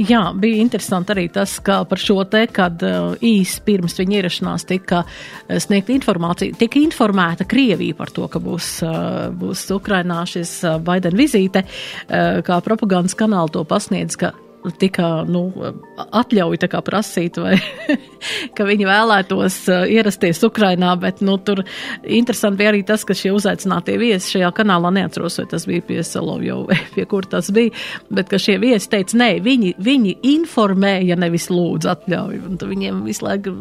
Jā, 0.00 0.22
bija 0.40 0.62
interesanti 0.62 1.12
arī 1.12 1.26
tas, 1.32 1.58
ka 1.62 1.82
par 1.88 2.00
šo 2.00 2.22
te, 2.32 2.46
kad 2.48 2.80
uh, 2.86 3.12
īsi 3.20 3.60
pirms 3.66 3.98
viņa 4.00 4.16
ierašanās 4.16 4.64
tika 4.70 5.02
uh, 5.04 5.58
sniegta 5.60 5.92
informācija, 5.92 6.56
tika 6.58 6.80
informēta 6.80 7.44
Krievija 7.48 7.98
par 7.98 8.12
to, 8.16 8.24
ka 8.32 8.40
būs, 8.42 8.72
uh, 8.86 9.28
būs 9.36 9.66
Ukrainā 9.76 10.22
šis 10.28 10.54
Baidena 10.84 11.20
vizīte, 11.20 11.66
kā 12.08 12.56
propagandas 12.64 13.14
kanāli 13.18 13.52
to 13.52 13.66
pasniedz, 13.68 14.16
ka 14.18 14.32
tika 14.80 15.22
nu, 15.28 15.48
atļauja 15.96 16.80
prasīt, 16.84 17.38
vai, 17.40 17.56
ka 18.56 18.66
viņi 18.68 18.86
vēlētos 18.88 19.56
uh, 19.70 19.84
ierasties 19.90 20.42
Ukrajinā. 20.46 20.92
Bet 21.00 21.22
nu, 21.24 21.36
tur 21.42 21.62
interesanti 22.04 22.60
bija 22.60 22.72
arī 22.72 22.82
tas, 22.86 23.04
ka 23.08 23.16
šie 23.16 23.32
uzaicinātie 23.36 23.96
viesi 24.00 24.36
šajā 24.36 24.50
kanālā 24.56 24.92
neatceros, 24.94 25.38
vai 25.40 25.46
tas 25.50 25.66
bija 25.68 25.84
pie 25.86 26.00
Solovjova 26.06 26.70
vai 26.70 26.78
pie 26.94 27.06
kur 27.10 27.28
tas 27.30 27.50
bija. 27.54 27.72
Bet 28.12 28.30
ka 28.32 28.40
šie 28.40 28.58
viesi 28.62 28.90
teica, 28.92 29.16
nē, 29.20 29.30
viņi, 29.44 29.74
viņi 29.80 30.16
informēja, 30.34 31.18
nevis 31.20 31.48
lūdzu 31.52 31.92
atļauju. 31.94 32.56
Viņiem 32.70 33.02
visu 33.06 33.26
laiku 33.26 33.54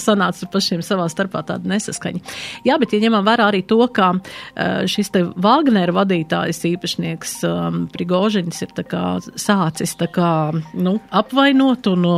sanāca 0.00 0.48
pašiem 0.52 0.82
savā 0.84 1.08
starpā 1.12 1.44
tāda 1.46 1.68
nesaskaņa. 1.74 2.22
Jā, 2.66 2.78
bet 2.80 2.94
ja 2.94 3.02
ņemam 3.02 3.26
vērā 3.26 3.50
arī 3.50 3.64
to, 3.68 3.80
ka 3.94 4.12
uh, 4.14 4.84
šis 4.90 5.12
te 5.14 5.24
Vāgnera 5.44 5.94
vadītājs 5.94 6.62
īpašnieks 6.70 7.36
um, 7.48 7.84
Prigožiņš 7.92 8.62
ir 8.64 8.74
kā, 8.88 9.04
sācis 9.40 9.94
tā 9.98 10.08
kā 10.12 10.30
nu, 10.74 10.98
apvainot 11.10 11.88
un 11.92 12.08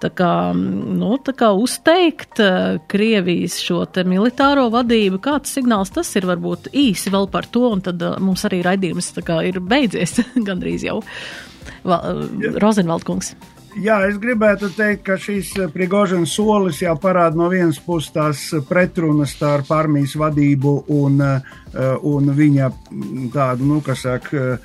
tā 0.00 0.10
kā, 0.16 0.32
nu, 0.56 1.12
tā 1.22 1.34
kā 1.36 1.50
uzteikt 1.56 2.40
eh, 2.42 2.80
Krievijas 2.90 3.58
šo 3.62 3.84
te 3.92 4.04
militāro 4.08 4.68
vadību. 4.72 5.20
Kāds 5.22 5.54
signāls 5.58 5.92
tas 5.94 6.10
ir 6.16 6.28
varbūt 6.30 6.72
īsi 6.72 7.12
vēl 7.12 7.28
par 7.32 7.48
to, 7.52 7.68
un 7.74 7.84
tad 7.84 8.02
eh, 8.02 8.18
mums 8.22 8.46
arī 8.48 8.62
raidījums 8.66 9.12
tā 9.16 9.24
kā 9.26 9.40
ir 9.48 9.60
beidzies 9.60 10.20
gandrīz 10.48 10.86
jau. 10.88 11.00
Rozenvaldkungs. 11.84 13.34
Jā, 13.78 14.00
es 14.08 14.16
gribētu 14.18 14.72
teikt, 14.74 15.04
ka 15.06 15.14
šīs 15.20 15.52
Prigožina 15.70 16.26
solis 16.26 16.80
jau 16.82 16.96
parāda 16.98 17.38
no 17.38 17.46
vienas 17.52 17.78
puses 17.84 18.10
tās 18.10 18.40
pretrunas 18.66 19.36
starp 19.36 19.70
armijas 19.76 20.16
vadību 20.18 20.72
un, 20.90 21.22
un 22.02 22.32
viņa 22.34 22.70
tādu, 23.34 23.66
nu, 23.68 23.80
kas 23.84 24.02
saka, 24.06 24.58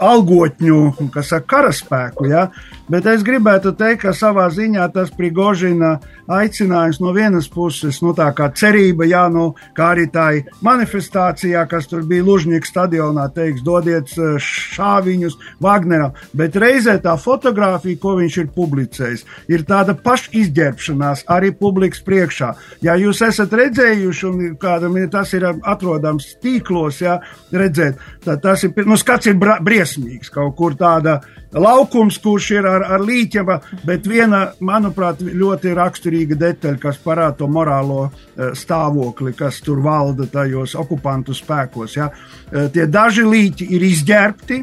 algotņu, 0.00 0.78
kas 1.14 1.30
saka, 1.34 1.46
karaspēku. 1.54 2.26
Ja? 2.30 2.48
Bet 2.90 3.06
es 3.06 3.22
gribētu 3.26 3.72
teikt, 3.78 4.02
ka 4.02 4.14
savā 4.16 4.48
ziņā 4.50 4.88
tas 4.94 5.12
Prigožina 5.14 5.98
aicinājums 6.30 6.98
no 7.02 7.12
vienas 7.14 7.46
puses, 7.50 8.00
nu 8.02 8.12
tā 8.16 8.28
kā 8.36 8.48
cerība, 8.54 9.06
jā, 9.06 9.24
nu, 9.30 9.52
kā 9.76 9.92
arī 9.94 10.06
tā 10.10 10.26
manifestācijā, 10.66 11.62
kas 11.70 11.86
tur 11.90 12.02
bija 12.08 12.26
Lužņika 12.26 12.66
stadionā, 12.66 13.28
teiks, 13.34 13.62
dodiet 13.66 14.10
eh, 14.16 14.38
šāviņus 14.42 15.38
Wagneram, 15.62 16.16
bet 16.34 16.58
reizē 16.58 16.96
tā 17.02 17.16
fotografija, 17.20 17.98
ko 18.02 18.16
viņš 18.18 18.38
ir 18.42 18.50
publicējis, 18.54 19.24
ir 19.50 19.66
tāda 19.68 19.94
pašizģērbšanās 19.98 21.26
arī 21.30 21.52
publikas 21.54 22.02
priekšā. 22.06 22.52
Ja 22.86 22.96
jūs 22.98 23.22
esat 23.26 23.54
redzējuši, 23.54 24.26
un 24.30 24.39
kādam 24.60 24.96
tas 25.10 25.32
ir 25.36 25.46
atrodams 25.48 26.34
tīklos, 26.42 27.00
jā, 27.04 27.18
redzēt, 27.52 28.00
tad 28.24 28.42
tas 28.44 28.64
ir, 28.64 28.74
nu, 28.86 28.98
skats 29.00 29.30
ir 29.30 29.38
briesmīgs, 29.38 30.32
kaut 30.32 30.56
kur 30.58 30.76
tāda 30.78 31.20
laukums, 31.52 32.18
kurš 32.22 32.50
ir 32.58 32.68
ar, 32.68 32.84
ar 32.96 33.04
līķiem, 33.04 33.52
bet 33.86 34.06
viena, 34.08 34.42
manuprāt, 34.60 35.22
ļoti 35.22 35.74
raksturīga 35.76 36.38
detaļa, 36.38 36.80
kas 36.82 37.00
parāda 37.02 37.40
to 37.40 37.48
morālo 37.50 38.04
eh, 38.08 38.52
stāvokli, 38.54 39.34
kas 39.38 39.60
tur 39.64 39.82
valda 39.84 40.28
tajos 40.30 40.76
okupantu 40.78 41.34
spēkos. 41.36 41.96
Ja. 41.98 42.10
Eh, 42.50 42.68
tie 42.72 42.86
daži 42.86 43.26
līķi 43.26 43.70
ir 43.76 43.86
izģērbti, 43.90 44.60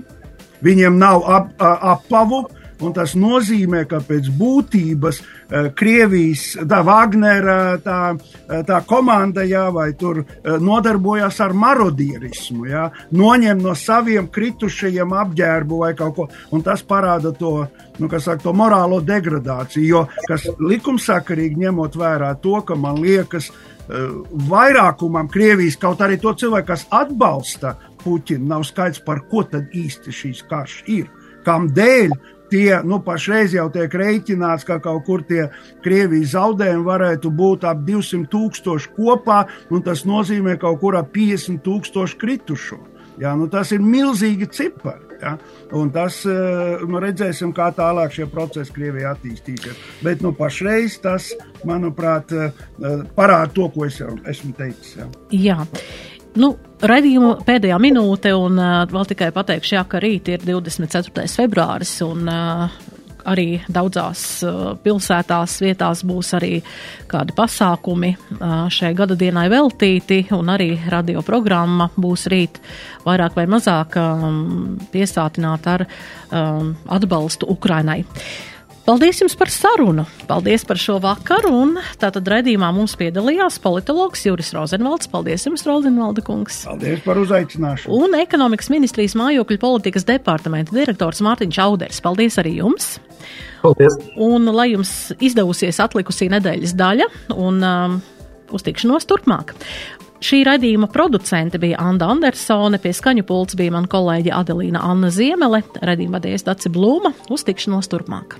viņiem 0.63 0.95
nav 0.97 1.25
ap, 1.30 1.51
apavu, 1.61 2.45
Un 2.78 2.93
tas 2.93 3.15
nozīmē, 3.17 3.86
ka 3.89 3.99
pēc 4.05 4.28
būtības 4.38 5.19
eh, 5.21 5.69
Krievijas, 5.78 6.43
tā 6.69 6.84
Wagnera, 6.86 7.78
tā, 7.82 8.01
eh, 8.13 8.61
tā 8.67 8.82
komanda, 8.86 9.41
jā, 9.47 9.65
vai 9.73 9.89
tur 9.97 10.21
eh, 10.21 10.57
nodarbojas 10.61 11.39
ar 11.41 11.55
marodierismu, 11.57 12.67
jā, 12.69 12.84
noņem 13.17 13.63
no 13.65 13.73
saviem 13.78 14.30
kritušajiem 14.30 15.15
apģērbu 15.23 15.82
vai 15.82 15.93
kaut 15.97 16.15
ko, 16.19 16.28
un 16.53 16.65
tas 16.65 16.86
parāda 16.86 17.34
to, 17.34 17.55
nu, 17.97 18.11
saka, 18.13 18.43
to 18.45 18.53
morālo 18.53 19.01
degradāciju, 19.01 19.88
jo, 19.88 20.05
kas 20.30 20.45
likumsakarīgi 20.61 21.65
ņemot 21.65 21.97
vērā 21.97 22.36
to, 22.43 22.61
ka 22.61 22.78
man 22.78 23.01
liekas, 23.01 23.49
vairākumam 24.51 25.30
Krievijas, 25.32 25.78
kaut 25.80 26.01
arī 26.03 26.17
to 26.19 26.34
cilvēku, 26.36 26.73
kas 26.73 26.84
atbalsta 26.91 27.78
Puķinu, 28.01 28.43
nav 28.51 28.65
skaidrs, 28.67 28.99
par 29.05 29.21
ko 29.32 29.45
tad 29.47 29.71
īsti 29.75 30.11
šīs 30.13 30.41
karš 30.49 30.82
ir. 30.91 31.07
Kam 31.47 31.69
dēļ 31.71 32.11
Tie 32.51 32.69
nu, 32.87 33.01
pašreiz 33.03 33.55
jau 33.55 33.67
tiek 33.73 33.91
rēķināts, 33.91 34.65
ka 34.67 34.79
kaut 34.83 35.03
kur 35.07 35.23
tie 35.27 35.49
Krievijas 35.83 36.35
zaudējumi 36.35 36.85
varētu 36.87 37.31
būt 37.31 37.65
ap 37.67 37.81
200 37.87 38.29
tūkstoši 38.31 38.93
kopā, 38.95 39.41
un 39.71 39.83
tas 39.83 40.05
nozīmē 40.07 40.55
kaut 40.61 40.79
kur 40.83 40.99
ap 40.99 41.11
50 41.15 41.59
tūkstoši 41.65 42.21
kritušo. 42.21 42.79
Jā, 43.17 43.33
nu, 43.37 43.47
tas 43.49 43.73
ir 43.73 43.81
milzīgi 43.81 44.47
cipari. 44.53 45.07
Ja? 45.21 45.33
Un 45.73 45.89
tas 45.93 46.19
eh, 46.29 46.83
nu, 46.87 46.99
redzēsim, 47.01 47.53
kā 47.57 47.71
tālāk 47.75 48.13
šie 48.13 48.27
procesi 48.29 48.73
Krievijā 48.75 49.15
attīstīsies. 49.15 49.79
Bet 50.05 50.21
nu, 50.25 50.33
pašreiz 50.37 50.99
tas, 51.03 51.31
manuprāt, 51.67 52.33
eh, 52.33 53.01
parāda 53.17 53.49
to, 53.55 53.69
ko 53.73 53.87
es 53.89 53.97
jau 54.01 54.13
esmu 54.29 54.53
teicis. 54.57 54.93
Ja? 54.99 55.09
Jā. 55.33 55.59
Nu, 56.38 56.53
Radījuma 56.77 57.39
pēdējā 57.41 57.77
minūte, 57.81 58.35
un 58.38 58.59
uh, 58.61 58.83
vēl 58.91 59.07
tikai 59.09 59.31
pateikšu, 59.33 59.73
jā, 59.79 59.81
ka 59.89 59.97
rīt 60.03 60.27
ir 60.29 60.43
24. 60.45 61.23
februāris, 61.33 61.95
un 62.05 62.29
uh, 62.29 62.75
arī 63.27 63.45
daudzās 63.73 64.21
uh, 64.45 64.75
pilsētās 64.83 65.55
vietās 65.63 66.03
būs 66.05 66.29
arī 66.38 66.59
kādi 67.09 67.33
pasākumi 67.38 68.11
uh, 68.13 68.67
šai 68.69 68.91
gada 68.97 69.17
dienai 69.17 69.47
veltīti, 69.49 70.27
un 70.38 70.51
arī 70.53 70.75
radioprogramma 70.93 71.89
būs 71.97 72.27
rīt 72.29 72.61
vairāk 73.07 73.39
vai 73.39 73.47
mazāk 73.49 73.97
um, 73.97 74.77
piesātināta 74.93 75.79
ar 75.79 75.88
um, 75.88 76.75
atbalstu 76.93 77.49
Ukrainai. 77.57 78.03
Paldies 78.88 79.17
jums 79.19 79.33
par 79.35 79.49
sarunu! 79.51 80.05
Paldies 80.29 80.63
par 80.63 80.79
šo 80.79 80.93
vakaru! 81.03 81.49
Un 81.51 81.73
tātad 81.99 82.29
redzījumā 82.31 82.69
mums 82.71 82.93
piedalījās 82.95 83.57
politologs 83.59 84.21
Juris 84.23 84.53
Rozenvalds. 84.55 85.09
Paldies 85.11 85.43
jums, 85.43 85.65
Rozenvalda 85.67 86.23
kungs! 86.23 86.61
Paldies 86.69 87.01
par 87.03 87.19
uzaicināšanu! 87.19 87.91
Un 87.91 88.15
ekonomikas 88.15 88.71
ministrijas 88.71 89.17
mājokļu 89.19 89.59
politikas 89.59 90.07
departamenta 90.07 90.71
direktors 90.71 91.19
Mārtiņš 91.19 91.59
Auders. 91.65 91.99
Paldies 92.05 92.39
arī 92.39 92.55
jums! 92.61 92.93
Paldies! 93.59 93.99
Un 94.15 94.47
lai 94.55 94.69
jums 94.77 94.95
izdevusies 95.19 95.83
atlikusī 95.83 96.31
nedēļas 96.31 96.79
daļa 96.79 97.11
un 97.35 97.59
um, 97.59 98.01
uztikšanos 98.55 99.11
turpmāk! 99.11 99.51
Šī 100.23 100.45
raidījuma 100.47 100.88
producente 100.88 101.59
bija 101.59 101.83
Anna 101.83 102.13
Andersone, 102.15 102.79
pie 102.79 102.95
skaņu 102.95 103.27
pults 103.27 103.59
bija 103.59 103.75
mana 103.75 103.91
kolēģe 103.91 104.31
Adelīna 104.31 104.79
Anna 104.79 105.11
Ziemele, 105.11 105.65
raidījuma 105.83 106.21
vadījies 106.21 106.47
Daci 106.47 106.71
Blūma. 106.71 107.17
Uz 107.27 107.43
tikšanos 107.43 107.91
turpmāk! 107.91 108.39